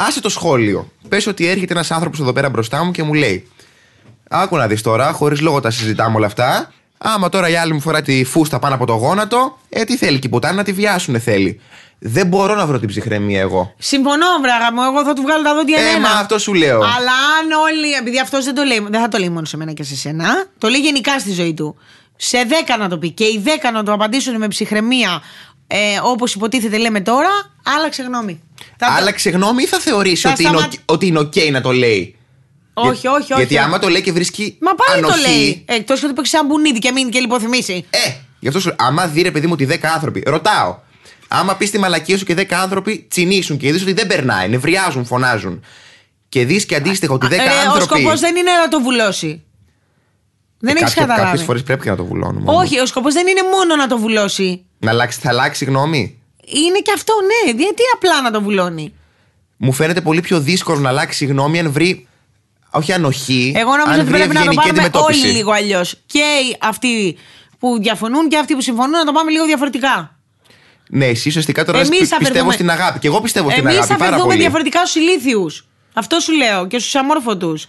Άσε 0.00 0.20
το 0.20 0.28
σχόλιο. 0.28 0.90
Πες 1.08 1.26
ότι 1.26 1.46
έρχεται 1.46 1.72
ένας 1.72 1.90
άνθρωπος 1.90 2.20
εδώ 2.20 2.32
πέρα 2.32 2.48
μπροστά 2.48 2.84
μου 2.84 2.90
και 2.90 3.02
μου 3.02 3.14
λέει: 3.14 3.48
Άκου 4.30 4.56
να 4.56 4.66
δεις 4.66 4.82
τώρα, 4.82 5.12
χωρίς 5.12 5.40
λόγο 5.40 5.60
τα 5.60 5.70
συζητάμε 5.70 6.16
όλα 6.16 6.26
αυτά. 6.26 6.72
Άμα 6.98 7.28
τώρα 7.28 7.48
η 7.48 7.56
άλλη 7.56 7.72
μου 7.72 7.80
φοράει 7.80 8.02
τη 8.02 8.24
φούστα 8.24 8.58
πάνω 8.58 8.74
από 8.74 8.86
το 8.86 8.92
γόνατο, 8.92 9.58
ε, 9.68 9.84
τι 9.84 9.96
θέλει 9.96 10.18
και 10.18 10.26
η 10.26 10.30
πουτάνα 10.30 10.54
να 10.54 10.62
τη 10.64 10.72
βιάσουνε 10.72 11.18
θέλει. 11.18 11.60
Δεν 11.98 12.26
μπορώ 12.26 12.54
να 12.54 12.66
βρω 12.66 12.78
την 12.78 12.88
ψυχραιμία 12.88 13.40
εγώ. 13.40 13.74
Συμφωνώ, 13.78 14.26
βρε 14.42 14.53
αγάπη 14.54 14.72
μου. 14.72 14.82
Εγώ 14.82 15.04
θα 15.04 15.12
του 15.12 15.22
βγάλω 15.22 15.42
τα 15.42 15.54
δόντια 15.54 15.78
Ε, 15.78 15.88
ένα. 15.88 15.98
μα 16.00 16.08
αυτό 16.08 16.38
σου 16.38 16.54
λέω. 16.54 16.76
Αλλά 16.78 17.12
αν 17.40 17.50
όλοι. 17.70 17.92
Επειδή 18.00 18.20
αυτός 18.20 18.44
δεν 18.44 18.54
το 18.54 18.62
λέει, 18.62 18.86
δεν 18.90 19.00
θα 19.00 19.08
το 19.08 19.18
λέει 19.18 19.28
μόνο 19.28 19.44
σε 19.46 19.56
μένα 19.56 19.72
και 19.72 19.82
σε 19.82 19.96
σένα. 19.96 20.46
Το 20.58 20.68
λέει 20.68 20.80
γενικά 20.80 21.18
στη 21.18 21.32
ζωή 21.32 21.54
του. 21.54 21.76
Σε 22.16 22.42
δέκα 22.48 22.76
να 22.76 22.88
το 22.88 22.98
πει. 22.98 23.10
Και 23.10 23.24
οι 23.24 23.40
δέκα 23.44 23.70
να 23.70 23.82
το 23.82 23.92
απαντήσουν 23.92 24.36
με 24.36 24.48
ψυχραιμία, 24.48 25.22
ε, 25.70 25.76
όπως 26.02 26.34
υποτίθεται 26.34 26.76
λέμε 26.78 27.00
τώρα, 27.00 27.28
άλλαξε 27.78 28.02
γνώμη. 28.02 28.40
Θα 28.76 28.86
το- 28.86 28.92
Άλλαξε 28.96 29.30
γνώμη 29.30 29.62
ή 29.62 29.66
θα 29.66 29.78
θεωρήσει 29.78 30.22
Θα 30.22 30.30
ότι, 30.32 30.42
είναι, 30.42 30.50
σταματ- 30.52 30.72
OK- 30.74 30.80
ότι 30.92 31.06
είναι 31.06 31.18
οκ 31.18 31.34
να 31.50 31.60
το 31.60 31.72
λέει; 31.72 32.16
Όχι, 32.74 32.98
Για- 33.00 33.10
όχι, 33.12 33.32
όχι. 33.32 33.34
Γιατί 33.42 33.58
άμα 33.58 33.78
το 33.78 33.88
λέει 33.88 34.02
και 34.02 34.12
βρίσκει. 34.12 34.56
Μα 34.60 34.74
πάλι 34.74 34.98
ανοχή, 35.04 35.22
το 35.22 35.28
λέει. 35.30 35.64
Εκτό 35.66 35.94
ότι 36.04 36.12
παίξει 36.12 36.30
σαν 36.36 36.46
μπουνίδι 36.46 36.78
και 36.78 36.92
μείνει 36.92 37.10
και 37.10 37.18
λιποθυμήσει. 37.20 37.84
Ε, 37.90 37.98
γι' 38.38 38.48
αυτό 38.48 38.60
σου 38.60 38.74
άμα 38.78 39.06
δει 39.06 39.22
ρε 39.22 39.30
παιδί 39.30 39.46
μου 39.46 39.52
ότι 39.52 39.64
10 39.64 39.88
άνθρωποι. 39.94 40.22
Ρωτάω. 40.26 40.78
Άμα 41.28 41.54
πεις 41.56 41.70
τη 41.70 41.78
μαλακία 41.78 42.18
σου 42.18 42.24
και 42.24 42.34
10 42.34 42.44
άνθρωποι 42.54 43.06
τσινήσουν 43.10 43.56
και 43.56 43.72
δει 43.72 43.82
ότι 43.82 43.92
δεν 43.92 44.06
περνάει, 44.06 44.48
νευριάζουν, 44.48 45.04
φωνάζουν. 45.04 45.64
Και 46.28 46.44
δεις 46.44 46.66
και 46.66 46.74
αντίστοιχο 46.74 47.14
ότι 47.14 47.26
10 47.26 47.32
Ε, 47.32 47.36
ο 47.66 47.70
άνθρωποι. 47.70 48.00
σκοπός 48.00 48.20
δεν 48.20 48.36
είναι 48.36 48.50
να 48.50 48.68
το 48.68 48.80
βουλώσει. 48.80 49.42
Δεν 50.60 50.76
έχεις 50.76 50.94
Κάποιε 50.94 51.14
καταλάβει. 51.14 51.44
φορές 51.44 51.62
πρέπει 51.62 51.82
και 51.82 51.90
να 51.90 51.96
το 51.96 52.04
βουλώνουμε. 52.04 52.50
όμως. 52.50 52.62
Όχι, 52.64 52.80
ο 52.80 52.86
σκοπός 52.86 53.12
δεν 53.14 53.26
είναι 53.26 53.42
μόνο 53.42 53.76
να 53.76 53.86
το 53.86 53.98
βουλώσει. 53.98 54.64
Να 54.78 54.90
αλλάξει, 54.90 55.20
θα 55.20 55.28
αλλάξει 55.28 55.64
γνώμη. 55.64 56.20
Είναι 56.44 56.78
και 56.78 56.92
αυτό, 56.94 57.14
ναι. 57.22 57.50
Γιατί 57.62 57.82
απλά 57.94 58.22
να 58.22 58.30
το 58.30 58.42
βουλώνει; 58.42 58.92
Μου 59.56 59.72
φαίνεται 59.72 60.00
πολύ 60.00 60.20
πιο 60.20 60.40
δύσκολο 60.40 60.78
να 60.80 60.88
αλλάξει 60.88 61.24
γνώμη 61.26 61.58
αν 61.58 61.72
βρει. 61.72 62.06
Όχι 62.70 62.92
ανοχή. 62.92 63.52
Εγώ 63.56 63.70
νομίζω 63.76 63.92
αν 63.92 64.00
ότι 64.00 64.08
βρει 64.10 64.18
πρέπει 64.18 64.34
να 64.34 64.40
το 64.44 64.50
ευγενική 64.50 64.56
πάρουμε 64.56 64.82
αντιμετώπιση. 64.86 65.20
όλοι 65.26 65.32
λίγο 65.36 65.52
αλλιώς. 65.52 65.94
Και 66.06 66.18
οι- 66.18 66.56
αυτοί 66.60 67.16
που 67.58 67.78
διαφωνούν 67.80 68.28
και 68.28 68.38
αυτοί 68.38 68.54
που 68.54 68.60
συμφωνούν 68.60 68.90
να 68.90 69.04
το 69.04 69.12
πάμε 69.12 69.30
λίγο 69.30 69.44
διαφορετικά. 69.44 70.16
Ναι, 70.90 71.06
εσύ 71.06 71.28
ουσιαστικά 71.28 71.64
τώρα 71.64 71.78
Εμείς 71.78 71.88
πι- 71.90 71.98
θα 71.98 72.04
πιστεύω 72.16 72.24
φερθούμε- 72.32 72.54
στην 72.54 72.70
αγάπη. 72.70 72.98
Και 72.98 73.06
εγώ 73.06 73.20
πιστεύω 73.20 73.50
στην 73.50 73.62
Εμείς 73.62 73.72
αγάπη 73.76 73.88
θα 73.92 73.96
πάρα 73.96 74.10
φερθούμε 74.10 74.30
πολύ. 74.32 74.40
διαφορετικά 74.44 74.86
στους 74.86 75.02
ηλίθιους. 75.02 75.66
Αυτό 75.94 76.20
σου 76.20 76.32
λέω 76.32 76.66
και 76.66 76.78
στους 76.78 76.94
αμόρφωτους. 76.94 77.68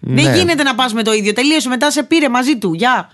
Ναι. 0.00 0.22
Δεν 0.22 0.34
γίνεται 0.34 0.62
να 0.62 0.74
πας 0.74 0.92
με 0.92 1.02
το 1.02 1.12
ίδιο. 1.12 1.32
Τελείωσε 1.32 1.68
μετά 1.68 1.90
σε 1.90 2.02
πήρε 2.02 2.28
μαζί 2.28 2.56
του. 2.58 2.74
Γεια. 2.74 3.10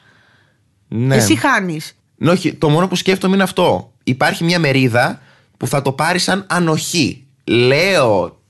Ναι. 0.88 1.16
Εσύ 1.16 1.36
χάνεις. 1.36 1.96
Ναι, 2.16 2.30
όχι, 2.30 2.54
το 2.54 2.68
μόνο 2.68 2.88
που 2.88 2.96
σκέφτομαι 2.96 3.34
είναι 3.34 3.42
αυτό. 3.42 3.92
Υπάρχει 4.04 4.44
μια 4.44 4.58
μερίδα 4.58 5.20
που 5.56 5.66
θα 5.66 5.82
το 5.82 5.92
πάρει 5.92 6.18
σαν 6.18 6.46
ανοχή. 6.48 7.26
Λέω 7.44 8.40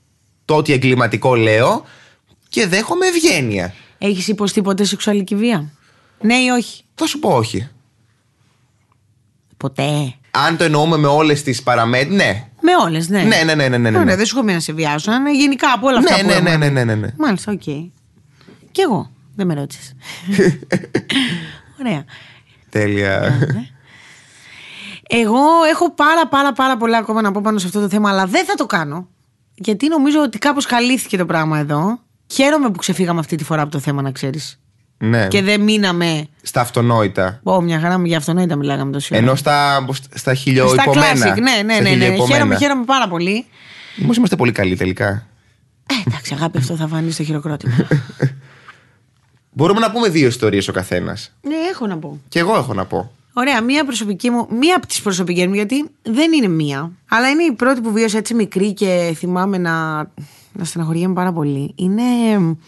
το 0.45 0.55
ότι 0.55 0.73
εγκληματικό 0.73 1.35
λέω 1.35 1.85
και 2.49 2.67
δέχομαι 2.67 3.05
ευγένεια. 3.05 3.73
Έχεις 3.97 4.27
υποστεί 4.27 4.61
ποτέ 4.61 4.83
σεξουαλική 4.83 5.35
βία; 5.35 5.71
Ναι 6.21 6.35
ή 6.35 6.49
όχι; 6.49 6.83
Θα 6.95 7.05
σου 7.05 7.19
πω 7.19 7.29
όχι. 7.29 7.69
Ποτέ. 9.57 10.13
Αν 10.31 10.57
το 10.57 10.63
εννοούμε 10.63 10.97
με 10.97 11.07
όλες 11.07 11.43
τις 11.43 11.63
παραμέτρους, 11.63 12.15
ναι. 12.15 12.47
Με 12.61 12.71
όλες, 12.85 13.09
ναι. 13.09 13.23
Ναι, 13.23 13.41
ναι, 13.45 13.55
ναι, 13.55 13.67
ναι, 13.67 13.77
ναι, 13.77 13.89
ναι. 13.89 13.97
Ωραία, 13.97 14.15
δεν 14.15 14.25
σου 14.25 14.37
έχω 14.37 14.45
πει 14.45 14.53
να 14.53 14.59
σε 14.59 14.73
βιάσω. 14.73 15.13
Είναι 15.13 15.31
γενικά 15.35 15.71
από 15.71 15.87
όλα 15.87 15.97
αυτά 15.97 16.15
Ναι, 16.15 16.21
που 16.21 16.27
ναι, 16.27 16.33
έχουμε. 16.33 16.49
ναι, 16.49 16.57
ναι, 16.57 16.83
ναι, 16.83 16.83
ναι, 16.83 16.95
ναι. 16.95 17.13
Μάλιστα, 17.17 17.51
οκ. 17.51 17.63
Κι 18.77 18.83
εγώ. 18.83 19.11
Δεν 19.35 19.47
με 19.47 19.53
ρώτησες. 19.53 19.93
Ωραία. 21.79 22.05
Τέλεια. 22.69 23.19
Ναι. 23.53 23.67
Εγώ 25.09 25.39
έχω 25.71 25.91
πάρα 25.93 26.27
πάρα 26.27 26.51
πάρα 26.53 26.77
πολλά 26.77 26.97
ακόμα 26.97 27.21
να 27.21 27.31
πω 27.31 27.41
πάνω 27.43 27.57
σε 27.57 27.67
αυτό 27.67 27.79
το 27.81 27.89
θέμα, 27.89 28.09
αλλά 28.09 28.25
δεν 28.25 28.45
θα 28.45 28.53
το 28.53 28.65
κάνω. 28.65 29.07
Γιατί 29.55 29.87
νομίζω 29.87 30.21
ότι 30.21 30.37
κάπως 30.37 30.65
καλύφθηκε 30.65 31.17
το 31.17 31.25
πράγμα 31.25 31.57
εδώ. 31.59 31.99
Χαίρομαι 32.33 32.69
που 32.69 32.77
ξεφύγαμε 32.77 33.19
αυτή 33.19 33.35
τη 33.35 33.43
φορά 33.43 33.61
από 33.61 33.71
το 33.71 33.79
θέμα, 33.79 34.01
να 34.01 34.11
ξέρεις. 34.11 34.59
ναι. 34.97 35.27
Και 35.27 35.41
δεν 35.41 35.61
μείναμε. 35.61 36.27
Στα 36.41 36.61
αυτονόητα. 36.61 37.39
Ω, 37.43 37.61
μια 37.61 37.79
χαρά 37.79 37.97
μου 37.99 38.05
για 38.05 38.17
αυτονόητα 38.17 38.55
μιλάγαμε 38.55 38.91
τόση 38.91 39.13
ώρα. 39.13 39.23
Ενώ 39.23 39.35
στα, 39.35 39.85
στα 39.93 40.17
Στα 40.17 40.33
χιλιοϊπωμένα. 40.33 41.33
classic, 41.35 41.41
ναι, 41.41 41.61
ναι, 41.63 41.73
Στα 41.73 41.73
ναι. 41.73 41.79
ναι. 41.79 41.89
χιλιοϊπωμένα. 41.89 42.33
Χαίρομαι, 42.33 42.57
χαίρομαι 42.57 42.83
πάρα 42.85 43.07
πολύ. 43.07 43.45
Όμως 44.03 44.17
είμαστε 44.17 44.35
πολύ 44.35 44.51
καλοί 44.51 44.75
τελικά. 44.75 45.07
Ε, 45.89 46.09
εντάξει, 46.09 46.33
αγάπη, 46.33 46.57
αυτό 46.57 46.75
θα 46.75 46.87
φανεί 46.87 47.11
στο 47.11 47.23
χειροκρότημα. 47.23 47.75
Μπορούμε 49.57 49.79
να 49.79 49.91
πούμε 49.91 50.09
δύο 50.09 50.27
ιστορίες 50.27 50.67
ο 50.67 50.71
καθένας. 50.71 51.33
ναι, 51.41 51.55
έχω 51.71 51.87
να 51.87 51.97
πω. 51.97 52.19
Και 52.29 52.39
εγώ 52.39 52.55
έχω 52.55 52.73
να 52.73 52.85
πω. 52.85 53.11
Ωραία, 53.33 53.61
μία 53.61 53.85
προσωπική 53.85 54.29
μου, 54.29 54.47
μία 54.51 54.75
από 54.75 54.87
τις 54.87 55.01
προσωπικές 55.01 55.45
μου, 55.47 55.53
γιατί 55.53 55.89
δεν 56.01 56.33
είναι 56.33 56.47
μία, 56.47 56.91
αλλά 57.09 57.29
είναι 57.29 57.43
η 57.43 57.51
πρώτη 57.51 57.81
που 57.81 57.91
βίωσα 57.91 58.17
έτσι 58.17 58.33
μικρή 58.33 58.73
και 58.73 59.13
θυμάμαι 59.15 59.57
να, 59.57 59.97
να 60.51 60.63
στεναχωριέμαι 60.63 61.13
πάρα 61.13 61.31
πολύ. 61.31 61.73
Είναι 61.75 62.03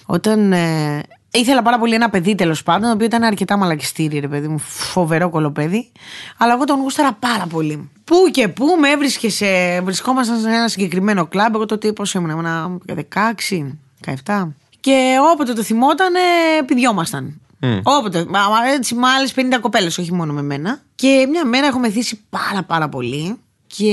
όταν 0.06 0.54
ε, 0.54 1.02
ήθελα 1.32 1.62
πάρα 1.62 1.80
πολύ 1.80 1.93
ένα 1.93 2.10
παιδί 2.10 2.36
τέλος 2.36 2.63
πάντων, 2.63 2.88
το 2.88 2.93
οποίο 2.93 3.06
ήταν 3.06 3.23
αρκετά 3.23 3.58
μαλακιστήρι, 3.58 4.19
ρε 4.19 4.28
παιδί 4.28 4.47
μου, 4.47 4.58
φοβερό 4.60 5.30
κολοπέδι, 5.30 5.91
αλλά 6.38 6.54
εγώ 6.54 6.63
τον 6.63 6.80
γούσταρα 6.80 7.13
πάρα 7.13 7.45
πολύ. 7.49 7.89
Πού 8.04 8.15
και 8.32 8.47
πού 8.47 8.65
με 8.80 8.89
έβρισκε 8.89 9.30
σε. 9.30 9.82
Βρισκόμασταν 9.82 10.39
σε 10.39 10.49
ένα 10.49 10.67
συγκεκριμένο 10.67 11.25
κλαμπ. 11.25 11.56
Εγώ 11.56 11.65
τότε 11.65 11.93
πώς 11.93 12.13
ήμουν, 12.13 12.30
ήμουν 12.30 12.82
16, 12.86 14.13
17. 14.25 14.47
Και 14.80 15.18
όποτε 15.34 15.54
το 15.54 15.63
θυμόταν, 15.63 16.15
ε, 16.15 16.63
πηδιόμασταν. 16.65 17.42
Όποτε. 17.84 18.26
Μα, 18.30 18.39
μα, 18.39 18.72
έτσι 18.74 18.96
με 18.96 19.08
άλλες 19.08 19.34
50 19.36 19.60
κοπέλες, 19.62 19.98
όχι 19.98 20.13
μόνο 20.13 20.34
με 20.34 20.42
μένα. 20.42 20.82
Και 20.96 21.28
μια 21.30 21.46
μέρα 21.46 21.68
έχω 21.68 21.80
μεθύσει 21.80 22.20
πάρα 22.30 22.63
πάρα 22.63 22.89
πολύ. 22.89 23.36
Και 23.68 23.92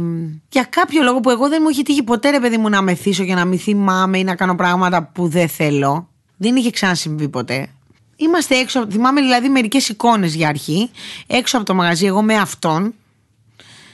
μ, 0.00 0.26
για 0.48 0.64
κάποιο 0.64 1.02
λόγο 1.02 1.20
που 1.20 1.30
εγώ 1.30 1.48
δεν 1.48 1.58
μου 1.62 1.68
είχε 1.68 1.82
τύχει 1.82 2.02
ποτέ 2.02 2.30
ρε 2.30 2.40
παιδί 2.40 2.56
μου 2.56 2.68
να 2.68 2.82
μεθύσω 2.82 3.24
και 3.24 3.34
να 3.34 3.44
μην 3.44 3.58
θυμάμαι 3.58 4.18
ή 4.18 4.24
να 4.24 4.34
κάνω 4.34 4.54
πράγματα 4.54 5.02
που 5.02 5.28
δεν 5.28 5.48
θέλω. 5.48 6.08
Δεν 6.36 6.56
είχε 6.56 6.70
ξανασυμβεί 6.70 7.28
ποτέ. 7.28 7.68
Είμαστε 8.16 8.54
έξω, 8.56 8.86
θυμάμαι 8.90 9.20
δηλαδή 9.20 9.48
μερικές 9.48 9.88
εικόνες 9.88 10.34
για 10.34 10.48
αρχή. 10.48 10.90
Έξω 11.26 11.56
από 11.56 11.66
το 11.66 11.74
μαγαζί, 11.74 12.06
εγώ 12.06 12.22
με 12.22 12.34
αυτόν. 12.34 12.94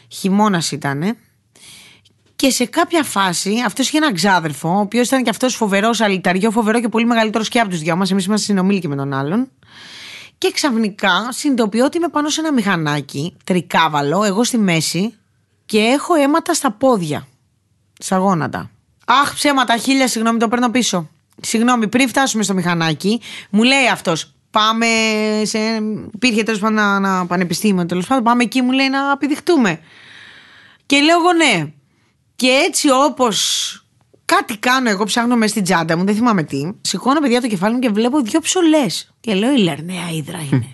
Χειμώνας 0.09 0.73
ήτανε. 0.73 1.17
Και 2.41 2.51
σε 2.51 2.65
κάποια 2.65 3.03
φάση, 3.03 3.63
αυτός 3.67 3.89
είχε 3.89 3.97
έναν 3.97 4.15
ξάδερφο, 4.15 4.69
ο 4.69 4.81
οποίος 4.81 5.07
ήταν 5.07 5.23
και 5.23 5.31
αυτός 5.31 5.55
φοβερός, 5.55 6.01
αλυταριό, 6.01 6.51
φοβερό 6.51 6.81
και 6.81 6.89
πολύ 6.89 7.05
μεγαλύτερος 7.07 7.49
και 7.49 7.61
από 7.61 7.71
τους 7.71 7.79
δυο 7.81 7.97
μας. 7.97 8.11
Εμείς 8.11 8.25
είμαστε 8.25 8.47
συνομήλικοι 8.47 8.89
με 8.89 8.97
τον 8.97 9.13
άλλον. 9.13 9.49
Και 10.39 10.51
ξαφνικά 10.51 11.29
συνειδητοποιώ 11.29 11.85
ότι 11.85 11.97
είμαι 11.97 12.09
πάνω 12.09 12.29
σε 12.29 12.41
ένα 12.41 12.53
μηχανάκι, 12.53 13.37
τρικάβαλο, 13.45 14.25
εγώ 14.25 14.45
στη 14.45 14.59
μέση, 14.59 15.15
και 15.67 15.79
έχω 15.79 16.15
αίματα 16.15 16.55
στα 16.55 16.71
πόδια. 16.71 17.27
Στα 17.99 18.17
γόνατα. 18.17 18.71
Αχ, 19.07 19.35
ψέματα, 19.35 19.77
χίλια, 19.77 20.09
συγγνώμη, 20.09 20.39
το 20.39 20.49
παίρνω 20.49 20.71
πίσω. 20.71 21.09
Συγγνώμη, 21.41 21.89
πριν 21.89 22.09
φτάσουμε 22.09 22.43
στο 22.43 22.55
μηχανάκι, 22.55 23.21
μου 23.51 23.63
λέει 23.63 23.89
αυτός, 23.93 24.35
πάμε 24.51 24.87
σε. 25.43 25.59
Υπήρχε 26.15 26.43
τέλος 26.43 26.61
πάντων 26.61 26.79
ένα, 26.79 26.97
ένα 26.97 27.27
πανεπιστήμιο, 27.27 27.87
τέλος 27.87 28.07
πάντων, 28.07 28.25
πάμε 28.25 28.43
εκεί, 28.43 28.63
μου 28.63 28.73
λέει 28.73 28.89
να 28.89 28.99
επιδειχτούμε. 29.13 29.81
Και 30.87 31.01
λέω 31.01 31.19
εγώ 31.19 31.33
ναι. 31.33 31.73
Και 32.41 32.49
έτσι 32.67 32.89
όπως 32.91 33.75
κάτι 34.25 34.57
κάνω, 34.57 34.91
εγώ 34.91 35.05
ψάχνω 35.05 35.37
μέσα 35.37 35.51
στην 35.51 35.63
τσάντα 35.65 35.97
μου, 35.97 36.05
δεν 36.05 36.15
θυμάμαι 36.15 36.43
τι. 36.43 36.71
Σηκώνω 36.81 37.21
παιδιά 37.21 37.41
το 37.41 37.47
κεφάλι 37.47 37.75
μου 37.75 37.81
και 37.81 37.89
βλέπω 37.89 38.21
δύο 38.21 38.41
ψωλές. 38.41 39.13
Και 39.21 39.35
λέω 39.35 39.53
η 39.53 39.59
Λερναία 39.59 40.11
Ήδρα 40.17 40.39
είναι. 40.53 40.67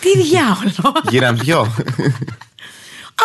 τι 0.00 0.18
διάολο. 0.22 0.92
Γύραν 1.10 1.38
δυο. 1.38 1.66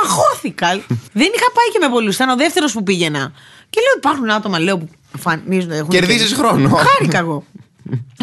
Αγχώθηκα. 0.03 0.67
δεν 1.13 1.29
είχα 1.35 1.51
πάει 1.53 1.69
και 1.71 1.79
με 1.81 1.89
πολλούς. 1.89 2.15
Ήταν 2.15 2.29
ο 2.29 2.35
δεύτερος 2.35 2.71
που 2.73 2.83
πήγαινα. 2.83 3.31
Και 3.69 3.79
λέω: 3.81 3.93
Υπάρχουν 3.97 4.29
άτομα, 4.31 4.59
λέω, 4.59 4.77
που 4.77 4.89
εμφανίζονται. 5.15 5.75
έχουν 5.77 5.89
Κερδίζεις 5.89 6.29
και- 6.29 6.35
χρόνο. 6.35 6.69
Χάρηκα 6.75 7.17
εγώ. 7.17 7.43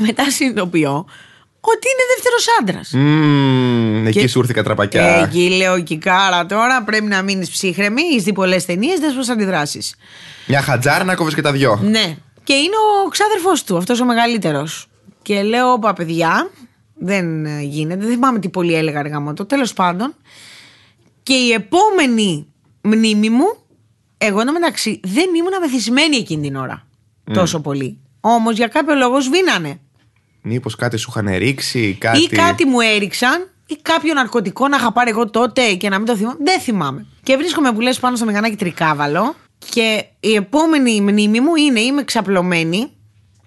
Μετά 0.01 0.31
συνειδητοποιώ 0.31 1.05
ότι 1.65 1.87
είναι 1.89 2.05
δεύτερος 2.15 2.47
άντρας. 2.61 2.91
Μμμ, 2.93 4.07
εκεί 4.07 4.27
σου 4.27 4.39
ήρθε 4.39 4.53
η 4.53 4.55
κατραπακιά. 4.55 5.05
Εκεί 5.05 5.49
λέω 5.49 5.83
Κικάρα 5.83 6.47
τώρα 6.47 6.83
πρέπει 6.83 7.05
να 7.05 7.23
μείνεις 7.23 7.51
ψύχρεμη. 7.51 8.03
Έχει 8.03 8.21
δει 8.21 8.33
πολλές 8.33 8.65
ταινίες, 8.65 8.99
δες 8.99 9.15
πώς 9.15 9.29
αντιδράσεις. 9.29 9.95
Μια 10.47 10.61
χατζάρα 10.63 11.05
να 11.05 11.15
κόβεις 11.15 11.35
και 11.35 11.41
τα 11.41 11.53
δυο. 11.53 11.81
Ναι. 11.83 12.17
Και 12.45 12.53
είναι 12.53 12.77
ο 13.05 13.09
ξάδερφός 13.09 13.65
του, 13.65 13.77
αυτός 13.77 14.01
ο 14.01 14.05
μεγαλύτερος. 14.05 14.87
Και 15.23 15.43
λέω, 15.43 15.73
Όπα, 15.73 15.93
παιδιά, 15.93 16.51
δεν 16.95 17.45
ε, 17.47 17.63
γίνεται. 17.63 18.01
Δεν 18.01 18.11
θυμάμαι 18.13 18.39
τι 18.39 18.49
πολύ 18.49 18.75
έλεγα 18.75 18.99
αργά 18.99 19.21
μου 19.21 19.35
το. 19.35 19.45
Τέλος 19.45 19.73
πάντων. 19.73 20.15
Και 21.23 21.35
η 21.35 21.53
επόμενη 21.53 22.47
μνήμη 22.81 23.31
μου, 23.31 23.57
εγώ 24.19 24.41
εντωμεταξύ 24.41 25.01
δεν 25.05 25.35
ήμουν 25.37 25.53
μεθυσμένη 25.61 26.17
εκείνη 26.17 26.43
την 26.43 26.57
ώρα. 26.57 26.87
Τόσο 27.33 27.61
πολύ. 27.61 27.99
Όμως 28.21 28.57
για 28.57 28.67
κάποιο 28.69 28.95
λόγο 28.95 29.21
σβήνανε. 29.21 29.81
Μήπως 30.43 30.77
κάτι 30.77 30.97
σου 30.97 31.13
είχαν 31.15 31.37
ρίξει, 31.39 31.97
κάτι. 32.01 32.23
Ή 32.23 32.29
κάτι 32.29 32.67
μου 32.67 32.81
έριξαν, 32.81 33.49
ή 33.67 33.77
κάποιο 33.83 34.15
ναρκωτικό 34.15 34.69
να 34.69 34.77
είχα 34.77 34.93
πάρει 34.93 35.11
εγώ 35.11 35.31
τότε 35.31 35.75
και 35.75 35.89
να 35.89 35.99
μην 35.99 36.07
το 36.07 36.17
θυμάμαι. 36.17 36.37
Δεν 36.45 36.61
θυμάμαι. 36.61 37.07
Και 37.23 37.37
βρίσκομαι 37.37 37.73
που 37.73 37.81
λες 37.81 37.99
πάνω 37.99 38.17
στο 38.17 38.25
μηχανάκι 38.25 38.57
τρικάβαλο 38.57 39.35
και 39.69 40.05
η 40.21 40.35
επόμενη 40.35 41.01
μνήμη 41.01 41.41
μου 41.41 41.55
είναι 41.55 41.81
είμαι 41.81 42.05
ξαπλωμένη, 42.05 42.91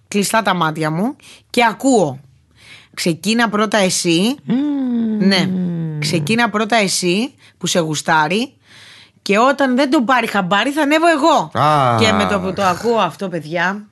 κλειστά 0.08 0.42
τα 0.42 0.54
μάτια 0.54 0.92
μου 0.92 1.16
και 1.50 1.66
ακούω. 1.70 2.20
Ξεκίνα 2.94 3.50
πρώτα 3.50 3.78
εσύ. 3.78 4.36
Ναι. 5.20 5.50
Ξεκίνα 6.00 6.50
πρώτα 6.50 6.76
εσύ 6.76 7.34
που 7.58 7.68
σε 7.68 7.80
γουστάρει. 7.80 8.54
Και 9.22 9.38
όταν 9.38 9.76
δεν 9.76 9.90
τον 9.90 10.06
πάρει 10.06 10.28
χαμπάρι 10.28 10.72
θα 10.72 10.82
ανέβω 10.82 11.06
εγώ. 11.08 11.62
Α. 11.66 11.98
Και 12.00 12.12
με 12.12 12.26
το 12.26 12.40
που 12.40 12.54
το 12.54 12.64
ακούω 12.64 12.98
αυτό, 12.98 13.30
παιδιά, 13.30 13.86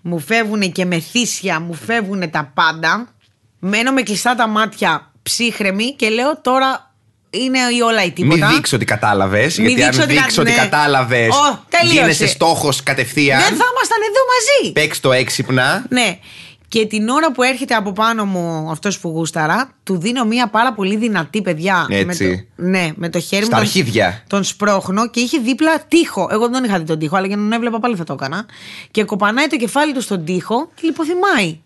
μου 0.00 0.18
φεύγουν 0.18 0.72
και 0.72 0.84
μεθύσια, 0.84 1.60
μου 1.60 1.74
φεύγουν 1.74 2.30
τα 2.30 2.50
πάντα. 2.54 3.08
Μένω 3.58 3.92
με 3.92 4.02
κλειστά 4.02 4.34
τα 4.34 4.46
μάτια 4.48 5.10
ψύχρεμη 5.22 5.94
και 5.94 6.08
λέω 6.08 6.40
τώρα 6.40 6.92
είναι 7.30 7.58
η 7.76 7.80
όλα 7.80 8.04
ή 8.04 8.10
τίποτα. 8.10 8.46
Μην 8.46 8.54
δείξω 8.54 8.76
ότι 8.76 8.84
κατάλαβες. 8.84 9.58
Μην 9.58 9.66
Γιατί 9.66 9.82
δείξω 9.82 10.00
αν 10.02 10.06
ότι 10.08 10.14
κα- 10.16 10.22
δείξω 10.22 10.40
ότι 10.42 10.50
ναι. 10.50 10.56
κατάλαβες, 10.56 11.28
Ω, 11.28 11.64
τελείωσε. 11.68 11.98
γίνεσαι 12.00 12.26
στόχος 12.26 12.82
κατευθείαν. 12.82 13.38
Δεν 13.38 13.48
θα 13.48 13.64
ήμασταν 13.72 13.98
εδώ 14.08 14.20
μαζί. 14.32 14.72
Παίξ 14.72 15.00
το 15.00 15.12
έξυπνα. 15.12 15.84
Ναι. 15.88 16.18
Και 16.70 16.86
την 16.86 17.08
ώρα 17.08 17.32
που 17.32 17.42
έρχεται 17.42 17.74
από 17.74 17.92
πάνω 17.92 18.24
μου 18.24 18.70
αυτός 18.70 18.98
που 18.98 19.08
γούσταρα, 19.08 19.70
του 19.82 19.98
δίνω 19.98 20.24
μία 20.24 20.48
πάρα 20.48 20.72
πολύ 20.72 20.96
δυνατή 20.96 21.42
παιδιά. 21.42 21.86
Έτσι. 21.90 22.24
Με 22.24 22.62
το, 22.64 22.68
ναι, 22.68 22.90
με 22.96 23.08
το 23.08 23.20
χέρι 23.20 23.44
Στα 23.44 23.56
μου. 23.56 23.62
τον- 23.62 23.70
αρχίδια. 23.70 24.22
Τον 24.26 24.44
σπρώχνω 24.44 25.08
και 25.10 25.20
είχε 25.20 25.38
δίπλα 25.38 25.80
τείχο. 25.88 26.28
Εγώ 26.30 26.48
δεν 26.48 26.64
είχα 26.64 26.78
δει 26.78 26.84
τον 26.84 26.98
τείχο, 26.98 27.16
αλλά 27.16 27.26
για 27.26 27.36
να 27.36 27.42
τον 27.42 27.52
έβλεπα 27.52 27.78
πάλι 27.80 27.96
θα 27.96 28.04
το 28.04 28.12
έκανα. 28.12 28.46
Και 28.90 29.04
κοπανάει 29.04 29.46
το 29.46 29.56
κεφάλι 29.56 29.92
του 29.92 30.00
στον 30.00 30.24
τείχο 30.24 30.70
και 30.74 30.80
λιποθυμάει. 30.84 31.58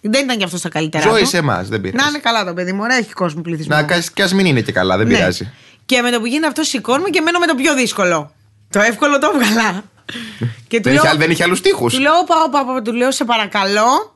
Δεν 0.00 0.24
ήταν 0.24 0.38
κι 0.38 0.44
αυτός 0.44 0.60
στα 0.60 0.68
καλύτερα. 0.68 1.08
Ζωή 1.10 1.20
του. 1.22 1.26
σε 1.28 1.36
εμάς, 1.36 1.68
δεν 1.68 1.80
πειράζει. 1.80 2.04
Να 2.04 2.08
είναι 2.08 2.18
καλά 2.18 2.44
το 2.44 2.54
παιδί 2.54 2.72
μου, 2.72 2.80
ωραία, 2.82 2.96
έχει 2.96 3.12
κόσμο 3.12 3.40
πληθυσμό. 3.42 3.76
Να 3.76 3.82
κας- 3.82 4.10
κι 4.10 4.22
ας 4.22 4.32
μην 4.32 4.46
είναι 4.46 4.60
και 4.60 4.72
καλά, 4.72 4.96
δεν 4.96 5.06
Ναι. 5.06 5.14
πειράζει. 5.14 5.50
Και 5.86 6.00
με 6.02 6.10
το 6.10 6.20
που 6.20 6.26
γίνει 6.26 6.46
αυτός 6.46 6.68
σηκώνουμε 6.68 7.08
και 7.10 7.20
μένω 7.20 7.38
με 7.38 7.46
το 7.46 7.54
πιο 7.54 7.74
δύσκολο. 7.74 8.32
Το 8.70 8.80
εύκολο 8.80 9.18
το 9.18 9.30
έβγαλα. 9.34 9.84
και 10.68 10.76
του 10.76 10.82
Δεν 10.82 10.92
λέω, 10.92 11.02
είχε, 11.04 11.16
δεν 11.16 11.30
είχε 11.30 11.42
άλλους 11.42 11.60
τείχου. 11.60 11.86
του 11.88 11.98
λέω, 12.00 12.12
όπα, 12.22 12.34
όπα, 12.46 12.60
όπα, 12.60 12.82
του 12.82 12.92
λέω, 12.92 13.10
σε 13.10 13.24
παρακαλώ. 13.24 14.14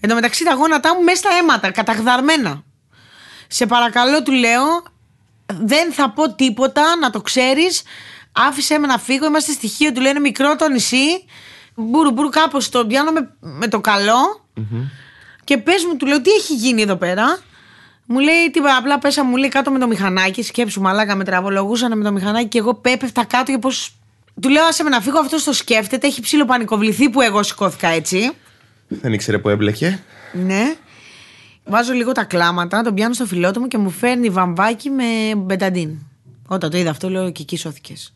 Εν 0.00 0.08
τω 0.08 0.14
μεταξύ 0.14 0.44
τα 0.44 0.54
γόνατά 0.54 0.94
μου 0.94 1.02
μέσα 1.02 1.16
στα 1.16 1.28
αίματα, 1.40 1.70
καταγδαρμένα. 1.70 2.62
Σε 3.48 3.66
παρακαλώ, 3.66 4.22
του 4.22 4.32
λέω, 4.32 4.82
δεν 5.46 5.92
θα 5.92 6.10
πω 6.10 6.34
τίποτα, 6.34 6.96
να 6.96 7.10
το 7.10 7.20
ξέρεις. 7.20 7.82
Άφησέ 8.32 8.78
με 8.78 8.86
να 8.86 8.98
φύγω, 8.98 9.26
είμαστε 9.26 9.52
στοιχείο, 9.52 9.92
του 9.92 10.00
λέω, 10.00 10.10
είναι 10.10 10.20
μικρό 10.20 10.56
το 10.56 10.68
νησί. 10.68 11.24
Μπούρου, 11.74 12.10
μπούρου, 12.10 12.28
κάπως 12.28 12.68
το 12.68 12.86
πιάνω 12.86 13.10
με, 13.12 13.30
με 13.40 13.68
το 13.68 13.80
καλο 13.80 14.46
Και 15.44 15.58
πες 15.58 15.84
μου, 15.84 15.96
του 15.96 16.06
λέω, 16.06 16.20
τι 16.20 16.30
έχει 16.30 16.54
γίνει 16.54 16.82
εδώ 16.82 16.96
πέρα; 16.96 17.38
Μου 18.06 18.18
λέει, 18.18 18.50
τι 18.52 18.60
απλά 18.78 18.98
πέσα, 18.98 19.24
μου 19.24 19.36
λέει 19.36 19.48
κάτω 19.48 19.70
με 19.70 19.78
το 19.78 19.86
μηχανάκι. 19.86 20.42
Σκέψου, 20.42 20.80
μαλάκα 20.80 21.14
με 21.14 21.24
τραβολογούσαν 21.24 21.98
με 21.98 22.04
το 22.04 22.12
μηχανάκι 22.12 22.48
και 22.48 22.58
εγώ 22.58 22.74
πέπεφτα 22.74 23.24
κάτω 23.24 23.52
και 23.52 23.58
πώ. 23.58 23.70
Του 24.40 24.48
λέω, 24.48 24.64
άσε 24.64 24.82
με 24.82 24.88
να 24.88 25.00
φύγω, 25.00 25.18
αυτό 25.18 25.44
το 25.44 25.52
σκέφτεται. 25.52 26.06
Έχει 26.06 26.20
ψιλοπανικοβληθεί 26.20 27.10
που 27.10 27.20
εγώ 27.20 27.42
σηκώθηκα 27.42 27.88
έτσι. 27.88 28.32
Δεν 28.88 29.12
ήξερε 29.12 29.38
που 29.38 29.48
έμπλεκε. 29.48 30.00
Ναι. 30.32 30.74
Βάζω 31.64 31.92
λίγο 31.92 32.12
τα 32.12 32.24
κλάματα, 32.24 32.82
τον 32.82 32.94
πιάνω 32.94 33.14
στο 33.14 33.26
φιλότιμο 33.26 33.68
και 33.68 33.78
μου 33.78 33.90
φέρνει 33.90 34.28
βαμβάκι 34.30 34.90
με 34.90 35.04
μπεταντίν. 35.36 35.90
Όταν 36.46 36.70
το 36.70 36.76
είδα 36.78 36.90
αυτό, 36.90 37.10
λέω 37.10 37.30
και 37.30 37.42
εκεί 37.42 37.56
σώθηκες. 37.56 38.12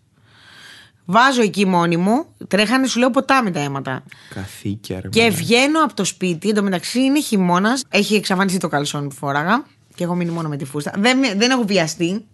Βάζω 1.04 1.42
εκεί 1.42 1.66
μόνη 1.66 1.96
μου, 1.96 2.24
τρέχανε 2.48 2.86
σου 2.86 2.98
λέω 2.98 3.10
ποτάμι 3.10 3.50
τα 3.50 3.60
αίματα. 3.60 4.02
Καθήκια, 4.34 5.00
ρε. 5.00 5.08
Και 5.08 5.20
μαλάκα. 5.20 5.36
βγαίνω 5.38 5.82
από 5.84 5.94
το 5.94 6.04
σπίτι, 6.04 6.48
εντωμεταξύ 6.48 7.00
είναι 7.00 7.20
χειμώνας, 7.20 7.84
έχει 7.88 8.14
εξαφανιστεί 8.14 8.58
το 8.60 8.68
καλσόν 8.68 9.08
που 9.08 9.14
φόραγα 9.14 9.64
και 9.94 10.04
έχω 10.04 10.14
μείνει 10.14 10.30
μόνο 10.30 10.48
με 10.48 10.56
τη 10.56 10.64
φούστα. 10.64 10.92
Δεν, 10.98 11.18
με- 11.18 11.34
δεν 11.34 11.50
έχω 11.50 11.64
βιαστεί, 11.64 12.24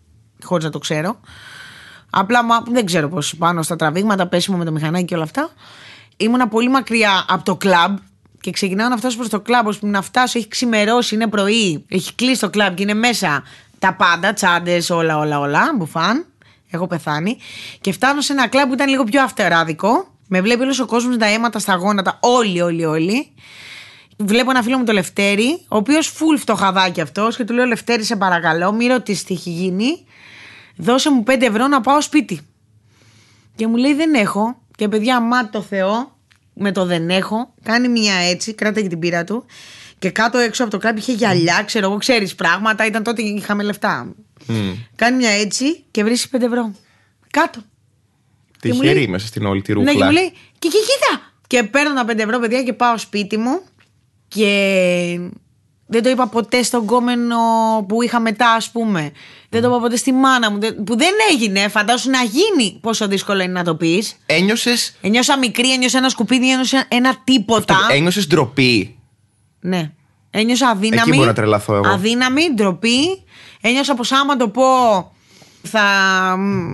χωρίς 0.43 0.65
να 0.65 0.71
το 0.71 0.79
ξέρω. 0.79 1.21
Απλά 2.11 2.45
μα, 2.45 2.63
δεν 2.71 2.85
ξέρω 2.87 3.09
πώς 3.09 3.37
πάνω 3.37 3.63
στα 3.63 3.77
τραβήγματα, 3.77 4.27
πέσιμο 4.27 4.57
με 4.57 4.65
το 4.65 4.73
μηχανάκι 4.73 5.05
και 5.05 5.15
όλα 5.15 5.25
αυτά. 5.25 5.51
Ήμουνα 6.17 6.49
πολύ 6.49 6.69
μακριά 6.69 7.25
από 7.29 7.45
το 7.45 7.57
κλαμπ 7.57 7.97
και 8.41 8.51
ξεκινάω 8.51 8.89
να 8.89 8.97
φτάσω 8.97 9.17
προς 9.17 9.29
το 9.29 9.41
κλαμπ. 9.41 9.67
ώστε 9.67 9.87
να 9.87 10.03
φτάσω, 10.03 10.39
έχει 10.39 10.49
ξημερώσει, 10.49 11.15
είναι 11.15 11.27
πρωί, 11.27 11.85
έχει 11.89 12.15
κλείσει 12.15 12.41
το 12.41 12.51
κλαμπ 12.51 12.75
και 12.75 12.83
είναι 12.83 12.95
μέσα 12.95 13.43
τα 13.79 13.95
πάντα, 13.95 14.33
τσάντες, 14.33 14.91
όλα, 14.91 15.19
όλα, 15.19 15.39
όλα, 15.39 15.73
μπουφάν. 15.77 16.27
Έχω 16.71 16.87
πεθάνει. 16.87 17.39
Και 17.81 17.93
φτάνω 17.93 18.21
σε 18.21 18.33
ένα 18.33 18.49
κλαμπ 18.49 18.69
που 18.69 18.75
ήταν 18.75 18.89
λίγο 18.89 19.05
πιο 19.05 19.23
αυτεράδικο. 19.23 20.09
Με 20.29 20.41
βλέπει 20.41 20.63
όλος 20.63 20.81
ο 20.81 20.87
κόσμος 20.87 21.17
τα 21.17 21.27
αίματα 21.27 21.59
στα 21.59 21.75
γόνατα, 21.75 22.19
όλοι, 22.23 22.61
όλοι, 22.61 22.85
όλοι. 22.85 23.33
Βλέπω 24.17 24.51
ένα 24.51 24.63
φίλο 24.63 24.79
μου 24.79 24.85
το 24.85 24.93
Λευτέρη, 24.93 25.65
ο 25.69 25.77
οποίος 25.77 26.07
φουλ 26.07 26.37
φτωχαδάκι 26.37 27.01
αυτός 27.01 27.37
και 27.37 27.45
του 27.45 27.55
λέω: 27.55 27.65
Λευτέρη, 27.65 28.05
σε 28.05 28.17
παρακαλώ, 28.17 28.73
μη 28.73 28.87
ρωτήσεις 28.87 29.25
τι 29.25 29.35
έχει 29.35 29.51
γίνει. 29.51 30.07
Δώσε 30.77 31.11
μου 31.11 31.23
5 31.27 31.43
ευρώ 31.43 31.67
να 31.67 31.81
πάω 31.81 32.01
σπίτι. 32.01 32.41
Και 33.57 33.67
μου 33.67 33.77
λέει: 33.77 33.95
Δεν 33.95 34.15
έχω. 34.15 34.63
Και 34.77 34.89
παιδιά, 34.89 35.21
μα 35.21 35.51
το 35.51 35.63
Θεό, 35.63 36.18
με 36.59 36.73
το 36.73 36.85
δεν 36.85 37.11
έχω, 37.11 37.55
κάνει 37.63 37.89
μια 37.89 38.15
έτσι, 38.15 38.55
κράτα 38.55 38.81
και 38.81 38.89
την 38.89 38.99
πύρα 38.99 39.25
του. 39.25 39.45
Και 39.99 40.11
κάτω 40.11 40.39
έξω 40.39 40.63
από 40.63 40.73
το 40.73 40.79
κλαμπ 40.79 40.97
είχε 40.97 41.13
γυαλιά, 41.13 41.63
ξέρω 41.67 41.87
εγώ, 41.89 41.97
ξέρεις 41.99 42.35
πράγματα. 42.35 42.87
Ήταν 42.87 43.03
τότε 43.03 43.23
είχαμε 43.23 43.63
λεφτά. 43.63 44.15
Κάνει 44.97 45.17
μια 45.17 45.31
έτσι 45.31 45.85
και 45.91 46.05
βρίσκεις 46.05 46.31
5 46.31 46.43
ευρώ. 46.47 46.75
Κάτω. 47.31 47.61
και 48.61 48.69
μου 48.73 48.81
Τυχερή 48.81 48.99
λέει- 48.99 49.09
μέσα 49.09 49.27
στην 49.27 49.47
όλη 49.47 49.63
τη 49.63 49.73
Ναι, 49.75 49.79
και 49.85 49.91
ρούχλα. 49.91 50.07
μου 50.07 50.13
λέει, 50.13 50.31
και, 50.59 50.69
και 50.69 50.79
κοίτα! 50.79 51.33
Και 51.47 51.63
παίρνω 51.63 51.95
τα 51.95 52.05
5 52.05 52.19
ευρώ, 52.19 52.39
παιδιά, 52.39 52.63
και 52.63 52.73
πάω 52.73 52.99
σπίτι 52.99 53.37
μου. 53.37 53.61
Και 54.29 55.21
δεν 55.91 56.03
το 56.03 56.09
είπα 56.09 56.27
ποτέ 56.27 56.63
στον 56.63 56.85
κόμενο 56.85 57.37
που 57.89 58.03
είχα 58.03 58.21
μετά, 58.21 58.51
ας 58.53 58.71
πούμε. 58.71 59.13
Δεν 59.49 59.63
το 59.63 59.69
είπα 59.69 59.79
ποτέ 59.81 59.97
στη 59.97 60.13
μάνα 60.13 60.51
μου. 60.51 60.59
δεν- 60.61 60.85
Που 60.85 60.97
δεν 60.99 61.13
έγινε. 61.33 61.69
Φαντάσου 61.69 62.11
να 62.11 62.19
γίνει. 62.23 62.79
Πόσο 62.81 63.09
δύσκολο 63.09 63.43
είναι 63.43 63.53
να 63.53 63.65
το 63.65 63.75
πεις. 63.75 64.17
Ένιωσε. 64.27 64.75
Ένιωσα 65.01 65.39
μικρή, 65.39 65.73
ένιωσα 65.73 65.99
ένα 65.99 66.09
σκουπίδι, 66.09 66.51
ένιωσα 66.53 66.85
ένα 66.89 67.17
τίποτα. 67.25 67.77
Ένιωσες 67.91 68.27
ντροπή. 68.27 68.99
Ναι. 69.61 69.91
Ένιωσα 70.31 70.69
αδύναμη. 70.69 71.01
Εκεί 71.01 71.11
μπορώ 71.17 71.27
να 71.27 71.33
τρελαθώ 71.35 71.75
εγώ. 71.75 71.89
Αδύναμη, 71.89 72.43
ντροπή. 72.55 73.23
Ένιωσα 73.61 73.95
πως 73.95 74.13
άμα 74.13 74.37
το 74.37 74.49
πω 74.49 74.63
θα. 75.63 75.83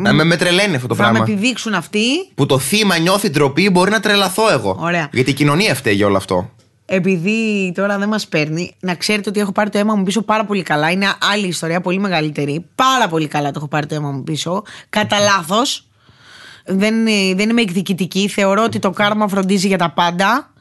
Να 0.03 0.13
με, 0.13 0.25
με 0.25 0.37
τρελαίνει 0.37 0.75
αυτό 0.77 0.87
το 0.89 0.95
θα 0.95 1.03
με 1.05 1.09
πράγμα. 1.13 1.33
επιδείξουν 1.33 1.75
αυτοί. 1.75 2.07
Που 2.35 2.47
το 2.47 2.59
θύμα 2.59 2.99
νιώθει 2.99 3.31
ντροπή, 3.31 3.71
μπορεί 3.71 3.91
να 3.91 4.01
τρελαθώ 4.01 4.51
εγώ. 4.53 4.77
Ωραία. 4.81 5.09
Γιατί 5.13 5.31
η 5.31 5.35
κοινωνία 5.35 5.75
φταίει 5.75 5.95
για 5.95 6.07
όλο 6.07 6.17
αυτό. 6.17 6.51
Επειδή 6.87 7.73
τώρα 7.75 7.99
δεν 7.99 8.09
μας 8.09 8.29
παίρνει, 8.29 8.75
να 8.81 8.95
ξέρετε 8.95 9.29
ότι 9.29 9.41
έχω 9.41 9.53
πάρει 9.53 9.71
το 9.71 9.79
αίμα 9.79 9.95
μου 9.95 10.03
πίσω 10.03 10.23
πάρα 10.23 10.45
πολύ 10.45 10.63
καλά. 10.63 10.91
Είναι 10.91 11.07
άλλη 11.33 11.47
ιστορία, 11.47 11.81
πολύ 11.81 11.99
μεγαλύτερη. 11.99 12.67
Πάρα 12.75 13.09
πολύ 13.09 13.27
καλά 13.29 13.51
το 13.51 13.55
έχω 13.57 13.69
πάρει 13.69 13.87
το 13.87 13.95
αίμα 13.95 14.11
μου 14.11 14.23
πίσω. 14.23 14.63
Κατά 14.89 15.19
λάθος. 15.19 15.89
Δεν, 16.67 17.07
ε, 17.07 17.35
δεν 17.35 17.49
είμαι 17.49 17.61
εκδικητική. 17.61 18.29
Θεωρώ 18.29 18.63
ότι 18.63 18.79
το 18.79 18.91
κάρμα 18.91 19.29
φροντίζει 19.29 19.67
για 19.67 19.79
τα 19.79 19.91
πάντα. 19.91 20.53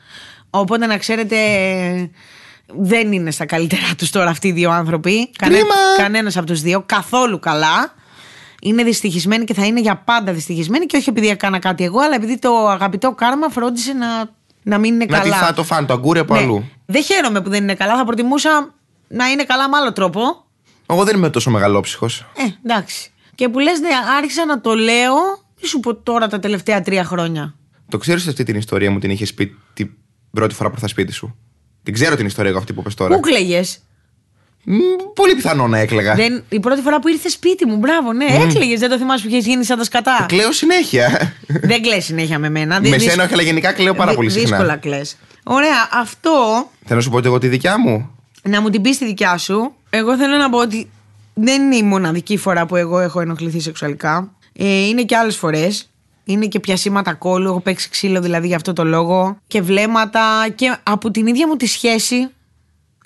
Οπότε 0.50 0.86
να 0.86 0.98
ξέρετε, 0.98 1.38
δεν 2.66 3.12
είναι 3.12 3.32
στα 3.32 3.46
καλύτερά 3.46 3.96
τους 3.98 4.10
τώρα 4.10 4.30
αυτοί 4.30 4.48
οι 4.48 4.52
δύο 4.52 4.72
άνθρωποι. 4.72 5.32
Κρίμα. 5.38 5.76
Κανένας 5.98 6.38
από 6.38 6.46
τους 6.46 6.62
δύο. 6.62 6.84
Καθόλου 6.86 7.40
καλά. 7.40 7.94
Είναι 8.62 8.84
δυστυχισμένοι 8.84 9.44
και 9.46 9.54
θα 9.54 9.66
είναι 9.66 9.80
για 9.80 9.98
πάντα 9.98 10.34
δυστυχισμένοι. 10.34 10.86
Και 10.86 10.98
όχι 10.98 11.10
επειδή 11.10 11.28
έκανα 11.28 11.60
κάτι 11.60 11.84
εγώ, 11.84 12.00
αλλά 12.00 12.16
επειδή 12.16 12.40
το 12.40 12.68
αγαπητό 12.68 13.12
κάρμα 13.12 13.50
φρόντισε 13.50 13.94
να, 13.94 14.08
να 14.64 14.78
μην 14.78 14.94
είναι 14.94 15.06
Να 15.10 15.20
τη 15.22 15.30
καλά. 15.30 15.42
φά 15.46 15.54
το 15.54 15.64
φαν, 15.64 15.86
το 15.86 15.94
αγκούρι 15.94 16.20
από 16.20 16.34
Ναι. 16.34 16.40
αλλού. 16.40 16.70
Δεν 16.86 17.04
χαίρομαι 17.04 17.42
που 17.42 17.50
δεν 17.50 17.64
είναι 17.64 17.76
καλά. 17.76 17.98
Θα 17.98 18.06
προτιμούσα 18.06 18.74
να 19.08 19.28
είναι 19.30 19.44
καλά 19.44 19.70
με 19.70 19.78
άλλο 19.78 19.94
τρόπο. 19.94 20.22
Εγώ 20.90 21.04
δεν 21.04 21.16
είμαι 21.18 21.30
τόσο 21.30 21.50
μεγαλόψυχος. 21.50 22.20
Ε, 22.20 22.42
εντάξει. 22.66 23.12
Και 23.36 23.50
που 23.50 23.60
λες, 23.60 23.80
ναι, 23.80 23.90
άρχισα 24.18 24.46
να 24.46 24.62
το 24.62 24.74
λέω. 24.74 25.14
Τι 25.62 25.68
σου 25.68 25.80
πω 25.80 25.96
τώρα 25.96 26.28
τα 26.28 26.40
τελευταία 26.40 26.82
τρία 26.82 27.04
χρόνια. 27.04 27.56
Το 27.90 27.98
ξέρεις 27.98 28.28
αυτή 28.28 28.44
την 28.44 28.56
ιστορία 28.56 28.92
μου 28.92 29.00
την 29.00 29.10
είχες 29.10 29.34
πει 29.34 29.58
την 29.74 29.90
πρώτη 30.32 30.54
φορά 30.54 30.70
που 30.70 30.76
ήρθα 30.76 30.88
σπίτι 30.88 31.12
σου; 31.12 31.36
Την 31.84 31.94
ξέρω 31.94 32.16
την 32.16 32.26
ιστορία 32.26 32.50
εγώ 32.50 32.60
αυτή 32.60 32.74
που 32.74 32.82
πες 32.82 32.94
τώρα. 32.94 33.16
Πού 33.16 33.20
κλαίγες; 33.22 33.80
Μ, 34.66 34.76
Πολύ 35.14 35.36
πιθανό 35.36 35.68
να 35.68 35.78
έκλαιγα. 35.78 36.14
Δεν... 36.16 36.44
Η 36.50 36.60
πρώτη 36.60 36.82
φορά 36.82 37.00
που 37.00 37.08
ήρθε 37.08 37.30
σπίτι 37.30 37.66
μου, 37.66 37.76
μπράβο, 37.78 38.14
ναι, 38.14 38.26
έκλαιγες. 38.26 38.80
Δεν 38.80 38.90
το 38.90 38.98
θυμάσαι 38.98 39.24
που 39.28 39.30
είχες 39.34 39.46
γίνει 39.46 39.64
σαν 39.64 39.78
τα 39.78 39.84
σκατά. 39.84 40.26
Κλαίω 40.28 40.52
συνέχεια. 40.52 41.34
δεν 41.48 41.82
κλαις 41.82 42.06
συνέχεια 42.06 42.40
με 42.40 42.50
μένα. 42.50 42.80
Με 42.82 42.90
Δυ- 42.90 43.00
σένα 43.00 43.12
δυσ- 43.12 43.24
όχι, 43.26 43.34
αλλά 43.34 43.42
γενικά 43.42 43.72
κλαίω 43.72 43.94
πάρα 43.94 44.08
δυ- 44.08 44.16
πολύ 44.16 44.30
συχνά. 44.30 44.48
Δύσκολα 44.58 44.76
κλαις. 44.76 45.18
Ωραία, 45.44 45.90
αυτό 45.94 46.32
Θέλω 46.86 46.98
να 47.00 47.02
σου 47.02 47.10
πω 47.10 47.22
και 47.22 47.28
εγώ 47.28 47.38
τη 47.38 47.48
δικιά 47.48 47.80
μου. 47.80 48.10
να 48.44 48.62
μου 48.62 48.70
την 48.70 48.82
πεις 48.82 48.98
τη 48.98 49.06
δικιά 49.06 49.38
σου. 49.38 49.74
Εγώ 49.90 50.18
θέλω 50.18 50.38
να 50.38 50.50
πω 50.50 50.58
ότι 50.58 50.90
δεν 51.34 51.62
είναι 51.62 51.76
η 51.76 51.84
μοναδική 51.84 52.38
φορά 52.38 52.66
που 52.66 52.76
εγώ 52.76 53.00
έχω 53.00 53.20
ενοχληθεί 53.20 53.60
σεξουαλικά. 53.60 54.32
Ε, 54.54 54.88
είναι 54.88 55.04
και 55.04 55.16
άλλες 55.16 55.36
φορές. 55.36 55.88
Είναι 56.26 56.46
και 56.46 56.60
πιασίματα 56.60 57.14
κόλλου. 57.14 57.50
Έχω 57.50 57.60
παίξει 57.60 57.90
ξύλο 57.90 58.22
δηλαδή 58.22 58.48
για 58.48 58.56
αυτό 58.56 58.74
το 58.74 58.84
λόγο. 58.84 59.38
Και 59.48 59.62
βλέμματα. 59.62 60.22
Και 60.56 60.76
από 60.84 61.12
την 61.12 61.28
ίδια 61.28 61.48
μου 61.48 61.56
τη 61.56 61.66
σχέση. 61.68 62.28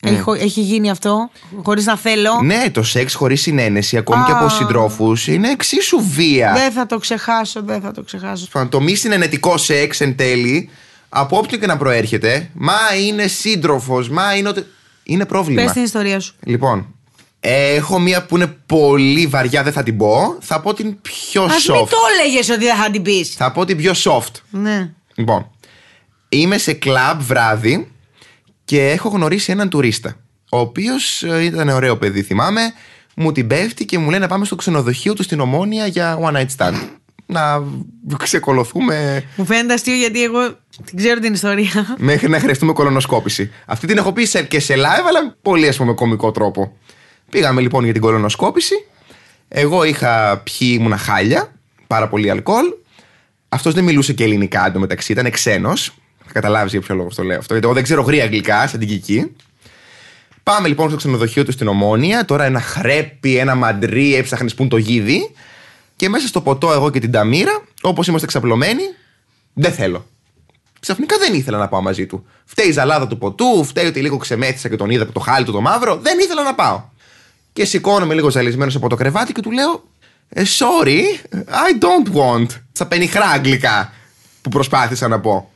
Έχω, 0.01 0.33
έχει 0.33 0.61
γίνει 0.61 0.89
αυτό. 0.89 1.29
Χωρίς 1.63 1.85
να 1.85 1.97
θέλω. 1.97 2.41
Ναι, 2.43 2.69
το 2.71 2.83
σεξ 2.83 3.13
χωρίς 3.13 3.41
συνένεση, 3.41 3.97
ακόμη 3.97 4.23
και 4.25 4.31
Α. 4.31 4.37
από 4.37 4.49
συντρόφους, 4.49 5.27
είναι 5.27 5.49
εξίσου 5.49 5.99
βία. 6.09 6.53
Δεν 6.53 6.71
θα 6.71 6.85
το 6.85 6.97
ξεχάσω, 6.97 7.61
δεν 7.63 7.81
θα 7.81 7.91
το 7.91 8.03
ξεχάσω. 8.03 8.47
Το 8.69 8.81
μη 8.81 8.95
συνενετικό 8.95 9.57
σεξ 9.57 10.01
εν 10.01 10.15
τέλει, 10.15 10.69
από 11.09 11.37
όποιον 11.37 11.59
και 11.59 11.67
να 11.67 11.77
προέρχεται, 11.77 12.49
μα 12.53 12.77
είναι 13.07 13.27
σύντροφος, 13.27 14.09
μα 14.09 14.35
είναι. 14.35 14.49
Οτε... 14.49 14.65
Είναι 15.03 15.25
πρόβλημα. 15.25 15.63
Πες 15.63 15.71
την 15.71 15.83
ιστορία 15.83 16.19
σου. 16.19 16.35
Λοιπόν, 16.43 16.95
έχω 17.39 17.99
μία 17.99 18.25
που 18.25 18.35
είναι 18.35 18.55
πολύ 18.65 19.27
βαριά, 19.27 19.63
δεν 19.63 19.73
θα 19.73 19.83
την 19.83 19.97
πω. 19.97 20.37
Θα 20.39 20.61
πω 20.61 20.73
την 20.73 21.01
πιο 21.01 21.43
Α 21.43 21.45
μην 21.47 21.55
soft. 21.57 21.87
το 21.89 21.97
έλεγε 22.19 22.53
ότι 22.53 22.65
δεν 22.65 22.75
θα 22.75 22.89
την 22.89 23.01
πεις. 23.01 23.33
Θα 23.35 23.51
πω 23.51 23.65
την 23.65 23.77
πιο 23.77 23.93
soft. 24.03 24.31
Ναι. 24.49 24.89
Λοιπόν, 25.15 25.51
είμαι 26.29 26.57
σε 26.57 26.73
κλαμπ 26.73 27.21
βράδυ 27.21 27.91
και 28.67 28.89
έχω 28.89 29.09
γνωρίσει 29.09 29.51
έναν 29.51 29.69
τουρίστα. 29.69 30.15
Ο 30.51 30.59
οποίος 30.59 31.21
ήταν 31.41 31.69
ωραίο 31.69 31.97
παιδί, 31.97 32.21
θυμάμαι. 32.21 32.61
Μου 33.15 33.31
την 33.31 33.47
πέφτει 33.47 33.85
και 33.85 33.97
μου 33.97 34.09
λέει 34.09 34.19
να 34.19 34.27
πάμε 34.27 34.45
στο 34.45 34.55
ξενοδοχείο 34.55 35.13
του 35.13 35.23
στην 35.23 35.39
Ομόνια 35.39 35.87
για 35.87 36.19
one 36.21 36.35
night 36.35 36.45
stand. 36.57 36.75
Να 37.25 37.63
ξεκολοθούμε 38.17 39.23
Μου 39.35 39.45
φαίνεται 39.45 39.73
αστείο 39.73 39.95
γιατί 39.95 40.23
εγώ 40.23 40.39
την 40.85 40.97
ξέρω 40.97 41.19
την 41.19 41.33
ιστορία. 41.33 41.95
μέχρι 41.97 42.29
να 42.29 42.39
χρειαστούμε 42.39 42.73
κολονοσκόπηση. 42.73 43.51
Αυτή 43.65 43.87
την 43.87 43.97
έχω 43.97 44.11
πει 44.13 44.25
σε- 44.25 44.43
και 44.43 44.59
σε 44.59 44.73
live, 44.73 45.05
αλλά 45.07 45.35
πολύ 45.41 45.67
ας 45.67 45.77
πούμε 45.77 45.93
κομικό 45.93 46.31
τρόπο. 46.31 46.77
Πήγαμε 47.29 47.61
λοιπόν 47.61 47.83
για 47.83 47.93
την 47.93 48.01
κολονοσκόπηση. 48.01 48.75
Εγώ 49.47 49.83
είχα 49.83 50.37
πιει 50.43 50.75
ήμουνα 50.79 50.97
χάλια, 50.97 51.51
πάρα 51.87 52.07
πολύ 52.07 52.29
αλκοόλ. 52.29 52.65
Αυτός 53.49 53.73
δεν 53.73 53.83
μιλούσε 53.83 54.13
και 54.13 54.23
ελληνικά 54.23 54.65
εντωμεταξύ, 54.65 55.11
ήταν 55.11 55.31
ξένος. 55.31 55.93
Θα 56.27 56.33
καταλάβεις 56.33 56.71
για 56.71 56.81
ποιο 56.81 56.95
λόγο 56.95 57.09
το 57.15 57.23
λέω 57.23 57.37
αυτό. 57.37 57.51
Γιατί 57.51 57.65
εγώ 57.65 57.75
δεν 57.75 57.83
ξέρω 57.83 58.01
γρήγορα 58.01 58.25
αγγλικά, 58.25 58.67
σαν 58.67 58.79
την 58.79 58.87
Κική. 58.87 59.35
Πάμε 60.43 60.67
λοιπόν 60.67 60.87
στο 60.87 60.97
ξενοδοχείο 60.97 61.45
του 61.45 61.51
στην 61.51 61.67
Ομόνια. 61.67 62.25
Τώρα 62.25 62.43
ένα 62.43 62.61
χρέπι, 62.61 63.37
ένα 63.37 63.55
μαντρί, 63.55 64.15
έψαχνες 64.15 64.53
πούν 64.53 64.69
το 64.69 64.77
γίδι. 64.77 65.31
Και 65.95 66.09
μέσα 66.09 66.27
στο 66.27 66.41
ποτό, 66.41 66.71
εγώ 66.71 66.89
και 66.89 66.99
την 66.99 67.11
Ταμίρα, 67.11 67.61
όπως 67.81 68.07
είμαστε 68.07 68.27
ξαπλωμένοι, 68.27 68.81
δεν 69.53 69.71
θέλω. 69.71 70.05
Ξαφνικά 70.79 71.17
δεν 71.17 71.33
ήθελα 71.33 71.57
να 71.57 71.67
πάω 71.67 71.81
μαζί 71.81 72.05
του. 72.05 72.25
Φταίει 72.45 72.67
η 72.67 72.71
ζαλάδα 72.71 73.07
του 73.07 73.17
ποτού, 73.17 73.63
φταίει 73.63 73.85
ότι 73.85 74.01
λίγο 74.01 74.17
ξεμέθησα 74.17 74.69
και 74.69 74.75
τον 74.75 74.89
είδα 74.89 75.03
από 75.03 75.11
το 75.11 75.19
χάλι 75.19 75.45
του 75.45 75.51
το 75.51 75.61
μαύρο. 75.61 75.95
Δεν 75.95 76.19
ήθελα 76.19 76.43
να 76.43 76.55
πάω. 76.55 76.83
Και 77.53 77.65
σηκώνομαι 77.65 78.13
λίγο 78.13 78.29
ζαλισμένος 78.29 78.75
από 78.75 78.89
το 78.89 78.95
κρεβάτι 78.95 79.33
και 79.33 79.41
του 79.41 79.51
λέω 79.51 79.83
«Ε, 80.29 80.43
Sorry, 80.43 81.01
I 81.35 81.83
don't 81.83 82.15
want. 82.15 82.47
Στα 82.71 82.85
πενιχρά 82.85 83.25
αγγλικά 83.25 83.93
που 84.41 84.49
προσπάθησα 84.49 85.07
να 85.07 85.19
πω. 85.19 85.51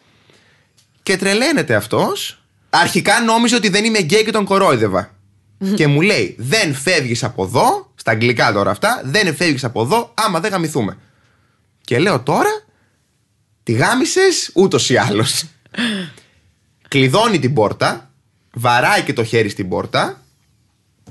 Και 1.03 1.17
τρελαίνεται 1.17 1.75
αυτός. 1.75 2.43
Αρχικά 2.69 3.21
νόμιζε 3.21 3.55
ότι 3.55 3.69
δεν 3.69 3.85
είμαι 3.85 3.99
γκέι 3.99 4.23
και 4.23 4.31
τον 4.31 4.45
κορόιδευα. 4.45 5.15
και 5.75 5.87
μου 5.87 6.01
λέει: 6.01 6.35
Δεν 6.39 6.73
φεύγεις 6.73 7.23
από 7.23 7.43
εδώ, 7.43 7.91
στα 7.95 8.11
αγγλικά 8.11 8.51
τώρα 8.53 8.71
αυτά, 8.71 9.01
δεν 9.05 9.35
φεύγεις 9.35 9.63
από 9.63 9.81
εδώ 9.81 10.13
άμα 10.13 10.39
δεν 10.39 10.51
γαμηθούμε. 10.51 10.97
Και 11.81 11.99
λέω 11.99 12.19
τώρα, 12.19 12.63
τη 13.63 13.71
γάμισες 13.71 14.51
ούτως 14.53 14.89
ή 14.89 14.97
άλλως. 14.97 15.43
Κλειδώνει 16.87 17.39
την 17.39 17.53
πόρτα, 17.53 18.11
βαράει 18.53 19.01
και 19.01 19.13
το 19.13 19.23
χέρι 19.23 19.49
στην 19.49 19.69
πόρτα 19.69 20.21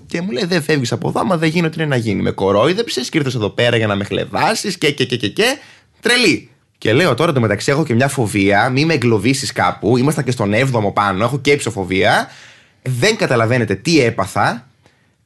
και 0.07 0.21
μου 0.21 0.31
λέει: 0.31 0.45
Δεν 0.45 0.63
φεύγεις 0.63 0.93
από 0.93 1.09
εδώ, 1.09 1.21
άμα 1.21 1.37
δεν 1.37 1.49
γίνει 1.49 1.67
ό,τι 1.67 1.77
είναι 1.77 1.89
να 1.89 1.97
γίνει. 1.97 2.23
Με 2.23 2.31
κορόιδεψες 2.31 3.09
και 3.09 3.19
ήρθες 3.19 3.35
εδώ 3.35 3.51
πέρα 3.51 3.77
για 3.77 3.87
να 3.87 3.95
με 3.95 4.05
χλεβάσεις 4.05 4.79
και, 4.79 4.91
και, 4.91 5.05
και, 5.05 5.17
και, 5.17 5.29
και. 5.29 5.59
Τρελή. 6.01 6.51
Και 6.81 6.93
λέω 6.93 7.15
τώρα 7.15 7.33
το 7.33 7.41
μεταξύ 7.41 7.71
έχω 7.71 7.85
και 7.85 7.95
μια 7.95 8.09
φοβία, 8.09 8.69
μη 8.69 8.85
με 8.85 8.95
εγκλωβίσεις 8.95 9.53
κάπου. 9.53 9.97
Ήμασταν 9.97 10.25
και 10.25 10.31
στον 10.31 10.53
7ο 10.55 10.93
πάνω, 10.95 11.25
έχω 11.25 11.39
και 11.39 11.51
υψοφοβία. 11.51 12.29
Δεν 12.83 13.17
καταλαβαίνετε 13.17 13.75
τι 13.75 14.01
έπαθα. 14.01 14.69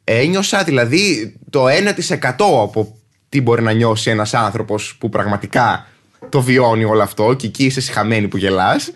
Ένιωσα 0.04 0.62
δηλαδή 0.64 1.36
το 1.50 1.64
1% 1.66 2.30
από 2.62 2.96
τι 3.28 3.40
μπορεί 3.40 3.62
να 3.62 3.72
νιώσει 3.72 4.10
ένας 4.10 4.34
άνθρωπος 4.34 4.96
που 4.98 5.08
πραγματικά 5.08 5.86
το 6.28 6.42
βιώνει 6.42 6.84
όλο 6.84 7.02
αυτό 7.02 7.34
και 7.34 7.46
εκεί 7.46 7.64
είσαι 7.64 7.80
συχαμένη 7.80 8.28
που 8.28 8.36
γελάς. 8.36 8.90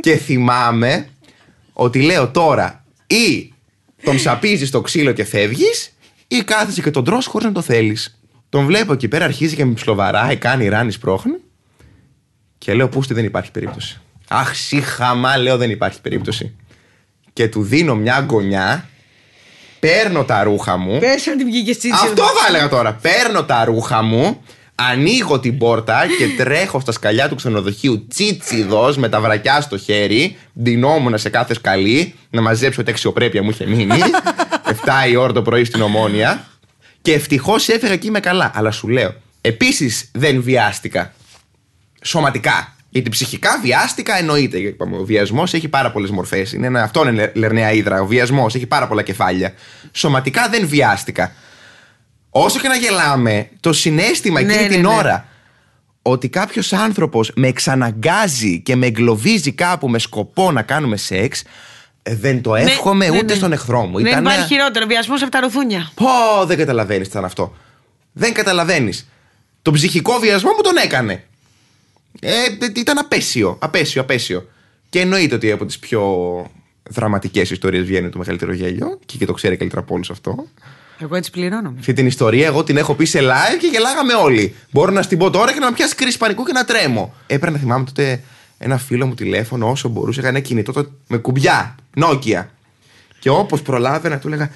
και 0.00 0.16
θυμάμαι 0.16 1.08
ότι 1.72 2.02
λέω 2.02 2.28
τώρα 2.28 2.84
ή 3.06 3.52
τον 4.02 4.18
σαπίζεις 4.18 4.68
στο 4.68 4.80
ξύλο 4.80 5.12
και 5.12 5.24
φεύγεις 5.24 5.96
ή 6.28 6.42
κάθεσαι 6.42 6.82
και 6.82 6.90
τον 6.90 7.04
τρως 7.04 7.26
χωρίς 7.26 7.46
να 7.46 7.52
το 7.52 7.62
θέλεις. 7.62 8.20
Τον 8.48 8.66
βλέπω 8.66 8.92
εκεί 8.92 9.08
πέρα, 9.08 9.24
αρχίζει 9.24 9.56
και 9.56 9.64
με 9.64 9.72
ψιλοβαράει, 9.72 10.36
κάνει 10.36 10.68
ράνι, 10.68 10.90
σπρώχνει. 10.90 11.34
Και 12.58 12.74
λέω, 12.74 12.88
Πούστη, 12.88 13.14
δεν 13.14 13.24
υπάρχει 13.24 13.50
περίπτωση. 13.50 14.00
Αχ, 14.28 14.54
σύχαμα, 14.56 15.36
λέω, 15.36 15.56
δεν 15.56 15.70
υπάρχει 15.70 16.00
περίπτωση. 16.00 16.54
Και 17.32 17.48
του 17.48 17.62
δίνω 17.62 17.94
μια 17.94 18.26
γωνιά, 18.30 18.88
παίρνω 19.80 20.24
τα 20.24 20.42
ρούχα 20.42 20.76
μου. 20.76 20.98
Πες 20.98 21.26
αν 21.26 21.36
την 21.36 21.46
βγήκες 21.46 21.78
τσίτσι. 21.78 22.06
Αυτό 22.06 22.22
θα 22.22 22.46
έλεγα 22.48 22.68
τώρα. 22.68 22.92
Παίρνω 22.92 23.44
τα 23.44 23.64
ρούχα 23.64 24.02
μου, 24.02 24.42
ανοίγω 24.74 25.40
την 25.40 25.58
πόρτα 25.58 26.06
και 26.18 26.42
τρέχω 26.42 26.80
στα 26.80 26.92
σκαλιά 26.92 27.28
του 27.28 27.34
ξενοδοχείου 27.34 28.06
τσίτσιδος 28.08 28.96
με 28.96 29.08
τα 29.08 29.20
βρακιά 29.20 29.60
στο 29.60 29.78
χέρι. 29.78 30.36
Ντυνόμουν 30.62 31.18
σε 31.18 31.28
κάθε 31.28 31.54
σκαλί 31.54 32.14
να 32.30 32.40
μαζέψω 32.40 32.80
ό,τι 32.80 32.90
αξιοπρέπεια 32.90 33.42
μου 33.42 33.50
είχε 33.50 33.66
μείνει. 33.66 33.98
7 35.06 35.10
η 35.10 35.16
ώρα 35.16 35.32
το 35.32 35.42
πρωί 35.42 35.64
στην 35.64 35.80
ομόνια. 35.80 36.46
Και 37.02 37.12
ευτυχώς 37.12 37.68
έφυγα 37.68 37.92
εκεί 37.92 38.10
με 38.10 38.20
καλά. 38.20 38.50
Αλλά 38.54 38.70
σου 38.70 38.88
λέω, 38.88 39.14
επίσης 39.40 40.10
δεν 40.12 40.42
βιάστηκα. 40.42 41.12
Σωματικά. 42.06 42.74
Γιατί 42.88 43.10
ψυχικά 43.10 43.60
βιάστηκα 43.62 44.18
εννοείται. 44.18 44.58
Γιατί 44.58 44.74
είπαμε, 44.74 44.96
Ο 44.96 45.04
βιασμός 45.04 45.54
έχει 45.54 45.68
πάρα 45.68 45.90
πολλές 45.90 46.10
μορφές. 46.10 46.52
Είναι 46.52 46.66
ένα, 46.66 46.82
αυτό 46.82 47.08
είναι 47.08 47.32
λερναία 47.34 47.72
ύδρα. 47.72 48.00
Ο 48.00 48.06
βιασμός 48.06 48.54
έχει 48.54 48.66
πάρα 48.66 48.86
πολλά 48.86 49.02
κεφάλια. 49.02 49.52
Σωματικά 49.92 50.48
δεν 50.48 50.68
βιάστηκα. 50.68 51.32
Όσο 52.30 52.60
και 52.60 52.68
να 52.68 52.76
γελάμε, 52.76 53.48
το 53.60 53.72
συνέστημα 53.72 54.40
Ναι, 54.40 54.52
εκείνη 54.52 54.68
ναι, 54.68 54.74
την 54.74 54.80
ναι. 54.88 54.94
ώρα 54.94 55.26
ότι 56.02 56.28
κάποιος 56.28 56.72
άνθρωπος 56.72 57.32
με 57.34 57.46
εξαναγκάζει 57.48 58.60
και 58.60 58.76
με 58.76 58.86
εγκλωβίζει 58.86 59.52
κάπου 59.52 59.88
με 59.88 59.98
σκοπό 59.98 60.52
να 60.52 60.62
κάνουμε 60.62 60.96
σεξ, 60.96 61.42
ε, 62.02 62.14
δεν 62.14 62.42
το 62.42 62.54
εύχομαι 62.54 63.08
ναι, 63.08 63.16
ούτε 63.16 63.24
ναι. 63.24 63.34
στον 63.34 63.52
εχθρό 63.52 63.86
μου. 63.86 63.96
Δεν 63.96 64.06
Ήτανε- 64.06 64.26
υπάρχει 64.26 64.46
χειρότερο. 64.46 64.86
Βιασμός 64.86 65.22
από 65.22 65.30
τα 65.30 65.40
ρουθούνια. 65.40 65.90
Πω, 65.94 66.44
δεν 66.46 66.56
καταλαβαίνεις 66.56 67.02
τι 67.06 67.10
ήταν 67.12 67.24
αυτό. 67.24 67.56
Δεν 68.12 68.34
καταλαβαίνεις. 68.34 69.08
Τον 69.62 69.72
ψυχικό 69.74 70.18
βιασμό 70.18 70.50
μου 70.50 70.62
τον 70.62 70.76
έκανε. 70.76 71.24
Ε, 72.20 72.30
ε, 72.30 72.72
ήταν 72.76 72.98
απέσιο, 72.98 73.56
απέσιο, 73.60 74.00
απέσιο. 74.00 74.48
Και 74.88 75.00
εννοείται 75.00 75.34
ότι 75.34 75.50
από 75.50 75.64
τις 75.64 75.78
πιο 75.78 76.02
δραματικές 76.90 77.50
ιστορίες 77.50 77.84
βγαίνει 77.84 78.08
το 78.08 78.18
μεγαλύτερο 78.18 78.52
γέλιο 78.52 78.98
και, 79.06 79.16
και 79.16 79.26
το 79.26 79.32
ξέρει 79.32 79.56
καλύτερα 79.56 79.80
από 79.80 79.94
όλους 79.94 80.10
αυτό. 80.10 80.46
Εγώ 80.98 81.16
έτσι 81.16 81.30
πληρώνομαι. 81.30 81.76
Αυτή 81.78 81.92
την 81.92 82.06
ιστορία 82.06 82.46
εγώ 82.46 82.64
την 82.64 82.76
έχω 82.76 82.94
πει 82.94 83.04
σε 83.04 83.18
live 83.18 83.58
και 83.60 83.66
γελάγαμε 83.66 84.14
όλοι. 84.14 84.54
Μπορώ 84.70 84.92
να 84.92 85.02
στην 85.02 85.18
πω 85.18 85.30
τώρα 85.30 85.52
και 85.52 85.58
να 85.58 85.66
με 85.66 85.72
πιάσει 85.72 85.94
κρίση 85.94 86.18
πανικού 86.18 86.44
και 86.44 86.52
να 86.52 86.64
τρέμω. 86.64 87.14
Έπρεπε 87.26 87.52
να 87.52 87.58
θυμάμαι 87.58 87.84
τότε 87.84 88.22
ένα 88.58 88.78
φίλο 88.78 89.06
μου 89.06 89.14
τηλέφωνο 89.14 89.70
όσο 89.70 89.88
μπορούσε. 89.88 90.20
Είχα 90.20 90.28
ένα 90.28 90.40
κινητό 90.40 90.72
τότε 90.72 90.90
με 91.08 91.16
κουμπιά, 91.16 91.74
Νόκια. 91.94 92.50
Και 93.18 93.30
όπως 93.30 93.62
προλάβαινα, 93.62 94.18
του 94.18 94.26
έλεγα 94.26 94.50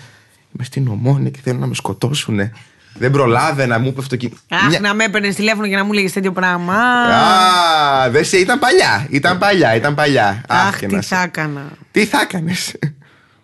Είμαι 0.54 0.64
στην 0.64 0.88
ομόνια 0.88 1.30
και 1.30 1.38
θέλουν 1.42 1.60
να 1.60 1.66
με 1.66 1.74
σκοτώσουνε. 1.74 2.52
Δεν 2.94 3.10
προλάβαινα, 3.10 3.78
μου 3.78 3.86
είπε 3.88 4.00
αυτό 4.00 4.16
και. 4.16 4.30
Αχ, 4.50 4.66
Μια- 4.68 4.80
να 4.80 4.94
με 4.94 5.04
έπαιρνε 5.04 5.28
τηλέφωνο 5.28 5.66
και 5.68 5.76
να 5.76 5.84
μου 5.84 5.92
λέγε 5.92 6.10
τέτοιο 6.10 6.32
πράγμα. 6.32 6.74
Α, 6.74 8.10
δεν 8.10 8.24
σε, 8.24 8.36
ήταν 8.36 8.58
παλιά. 8.58 9.06
Ήταν 9.10 9.38
παλιά, 9.38 9.74
ήταν 9.74 9.94
παλιά. 9.94 10.40
Αχ, 10.48 10.78
και 10.78 10.86
τι 10.86 10.94
να 10.94 11.02
σε- 11.02 11.14
θα 11.16 11.22
έκανα. 11.22 11.62
Τι 11.90 12.04
θα 12.04 12.20
έκανες; 12.22 12.72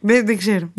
Δεν, 0.00 0.26
δεν 0.26 0.38
ξέρω. 0.38 0.68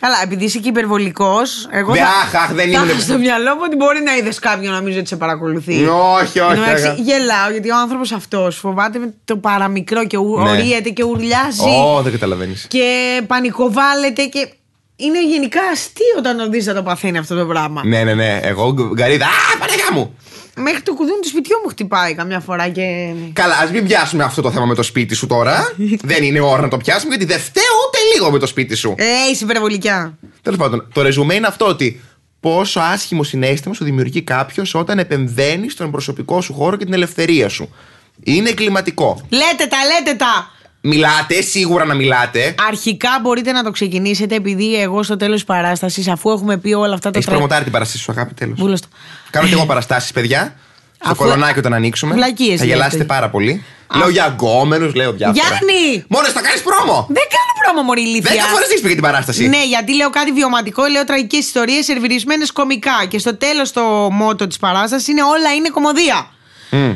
Καλά, 0.00 0.16
επειδή 0.22 0.44
είσαι 0.44 0.58
και 0.58 0.68
υπερβολικός, 0.68 1.68
εγώ 1.70 1.92
Δε, 1.92 1.98
θα, 1.98 2.04
αχ, 2.04 2.34
αχ, 2.34 2.46
δεν 2.52 2.56
θα 2.56 2.62
ήμουν- 2.78 2.88
έχω 2.90 3.00
στο 3.00 3.18
μυαλό 3.18 3.54
μου 3.54 3.60
ότι 3.64 3.76
μπορεί 3.76 4.00
να 4.04 4.16
είδες 4.16 4.38
κάποιον 4.38 4.72
να 4.72 4.78
νομίζω 4.78 4.98
ότι 4.98 5.08
σε 5.08 5.16
παρακολουθεί. 5.16 5.84
όχι, 5.86 6.38
όχι. 6.40 6.50
Εν 6.50 6.54
τω 6.54 6.60
μεταξύ, 6.60 6.86
αγα- 6.86 6.94
γελάω 7.02 7.50
γιατί 7.50 7.70
ο 7.70 7.76
άνθρωπος 7.76 8.12
αυτός 8.12 8.56
φοβάται 8.56 8.98
με 8.98 9.14
το 9.24 9.36
παραμικρό 9.36 10.06
και 10.06 10.16
ου- 10.16 10.38
Ναι. 10.38 10.50
ορίεται 10.50 10.88
και 10.88 11.04
ουρλιάζει 11.04 11.60
Ω, 11.84 12.02
δεν 12.02 12.12
καταλαβαίνεις. 12.12 12.66
και 12.68 13.20
πανικοβάλλεται 13.26 14.24
και. 14.24 14.48
Είναι 14.96 15.26
γενικά 15.26 15.60
αστείο 15.72 16.14
όταν 16.18 16.36
το 16.36 16.48
δει 16.48 16.62
να 16.62 16.74
το 16.74 16.82
παθαίνει 16.82 17.18
αυτό 17.18 17.38
το 17.38 17.46
πράγμα. 17.46 17.84
Ναι, 17.84 18.04
ναι, 18.04 18.14
ναι. 18.14 18.40
Εγώ 18.42 18.74
γκαρίδα. 18.94 19.26
Α, 19.26 19.58
πανεγά 19.58 19.92
μου! 19.92 20.16
Μέχρι 20.58 20.82
το 20.82 20.94
κουδούνι 20.94 21.20
του 21.20 21.28
σπιτιού 21.28 21.56
μου 21.64 21.70
χτυπάει 21.70 22.14
καμιά 22.14 22.40
φορά 22.40 22.68
και. 22.68 23.12
Καλά, 23.32 23.58
ας 23.58 23.70
μην 23.70 23.86
πιάσουμε 23.86 24.24
αυτό 24.24 24.42
το 24.42 24.50
θέμα 24.50 24.64
με 24.64 24.74
το 24.74 24.82
σπίτι 24.82 25.14
σου 25.14 25.26
τώρα. 25.26 25.72
δεν 26.10 26.22
είναι 26.22 26.40
ώρα 26.40 26.60
να 26.60 26.68
το 26.68 26.76
πιάσουμε 26.76 27.14
γιατί 27.14 27.32
δεν 27.32 27.40
φταίω 27.42 27.62
ούτε 27.86 27.98
λίγο 28.14 28.30
με 28.30 28.38
το 28.38 28.46
σπίτι 28.46 28.74
σου. 28.74 28.94
Ε, 28.98 29.04
είσαι 29.32 29.44
υπερβολικιά. 29.44 30.18
Τέλος 30.42 30.58
πάντων, 30.58 30.88
το 30.92 31.02
ρεζουμέ 31.02 31.34
είναι 31.34 31.46
αυτό 31.46 31.66
ότι 31.66 32.00
πόσο 32.40 32.80
άσχημο 32.80 33.22
συνέστημα 33.22 33.74
σου 33.74 33.84
δημιουργεί 33.84 34.22
κάποιος 34.22 34.74
όταν 34.74 34.98
επεμβαίνεις 34.98 35.72
στον 35.72 35.90
προσωπικό 35.90 36.40
σου 36.40 36.52
χώρο 36.52 36.76
και 36.76 36.84
την 36.84 36.94
ελευθερία 36.94 37.48
σου. 37.48 37.74
Είναι 38.22 38.50
κλιματικό. 38.50 39.20
Λέτε 39.28 39.66
τα, 39.66 39.76
λέτε 39.84 40.16
τα! 40.16 40.50
Μιλάτε, 40.88 41.40
σίγουρα 41.42 41.84
να 41.84 41.94
μιλάτε. 41.94 42.54
Αρχικά 42.68 43.08
μπορείτε 43.22 43.52
να 43.52 43.62
το 43.62 43.70
ξεκινήσετε 43.70 44.34
επειδή 44.34 44.80
εγώ 44.80 45.02
στο 45.02 45.16
τέλος 45.16 45.34
της 45.34 45.44
παράστασης, 45.44 46.08
αφού 46.08 46.30
έχουμε 46.30 46.56
πει 46.56 46.72
όλα 46.72 46.94
αυτά 46.94 47.10
τα 47.10 47.18
Έχεις 47.18 47.30
προμοτάρει 47.30 47.62
την 47.62 47.72
παραστασία 47.72 48.02
σου, 48.04 48.12
αγάπη, 48.12 48.34
τέλος. 48.34 48.58
Βούλος 48.60 48.80
το. 48.80 48.86
Κάνω 49.30 49.46
και 49.48 49.52
εγώ 49.54 49.66
παραστάσεις, 49.66 50.12
παιδιά. 50.12 50.54
Στο 51.00 51.10
Αφού- 51.10 51.16
κολονάκι 51.24 51.58
όταν 51.58 51.72
ανοίξουμε. 51.72 52.14
Βλακίες 52.14 52.58
Θα 52.58 52.64
γελάσετε 52.64 52.96
λέτε. 52.96 53.04
πάρα 53.14 53.28
πολύ. 53.30 53.64
Λέω 53.96 54.08
για 54.08 54.24
αγκόμενου, 54.24 54.90
λέω 54.94 55.12
διάφορα. 55.12 55.42
Γιάννη! 55.46 56.04
Μόνος 56.08 56.32
θα 56.32 56.40
κάνεις 56.40 56.62
πρόμο! 56.62 57.06
Δεν 57.08 57.22
κάνω 57.36 57.52
πρόμο, 57.64 57.82
Μωρή 57.86 58.00
ηλίθεια. 58.02 58.30
Δέκα 58.30 58.44
φορές 58.44 58.68
δείξει 58.68 58.84
την 58.88 59.00
παράσταση. 59.00 59.48
Ναι, 59.48 59.64
γιατί 59.64 59.94
λέω 59.96 60.10
κάτι 60.10 60.32
βιωματικό, 60.32 60.84
λέω 60.84 61.04
τραγικές 61.04 61.38
ιστορίες 61.46 61.84
σερβιρισμένες 61.84 62.52
κομικά. 62.52 63.06
Και 63.08 63.18
στο 63.18 63.36
τέλος 63.36 63.72
το 63.72 63.82
μότο 64.12 64.46
της 64.46 64.56
παράστασης 64.58 65.08
είναι 65.08 65.22
όλα 65.22 65.54
είναι 65.54 65.68
κομμωδία. 65.68 66.30
Μμ. 66.70 66.90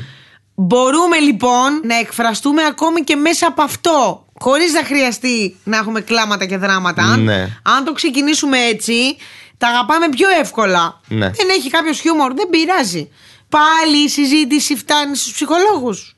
Μπορούμε 0.63 1.19
λοιπόν 1.19 1.81
να 1.85 1.95
εκφραστούμε 1.99 2.65
ακόμη 2.65 3.01
και 3.01 3.17
μέσα 3.17 3.47
από 3.47 3.63
αυτό. 3.63 4.25
Χωρίς 4.41 4.73
να 4.73 4.85
χρειαστεί 4.85 5.57
να 5.65 5.77
έχουμε 5.77 6.01
κλάματα 6.01 6.47
και 6.47 6.57
δράματα. 6.57 7.03
Αν, 7.03 7.23
Ναι. 7.23 7.59
αν 7.63 7.85
το 7.85 7.93
ξεκινήσουμε 7.93 8.59
έτσι, 8.59 9.17
τα 9.59 9.69
αγαπάμε 9.69 10.09
πιο 10.09 10.29
εύκολα. 10.41 11.01
Ναι. 11.09 11.31
Δεν 11.31 11.49
έχει 11.49 11.71
κάποιος 11.71 12.01
χιούμορ, 12.01 12.35
δεν 12.35 12.49
πειράζει. 12.51 13.11
Πάλι 13.49 13.97
η 14.05 14.09
συζήτηση 14.09 14.77
φτάνει 14.77 15.17
στους 15.17 15.33
ψυχολόγους. 15.33 16.15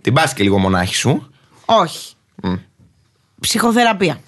Την 0.00 0.12
πας 0.14 0.32
και 0.34 0.42
λίγο 0.42 0.58
μονάχη 0.58 0.94
σου. 0.94 1.30
Όχι. 1.64 2.14
Μμ. 2.42 2.54
Ψυχοθεραπεία. 3.40 4.20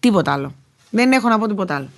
Τίποτα 0.00 0.32
άλλο. 0.32 0.54
Δεν 0.90 1.12
έχω 1.12 1.28
να 1.28 1.38
πω 1.38 1.46
τίποτα 1.48 1.74
άλλο. 1.74 1.88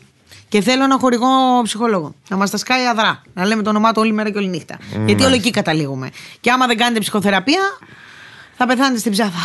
Και 0.48 0.60
θέλω 0.60 0.84
ένα 0.84 0.96
χορηγό 1.00 1.26
ψυχολόγο. 1.62 2.14
Να 2.28 2.36
μας 2.36 2.50
τα 2.50 2.56
σκάει 2.56 2.86
αδρά. 2.86 3.22
Να 3.34 3.44
λέμε 3.46 3.62
το 3.62 3.70
όνομά 3.70 3.92
του 3.92 4.00
όλη 4.00 4.12
μέρα 4.12 4.30
και 4.30 4.38
όλη 4.38 4.48
νύχτα. 4.48 4.78
Γιατί 5.06 5.24
όλο 5.24 5.34
εκεί 5.34 5.50
καταλήγουμε. 5.50 6.10
Και 6.40 6.50
άμα 6.50 6.66
δεν 6.66 6.76
κάνετε 6.76 7.00
ψυχοθεραπεία, 7.00 7.60
θα 8.56 8.66
πεθάνετε 8.66 8.98
στην 8.98 9.12
ψάθα. 9.12 9.38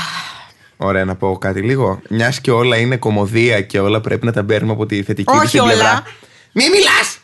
Ωραία, 0.77 1.05
να 1.05 1.15
πω 1.15 1.37
κάτι 1.37 1.61
λίγο. 1.61 2.01
Μιας 2.09 2.41
και 2.41 2.51
όλα 2.51 2.77
είναι 2.77 2.97
κομμωδία 2.97 3.61
και 3.61 3.79
όλα 3.79 4.01
πρέπει 4.01 4.25
να 4.25 4.31
τα 4.31 4.43
παίρνουμε 4.43 4.73
από 4.73 4.85
τη 4.85 5.03
θετική 5.03 5.31
Όχι 5.33 5.41
της 5.41 5.51
την 5.51 5.59
όλα. 5.59 5.69
πλευρά. 5.71 6.03
Μη 6.51 6.63
μιλάς! 6.69 7.17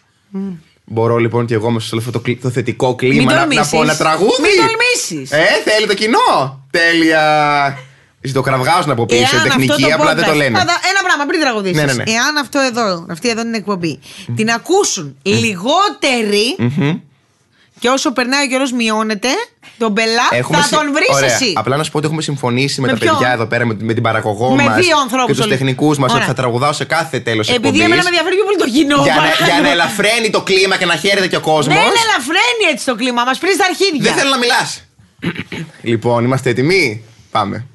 Μπορώ 0.89 1.17
λοιπόν 1.17 1.45
και 1.45 1.53
εγώ 1.53 1.69
μέσα 1.71 1.87
σε 1.87 1.93
όλο 1.95 2.03
αυτό 2.07 2.17
το, 2.17 2.23
κλι- 2.23 2.41
το 2.41 2.49
θετικό 2.49 2.95
κλίμα 2.95 3.13
Μην 3.15 3.25
να, 3.25 3.33
να 3.33 3.39
τολμήσεις. 3.39 3.69
πω 3.71 3.81
ένα 3.81 3.95
τραγούδι. 3.97 4.41
Μην 4.41 4.51
τολμήσεις. 4.57 5.31
Ε, 5.31 5.45
θέλει 5.65 5.87
το 5.87 5.93
κοινό. 5.93 6.65
Τέλεια. 6.71 7.77
Ζητοκραυγάω 8.27 8.81
να 8.85 8.95
πω 8.95 9.05
πίσω. 9.05 9.35
Τεχνική, 9.43 9.91
απλά 9.91 10.15
δεν 10.15 10.23
το 10.25 10.31
podcast- 10.31 10.35
λένε. 10.35 10.57
Πάντα- 10.57 10.79
Ένα 10.91 11.01
πράγμα 11.03 11.25
πριν 11.25 11.39
τραγουδήσεις. 11.39 11.77
Ναι, 11.77 11.83
ναι, 11.85 11.93
ναι. 11.93 12.03
Εάν 12.11 12.37
αυτό 12.37 12.59
εδώ, 12.59 13.05
αυτή 13.09 13.29
εδώ 13.29 13.41
είναι 13.41 13.55
η 13.57 13.59
εκπομπή, 13.59 13.99
την 14.35 14.49
ακούσουν 14.49 15.15
λιγότεροι 15.23 16.55
και 17.79 17.89
όσο 17.89 18.11
περνάει 18.13 18.45
ο 18.45 18.47
καιρός 18.47 18.71
μειώνεται, 18.71 19.27
τον 19.77 19.93
πελά 19.93 20.27
Έχουμε 20.31 20.57
θα 20.57 20.63
συ- 20.63 20.75
τον 20.77 20.93
βρεις 20.93 21.09
Ωραία. 21.13 21.33
εσύ. 21.33 21.53
Απλά 21.55 21.77
να 21.77 21.83
σου 21.83 21.91
πω 21.91 21.97
ότι 21.97 22.05
έχουμε 22.07 22.21
συμφωνήσει 22.21 22.81
με, 22.81 22.87
Με 22.87 22.93
τα 22.93 22.99
ποιον; 22.99 23.17
παιδιά 23.17 23.33
εδώ 23.33 23.45
πέρα, 23.45 23.65
με, 23.65 23.77
με 23.79 23.93
την 23.93 24.03
παραγωγό 24.03 24.55
Με 24.55 24.63
μας 24.63 24.75
δύο 24.85 24.97
ανθρώπους 24.99 25.27
και 25.27 25.33
τους 25.33 25.41
όλοι. 25.45 25.51
τεχνικούς 25.57 25.97
μας, 25.97 26.05
ότι 26.09 26.13
Ωραία. 26.13 26.27
θα 26.27 26.33
τραγουδάω 26.33 26.73
σε 26.73 26.85
κάθε 26.85 27.19
τέλος 27.19 27.49
Επειδή 27.49 27.81
εμένα 27.81 28.01
με 28.01 28.07
ενδιαφέρει 28.07 28.35
πιο 28.35 28.43
πολύ 28.43 28.57
το 28.57 28.65
κοινό. 28.77 29.03
για, 29.03 29.13
να, 29.15 29.21
παρακαλώ. 29.21 29.51
για 29.51 29.61
να 29.61 29.69
ελαφραίνει 29.69 30.29
το 30.29 30.41
κλίμα 30.41 30.77
και 30.77 30.85
να 30.85 30.95
χαίρεται 30.95 31.27
και 31.27 31.35
ο 31.35 31.39
κόσμος. 31.39 31.75
Δεν 31.75 31.83
ελαφραίνει 32.05 32.63
έτσι 32.71 32.85
το 32.85 32.95
κλίμα, 32.95 33.23
μας 33.23 33.37
πριν 33.37 33.53
στα 33.53 33.65
αρχίδια. 33.65 34.01
Δεν 34.01 34.13
θέλω 34.13 34.29
να 34.29 34.37
μιλάς. 34.37 34.81
λοιπόν, 35.81 36.23
είμαστε 36.23 36.49
έτοιμοι; 36.49 37.03
Πάμε. 37.31 37.65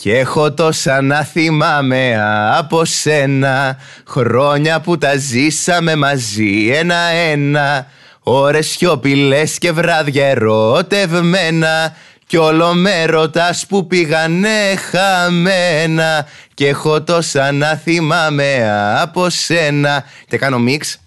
Και 0.00 0.18
έχω 0.18 0.52
τόσα 0.52 1.02
να 1.02 1.24
θυμάμαι 1.24 2.16
από 2.56 2.84
σένα. 2.84 3.76
Χρόνια 4.06 4.80
που 4.80 4.98
τα 4.98 5.16
ζήσαμε 5.16 5.96
μαζί 5.96 6.70
ένα-ένα. 6.74 7.86
Ώρες 8.20 8.68
σιωπηλές 8.68 9.58
και 9.58 9.72
βράδια 9.72 10.26
ερωτευμένα. 10.26 11.96
Κι 12.26 12.36
όλο 12.36 12.74
με 12.74 13.04
ρωτάς 13.04 13.66
που 13.66 13.86
πήγανε 13.86 14.76
χαμένα. 14.90 16.26
Και 16.54 16.68
έχω 16.68 17.02
τόσα 17.02 17.52
να 17.52 17.74
θυμάμαι 17.74 18.70
από 19.00 19.30
σένα. 19.30 20.04
Και 20.28 20.38
κάνω 20.38 20.58
μίξ. 20.58 21.00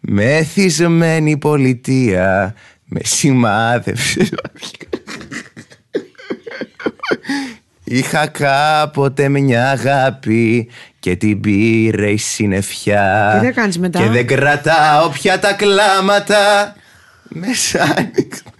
Μεθυσμένη 0.00 1.36
πολιτεία 1.36 2.54
με 2.84 3.00
σημάδευσε 3.02 4.28
Είχα 7.84 8.26
κάποτε 8.26 9.28
μια 9.28 9.70
αγάπη 9.70 10.68
και 10.98 11.16
την 11.16 11.40
πήρε 11.40 12.10
η 12.10 12.16
συννεφιά. 12.16 13.36
Τι 13.40 13.46
θα 13.46 13.52
κάνεις 13.52 13.78
μετά; 13.78 13.98
Και 13.98 14.08
δεν 14.08 14.26
κρατάω 14.26 15.08
πια 15.08 15.38
τα 15.38 15.52
κλάματα. 15.52 16.74
Μεσάνυχτα. 17.28 18.50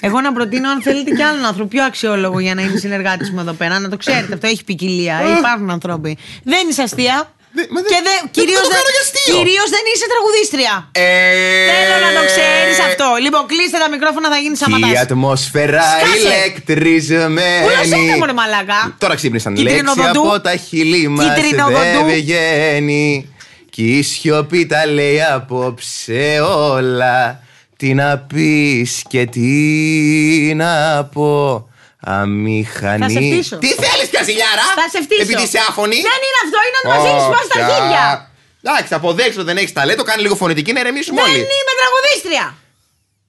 Εγώ 0.00 0.20
να 0.20 0.32
προτείνω 0.32 0.70
αν 0.70 0.82
θέλετε 0.82 1.10
κι 1.10 1.22
άλλον 1.22 1.44
άνθρωπο 1.44 1.68
πιο 1.68 1.84
αξιόλογο 1.84 2.38
για 2.40 2.54
να 2.54 2.62
είναι 2.62 2.78
συνεργάτης 2.78 3.30
μου 3.30 3.40
εδώ 3.40 3.52
πέρα. 3.52 3.78
Να 3.78 3.88
το 3.88 3.96
ξέρετε, 3.96 4.34
αυτό 4.34 4.46
έχει 4.46 4.64
ποικιλία. 4.64 5.38
Υπάρχουν 5.38 5.70
άνθρωποι. 5.70 6.18
Δεν 6.42 6.68
είσαι 6.68 6.82
αστεία. 6.82 7.30
Δεν- 7.56 7.68
μα 7.74 7.80
δεν- 7.82 7.90
Και 7.92 8.00
δεν, 8.08 8.18
δεν 8.22 8.34
κυρίως, 8.36 8.64
το 8.66 8.70
κάνω 8.76 8.90
για 8.96 9.02
αστείο. 9.06 9.32
κυρίως 9.36 9.68
δεν 9.76 9.84
είσαι 9.92 10.06
τραγουδίστρια. 10.12 10.74
Ε, 11.04 11.08
Θέλω 11.72 11.96
να 12.06 12.10
το 12.18 12.22
ξέρεις 12.30 12.76
αυτό. 12.88 13.06
Λοιπόν, 13.24 13.42
κλείστε 13.52 13.78
τα 13.84 13.88
μικρόφωνα, 13.94 14.28
θα 14.34 14.38
γίνει 14.44 14.56
Και 14.60 14.64
η 14.68 14.72
σαματά. 14.72 15.00
ατμόσφαιρα 15.06 15.82
Σκάσε. 15.92 16.16
ηλεκτριζεμένη. 16.18 17.64
Πού 17.90 17.96
είναι 18.02 18.16
μωρέ 18.22 18.32
μαλάκα. 18.42 18.80
Τώρα 19.02 19.14
ξύπνησαν 19.20 19.52
λέξη 19.56 19.64
Κυτρινοδοντού. 19.66 20.22
από 20.28 20.40
τα 20.40 20.54
χείλη 20.66 21.08
μας 21.08 21.24
Κυτρινοδοντού. 21.26 21.76
δεν 22.06 22.14
βγαίνει 22.14 23.30
Κι 23.70 23.84
η 23.98 24.02
σιωπή 24.02 24.66
τα 24.66 24.86
λέει 24.86 25.22
απόψε 25.22 26.40
όλα 26.74 27.40
Τι 27.76 27.94
να 27.94 28.18
πεις 28.18 29.02
και 29.08 29.24
τι 29.26 29.48
να 30.54 31.04
πω 31.12 31.65
Αμήχανη 32.00 33.02
Θα 33.02 33.08
σε 33.08 33.20
φτύσω. 33.20 33.56
Τι 33.58 33.66
θέλεις 33.84 34.08
πια 34.10 34.22
ζηλιάρα 34.22 34.64
Θα 34.80 34.86
σε 34.92 35.02
φτύσω. 35.04 35.22
Επειδή 35.22 35.42
είσαι 35.42 35.60
άφωνη 35.68 35.94
Δεν 36.10 36.20
είναι 36.26 36.40
αυτό, 36.44 36.58
είναι 36.66 36.78
ότι 36.80 36.88
μα 36.92 36.98
δίνει 37.04 37.20
πάνω 37.34 37.44
στα 37.50 37.58
Οχα. 37.60 37.68
χέρια. 37.70 38.04
Εντάξει 38.62 38.88
θα 38.92 38.96
αποδέξω 38.96 39.44
δεν 39.44 39.56
έχεις 39.56 39.72
ταλέντο 39.72 40.02
Κάνει 40.02 40.22
λίγο 40.22 40.36
φωνητική 40.42 40.72
να 40.72 40.80
ηρεμήσουμε 40.80 41.16
Δεν 41.20 41.24
όλοι 41.30 41.38
είμαι 41.58 41.74
τραγουδίστρια. 41.80 42.46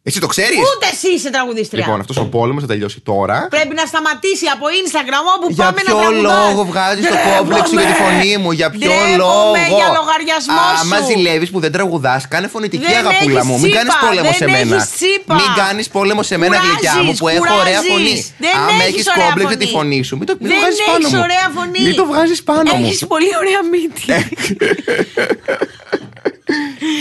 Εσύ 0.10 0.20
το 0.20 0.28
ξέρεις; 0.34 0.58
Ούτε 0.72 0.86
εσύ 0.93 1.10
είσαι 1.16 1.30
τραγουδίστρια. 1.36 1.84
Λοιπόν 1.86 1.99
αυτός 1.99 2.18
ο 2.18 2.26
πόλεμος 2.36 2.62
θα 2.62 2.68
τελειώσει 2.68 2.99
τώρα 3.12 3.47
Πρέπει 3.49 3.74
να 3.82 3.86
σταματήσει 3.91 4.45
από 4.55 4.66
Instagram 4.80 5.24
όπου 5.36 5.45
Για 5.49 5.64
πάμε 5.66 5.82
να 5.88 5.91
ποιο 5.93 5.99
τραγουδάς. 6.01 6.32
λόγο 6.32 6.62
βγάζεις 6.72 7.05
το 7.14 7.16
κόμπλεξ 7.28 7.70
σου 7.70 7.76
για 7.80 7.88
τη 7.91 7.95
φωνή 8.03 8.34
μου, 8.41 8.51
για 8.60 8.70
ποιο 8.70 8.80
Ντρέπομαι 8.80 9.16
λόγο; 9.24 9.51
για 9.80 9.88
λογαριασμό 9.97 10.62
σου. 10.78 10.80
Άμα 10.82 10.97
ζηλεύει 11.10 11.47
που 11.53 11.60
δεν 11.66 11.72
τραγουδάς, 11.76 12.22
κάνε 12.34 12.47
φωνητική 12.55 12.86
Δεν 12.88 12.97
αγαπούλα 13.03 13.39
έχεις 13.41 13.49
μου. 13.49 13.55
Μην 13.64 13.72
κάνεις 13.78 13.93
τσίπα, 13.93 14.05
πόλεμο 14.08 14.30
δεν 14.30 14.38
σε 14.41 14.47
μένα. 14.55 14.76
έχεις 14.76 14.89
τσίπα. 14.97 15.34
Μην 15.39 15.49
κάνεις 15.62 15.86
πόλεμο 15.95 16.22
σε 16.30 16.36
μένα, 16.41 16.55
Κουράζεις, 16.55 16.72
γλυκιά 16.72 16.95
μου, 17.05 17.14
που 17.20 17.28
έχω 17.36 17.53
ωραία 17.64 17.80
κουράζεις. 17.82 17.91
φωνή. 17.91 18.16
Δεν 18.45 18.53
Άμα 18.60 18.84
έχεις 18.88 18.93
έχεις 18.93 19.05
ωραία 19.14 19.26
κόμπλεξ 19.26 19.47
για 19.53 19.60
τη 19.64 19.68
φωνή. 19.76 19.78
φωνή 19.78 19.99
σου, 20.08 20.16
μην 20.20 20.26
το, 20.30 20.34
μην 20.39 20.47
το 20.49 20.53
Δεν 20.53 20.60
βγάζεις 20.62 20.80
πάνω 20.89 20.97
έχεις 21.05 21.14
μου. 21.14 21.22
ωραία 21.28 21.47
φωνή. 21.58 21.80
Μην 21.88 21.95
το 21.99 22.05
βγάζεις 22.12 22.39
πάνω 22.49 22.70
μου. 22.78 22.86
Έχεις 22.89 23.01
πολύ 23.14 23.32
ωραία 23.41 23.62
μύτη. 23.72 24.03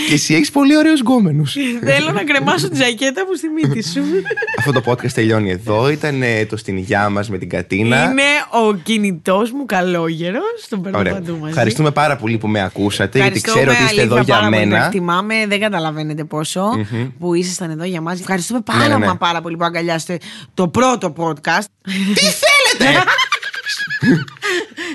Και 0.07 0.13
εσύ 0.13 0.33
έχεις 0.33 0.51
πολύ 0.51 0.77
ωραίους 0.77 0.99
γκόμενους. 0.99 1.55
Θέλω 1.83 2.11
να 2.11 2.23
κρεμάσω 2.23 2.69
τη 2.69 2.75
ζακέτα 2.75 3.25
μου 3.25 3.33
στη 3.33 3.47
μύτη 3.47 3.89
σου. 3.89 4.01
Αυτό 4.59 4.71
το 4.71 4.81
podcast 4.85 5.11
τελειώνει 5.11 5.51
εδώ. 5.51 5.89
Ήταν 5.89 6.21
ε, 6.23 6.45
το 6.45 6.57
στην 6.57 6.77
υγειά 6.77 7.09
μας 7.09 7.29
με 7.29 7.37
την 7.37 7.49
Κατίνα. 7.49 8.03
Είναι 8.03 8.23
ο 8.67 8.73
κινητός 8.73 9.51
μου 9.51 9.65
καλόγερος. 9.65 10.65
Τον 10.69 10.81
παίρνω 10.81 10.97
Ωραία. 10.97 11.13
παντού 11.13 11.31
μαζί. 11.37 11.49
Ευχαριστούμε 11.49 11.91
πάρα 11.91 12.15
πολύ 12.15 12.37
που 12.37 12.47
με 12.47 12.61
ακούσατε, 12.63 13.19
γιατί 13.19 13.41
Ευχαριστώ 13.45 13.51
ξέρω 13.51 13.71
με 13.71 13.77
ότι 13.77 13.83
είστε 13.83 14.01
εδώ 14.01 14.15
αλήθεια 14.15 14.33
για 14.35 14.43
πάρα 14.43 14.55
πολύ. 14.57 14.69
Το 14.69 14.75
μένα. 14.75 14.85
εκτιμάμε, 14.85 15.45
δεν 15.47 15.59
καταλαβαίνετε 15.59 16.23
πόσο 16.23 16.61
που 17.19 17.33
ήσασταν 17.33 17.69
εδώ 17.69 17.83
για 17.83 18.01
μας. 18.01 18.19
Ευχαριστούμε 18.19 18.61
πάρα, 18.61 18.79
Ναι, 18.79 18.87
ναι, 18.87 18.97
ναι. 18.97 19.05
μα 19.05 19.15
πάρα 19.17 19.41
πολύ 19.41 19.57
που 19.57 19.63
αγκαλιάσετε 19.63 20.17
το 20.53 20.67
πρώτο 20.67 21.13
podcast. 21.17 21.65
Τι 22.13 22.25
θέλετε! 22.25 22.99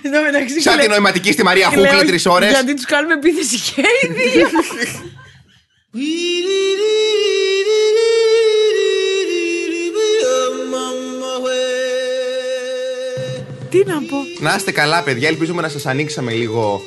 Εδώ 0.02 0.22
μεταξύ 0.22 0.60
Σαν 0.60 0.72
κλαίω- 0.72 0.78
την 0.80 0.90
νοηματική 0.90 1.32
στη 1.32 1.42
Μαρία 1.42 1.68
κλαίω 1.72 1.90
Χούκλη 1.92 2.06
τρεις 2.06 2.26
ώρες. 2.26 2.50
Γιατί 2.50 2.74
τους 2.74 2.84
κάνουμε 2.84 3.14
επίθεση 3.14 3.56
και 3.74 3.80
οι 4.02 4.12
δύο. 4.12 4.46
Τι 13.70 13.82
να 13.86 13.94
πω. 13.94 14.16
Να 14.40 14.54
είστε 14.54 14.70
καλά, 14.72 15.02
παιδιά. 15.02 15.28
Ελπίζουμε 15.28 15.62
να 15.62 15.68
σας 15.68 15.86
ανοίξαμε 15.86 16.32
λίγο 16.32 16.82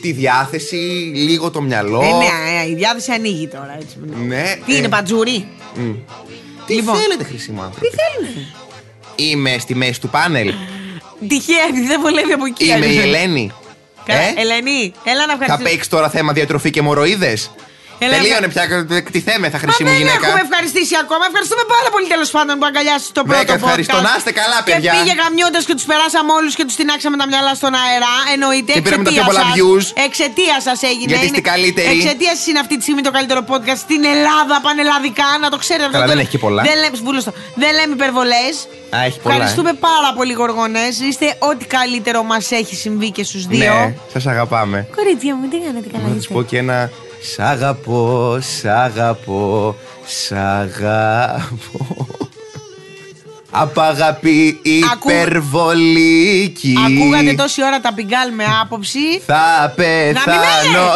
τη 0.00 0.12
διάθεση, 0.12 0.76
λίγο 1.14 1.50
το 1.50 1.60
μυαλό. 1.60 2.00
Ε, 2.00 2.04
ναι, 2.06 2.60
ε, 2.64 2.70
η 2.70 2.74
διάθεση 2.74 3.12
ανοίγει 3.12 3.46
τώρα. 3.48 3.76
Έτσι. 3.80 3.96
Ναι, 4.26 4.58
Τι 4.66 4.74
ε, 4.74 4.76
είναι, 4.76 4.88
πατζούρι. 4.88 5.48
Τι 6.66 6.74
λοιπόν. 6.74 6.96
θέλετε, 6.96 7.24
χρυσή 7.24 7.50
μου 7.50 7.60
άνθρωποι; 7.62 7.88
Τι 7.88 7.96
θέλουν. 7.96 8.46
Είμαι 9.16 9.56
στη 9.58 9.74
μέση 9.74 10.00
του 10.00 10.08
πάνελ. 10.08 10.52
Τυχαία, 11.28 11.64
επειδή 11.68 11.86
δεν 11.86 12.00
βολεύει 12.00 12.32
από 12.32 12.44
εκεί. 12.46 12.64
Είμαι 12.64 12.86
η 12.86 12.98
Ελένη. 12.98 13.52
Κα- 14.04 14.14
Ε; 14.14 14.34
Ελένη, 14.36 14.92
έλα 15.04 15.20
να 15.20 15.26
Θα 15.26 15.32
ευχαριστήσω. 15.32 15.62
παίξεις 15.70 15.88
τώρα 15.88 16.08
θέμα 16.10 16.32
διατροφή 16.32 16.70
και 16.70 16.82
μοροίδες; 16.82 17.50
Έλα, 18.04 18.14
Τελείωνε 18.16 18.48
πια. 18.52 18.62
Τι 19.14 19.20
θέμε, 19.28 19.46
θα 19.54 19.58
Μα 19.58 19.62
χρυσή 19.62 19.80
μου 19.84 19.88
δεν 19.90 19.98
γυναίκα. 20.00 20.26
έχουμε 20.26 20.42
ευχαριστήσει 20.48 20.94
ακόμα. 21.04 21.24
Ευχαριστούμε 21.30 21.64
πάρα 21.74 21.88
πολύ 21.94 22.06
τέλος 22.14 22.30
πάντων 22.36 22.54
που 22.60 22.66
αγκαλιάσατε 22.70 23.12
το 23.18 23.22
πρώτο 23.28 23.38
Μέγα 23.42 23.54
ευχαριστώ. 23.60 23.96
podcast. 23.98 24.06
Να 24.08 24.12
είστε 24.18 24.32
καλά, 24.40 24.58
παιδιά. 24.66 24.80
Και 24.82 24.88
πήγε 24.96 25.12
γαμιώντα 25.22 25.60
και 25.68 25.74
τους 25.78 25.86
περάσαμε 25.90 26.30
όλους 26.38 26.52
και 26.58 26.64
τους 26.68 26.76
τεινάξαμε 26.80 27.16
τα 27.22 27.26
μυαλά 27.30 27.52
στον 27.60 27.72
αέρα. 27.82 28.12
Εννοείται. 28.34 28.70
Και 28.76 28.82
πήραμε 28.86 29.04
τα 29.08 29.10
πιο 29.14 29.22
εξαιτίας 29.22 29.28
πολλά 29.30 29.44
σας. 29.48 29.54
views. 29.58 29.84
Εξαιτίας 30.08 30.60
σας 30.68 30.78
έγινε. 30.90 31.10
Γιατί 31.12 31.26
είστε 31.28 31.40
Είναι- 31.40 31.50
καλύτεροι. 31.52 31.90
Εξαιτίας 31.98 32.34
σας 32.38 32.46
είναι 32.50 32.60
αυτή 32.64 32.74
τη 32.78 32.82
στιγμή 32.86 33.02
το 33.08 33.12
καλύτερο 33.16 33.40
podcast 33.50 33.80
στην 33.86 34.00
Ελλάδα, 34.14 34.54
πανελλαδικά. 34.66 35.28
Να 35.44 35.48
το 35.54 35.58
ξέρετε. 35.64 35.90
Καλά, 35.94 36.04
αυτό 36.04 36.10
δεν 36.12 36.16
το- 36.18 36.24
έχει 36.24 36.32
και 36.36 36.42
πολλά. 36.46 36.60
Δεν 36.68 36.76
λέμε, 36.82 36.96
βούλωστο. 37.06 37.30
δεν 37.62 37.70
λέμε 37.78 37.92
υπερβολές. 37.98 38.54
Α, 38.96 38.98
έχει 39.08 39.18
πολλά. 39.20 39.34
Ευχαριστούμε 39.34 39.72
πάρα 39.88 40.10
πολύ, 40.18 40.32
Γοργόνες. 40.40 40.92
Είστε 41.08 41.26
ό,τι 41.50 41.64
καλύτερο 41.76 42.18
μας 42.30 42.44
έχει 42.60 42.74
συμβεί 42.84 43.08
και 43.16 43.24
στους 43.30 43.42
δύο. 43.52 43.74
Ναι, 43.74 43.94
σας 44.12 44.24
αγαπάμε. 44.32 44.78
Κορίτσια 44.98 45.32
μου, 45.38 45.44
τι 45.52 45.56
κάνετε 45.64 45.88
καλά. 45.92 46.04
Να 46.04 46.10
του 46.10 46.18
είστε; 46.20 46.34
πω 46.34 46.42
και 46.50 46.58
ένα 46.58 46.90
Σ' 47.20 47.38
αγαπώ, 47.38 48.38
σ' 48.40 48.64
αγαπώ, 48.64 49.74
σ' 50.06 50.32
αγαπώ. 50.32 52.06
Απ' 53.50 53.78
αγάπη 53.80 54.60
Ακού- 54.92 55.10
υπερβολική. 55.10 56.74
Ακούγατε 56.86 57.34
τόση 57.34 57.64
ώρα 57.64 57.80
τα 57.80 57.94
πιγκάλ 57.94 58.32
με 58.34 58.44
άποψη. 58.62 59.20
Θα 59.26 59.72
πεθάνω. 59.76 60.88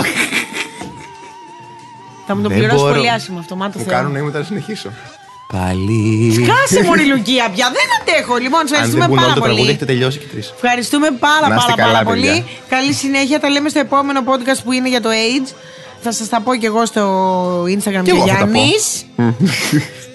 Θα 2.27 2.35
μου 2.37 2.43
το 2.43 2.49
Δεν 2.49 2.59
πληρώσει 2.59 2.81
μπορώ. 2.83 2.95
πολύ 2.95 3.11
άσχημα 3.11 3.39
αυτό, 3.41 3.57
μάτω 3.57 3.79
Μου 3.79 3.85
Θεό. 3.85 3.95
κάνουν 3.95 4.13
νοήματα 4.13 4.39
να 4.39 4.45
συνεχίσω. 4.45 4.91
Πάλι. 5.53 6.47
Κάσε 6.47 6.85
μωρή 6.85 7.05
Λουκία 7.07 7.51
πια, 7.55 7.67
δεν 7.77 7.89
αντέχω. 8.01 8.37
Λοιπόν, 8.37 8.67
σε 8.69 8.75
Αν 8.75 8.81
δεν 8.81 8.91
ευχαριστούμε 8.91 9.07
μπουν 9.07 9.17
όλο 9.19 9.23
πάρα 9.27 9.35
το 9.35 9.41
τραγούδι, 9.41 9.61
πολύ. 9.63 9.71
έχετε 9.75 9.85
τελειώσει 9.93 10.19
και 10.19 10.27
τρεις. 10.27 10.53
Ευχαριστούμε 10.55 11.09
πάρα 11.11 11.49
Να 11.49 11.55
είστε 11.55 11.71
πάρα 11.71 11.83
καλά, 11.83 11.93
πάρα 11.93 12.05
πολύ. 12.05 12.27
παιδιά. 12.27 12.45
Καλή 12.69 12.93
συνέχεια. 12.93 13.41
Τα 13.41 13.49
λέμε 13.49 13.69
στο 13.69 13.79
επόμενο 13.79 14.21
podcast 14.29 14.61
που 14.65 14.73
είναι 14.73 14.89
για 14.89 15.01
το 15.01 15.09
AIDS. 15.23 15.49
Θα 16.03 16.13
σας 16.13 16.29
τα 16.29 16.41
πω 16.41 16.55
κι 16.57 16.67
εγώ 16.67 16.87
στο 16.87 17.63
Instagram 17.63 18.03
Κι 18.05 18.11
του 18.11 18.17
εγώ 18.17 18.27
θα 18.27 18.35
τα 18.37 18.47
πω. 18.47 18.51
Γιάννης. 18.53 19.05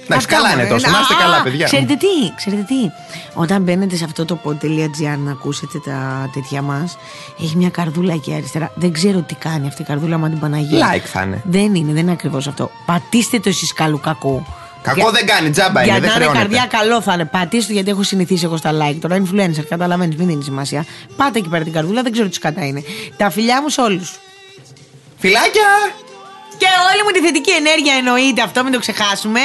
Εντάξει, 0.07 0.27
καλά 0.27 0.51
είναι 0.53 0.65
τόσο. 0.65 0.89
Να 0.89 0.99
είστε 0.99 1.13
καλά, 1.19 1.41
παιδιά. 1.43 1.65
Ξέρετε 1.65 1.95
τι, 1.95 2.07
ξέρετε 2.36 2.61
τι. 2.61 2.75
Όταν 3.33 3.61
μπαίνετε 3.61 3.95
σε 3.95 4.03
αυτό 4.03 4.25
το 4.25 4.39
pod.gr 4.43 5.17
να 5.25 5.31
ακούσετε 5.31 5.79
τα 5.86 6.29
τέτοια 6.33 6.61
μας, 6.61 6.97
έχει 7.41 7.57
μια 7.57 7.69
καρδούλα 7.69 8.13
εκεί 8.13 8.33
αριστερά. 8.33 8.71
Δεν 8.75 8.91
ξέρω 8.91 9.21
τι 9.21 9.36
κάνει 9.36 9.67
αυτή 9.67 9.81
η 9.81 9.86
καρδούλα 9.86 10.17
με 10.17 10.29
την 10.29 10.39
Παναγία. 10.39 10.93
Like 10.93 11.05
θα 11.05 11.21
είναι. 11.21 11.41
Δεν 11.45 11.75
είναι, 11.75 11.91
δεν 11.93 12.01
είναι 12.01 12.11
ακριβώς 12.11 12.47
αυτό. 12.47 12.69
Πατήστε 12.86 13.39
το 13.39 13.49
εσείς 13.49 13.73
καλού 13.73 13.99
κακού. 13.99 14.45
Κακό 14.81 14.99
Για- 14.99 15.11
δεν 15.11 15.25
κάνει, 15.25 15.49
τζάμπα 15.49 15.83
είναι, 15.83 15.91
Για 15.91 15.99
δεν 15.99 16.09
να 16.09 16.15
είναι 16.15 16.25
χρεώνεται. 16.25 16.38
καρδιά, 16.55 16.79
καλό 16.79 17.01
θα 17.01 17.13
είναι. 17.13 17.25
Πατήστε 17.25 17.67
το 17.67 17.73
γιατί 17.73 17.89
έχω 17.89 18.03
συνηθίσει 18.03 18.45
εγώ 18.45 18.57
στα 18.57 18.71
like. 18.71 18.95
Τώρα 19.01 19.21
influencer, 19.21 19.63
καταλαβαίνεις, 19.69 20.15
μην 20.15 20.27
δίνει 20.27 20.43
σημασία. 20.43 20.86
Πάτε 21.15 21.39
εκεί 21.39 21.49
πέρα 21.49 21.63
την 21.63 21.73
καρδούλα, 21.73 22.01
δεν 22.01 22.11
ξέρω 22.11 22.27
τι 22.29 22.39
κατά 22.39 22.65
είναι. 22.65 22.83
Τα 23.17 23.29
φιλιά 23.29 23.61
μου 23.61 23.69
σε 23.69 23.81
όλους. 23.81 24.19
Φιλάκια! 25.22 25.70
Και 26.61 26.70
όλη 26.89 27.01
μου 27.05 27.11
τη 27.16 27.20
θετική 27.28 27.53
ενέργεια 27.61 27.93
εννοείται 28.01 28.41
αυτό, 28.47 28.57
μην 28.66 28.74
το 28.76 28.80
ξεχάσουμε. 28.86 29.43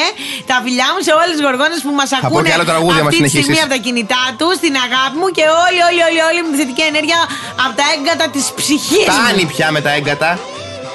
Τα 0.50 0.56
φιλιά 0.64 0.88
μου 0.92 1.00
σε 1.06 1.12
όλε 1.20 1.32
τι 1.36 1.42
γοργόνες 1.48 1.80
που 1.86 1.92
μας 2.00 2.08
πω 2.10 2.26
ακούνε 2.26 2.48
και 2.48 2.54
άλλο 2.56 2.68
τραγούδι, 2.72 2.98
άμα 3.00 3.08
αυτή 3.08 3.22
τη 3.22 3.28
στιγμή 3.28 3.42
συνεχίσεις. 3.44 3.64
από 3.66 3.72
τα 3.74 3.80
κινητά 3.86 4.24
τους, 4.38 4.54
την 4.64 4.74
αγάπη 4.86 5.16
μου 5.20 5.28
και 5.36 5.44
όλη, 5.66 5.80
όλη, 5.88 6.00
όλη, 6.08 6.20
όλη 6.28 6.38
μου 6.44 6.50
τη 6.52 6.58
θετική 6.62 6.84
ενέργεια 6.92 7.20
από 7.64 7.74
τα 7.80 7.86
έγκατα 7.94 8.24
της 8.34 8.44
ψυχής 8.58 9.06
μου. 9.08 9.16
Φτάνει 9.18 9.44
πια 9.52 9.66
με 9.74 9.80
τα 9.86 9.90
έγκατα. 9.98 10.30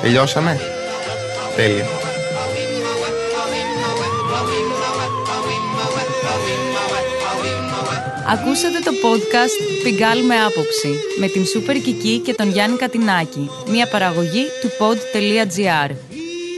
Τελειώσαμε. 0.01 0.51
Τέλεια. 1.55 1.86
Ακούσατε 8.28 8.80
το 8.80 8.91
podcast 8.91 9.84
«Πιγκάλ 9.84 10.26
με 10.26 10.36
άποψη» 10.36 10.93
με 11.19 11.28
την 11.28 11.45
Σούπερ 11.45 11.82
Κική 11.82 12.19
και 12.19 12.34
τον 12.34 12.49
Γιάννη 12.49 12.78
Κατινάκη, 12.78 13.49
μια 13.69 13.88
παραγωγή 13.88 14.43
του 14.61 14.67
pod.gr. 14.80 15.95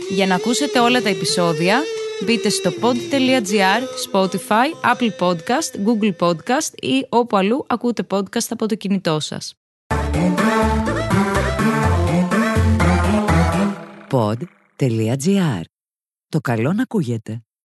Για 0.09 0.27
να 0.27 0.35
ακούσετε 0.35 0.79
όλα 0.79 1.01
τα 1.01 1.09
επεισόδια, 1.09 1.81
μπείτε 2.25 2.49
στο 2.49 2.71
pod.gr, 2.81 3.81
Spotify, 4.11 4.95
Apple 4.95 5.09
Podcast, 5.19 5.71
Google 5.85 6.15
Podcast 6.19 6.73
ή 6.81 7.05
όπου 7.09 7.37
αλλού 7.37 7.65
ακούτε 7.67 8.03
podcast 8.09 8.47
από 8.49 8.65
το 8.65 8.75
κινητό 8.75 9.19
σας. 9.19 9.53
Pod.gr. 14.11 15.61
Το 16.29 16.39
καλό 16.41 16.73
να 16.73 16.81
ακούγεται. 16.81 17.41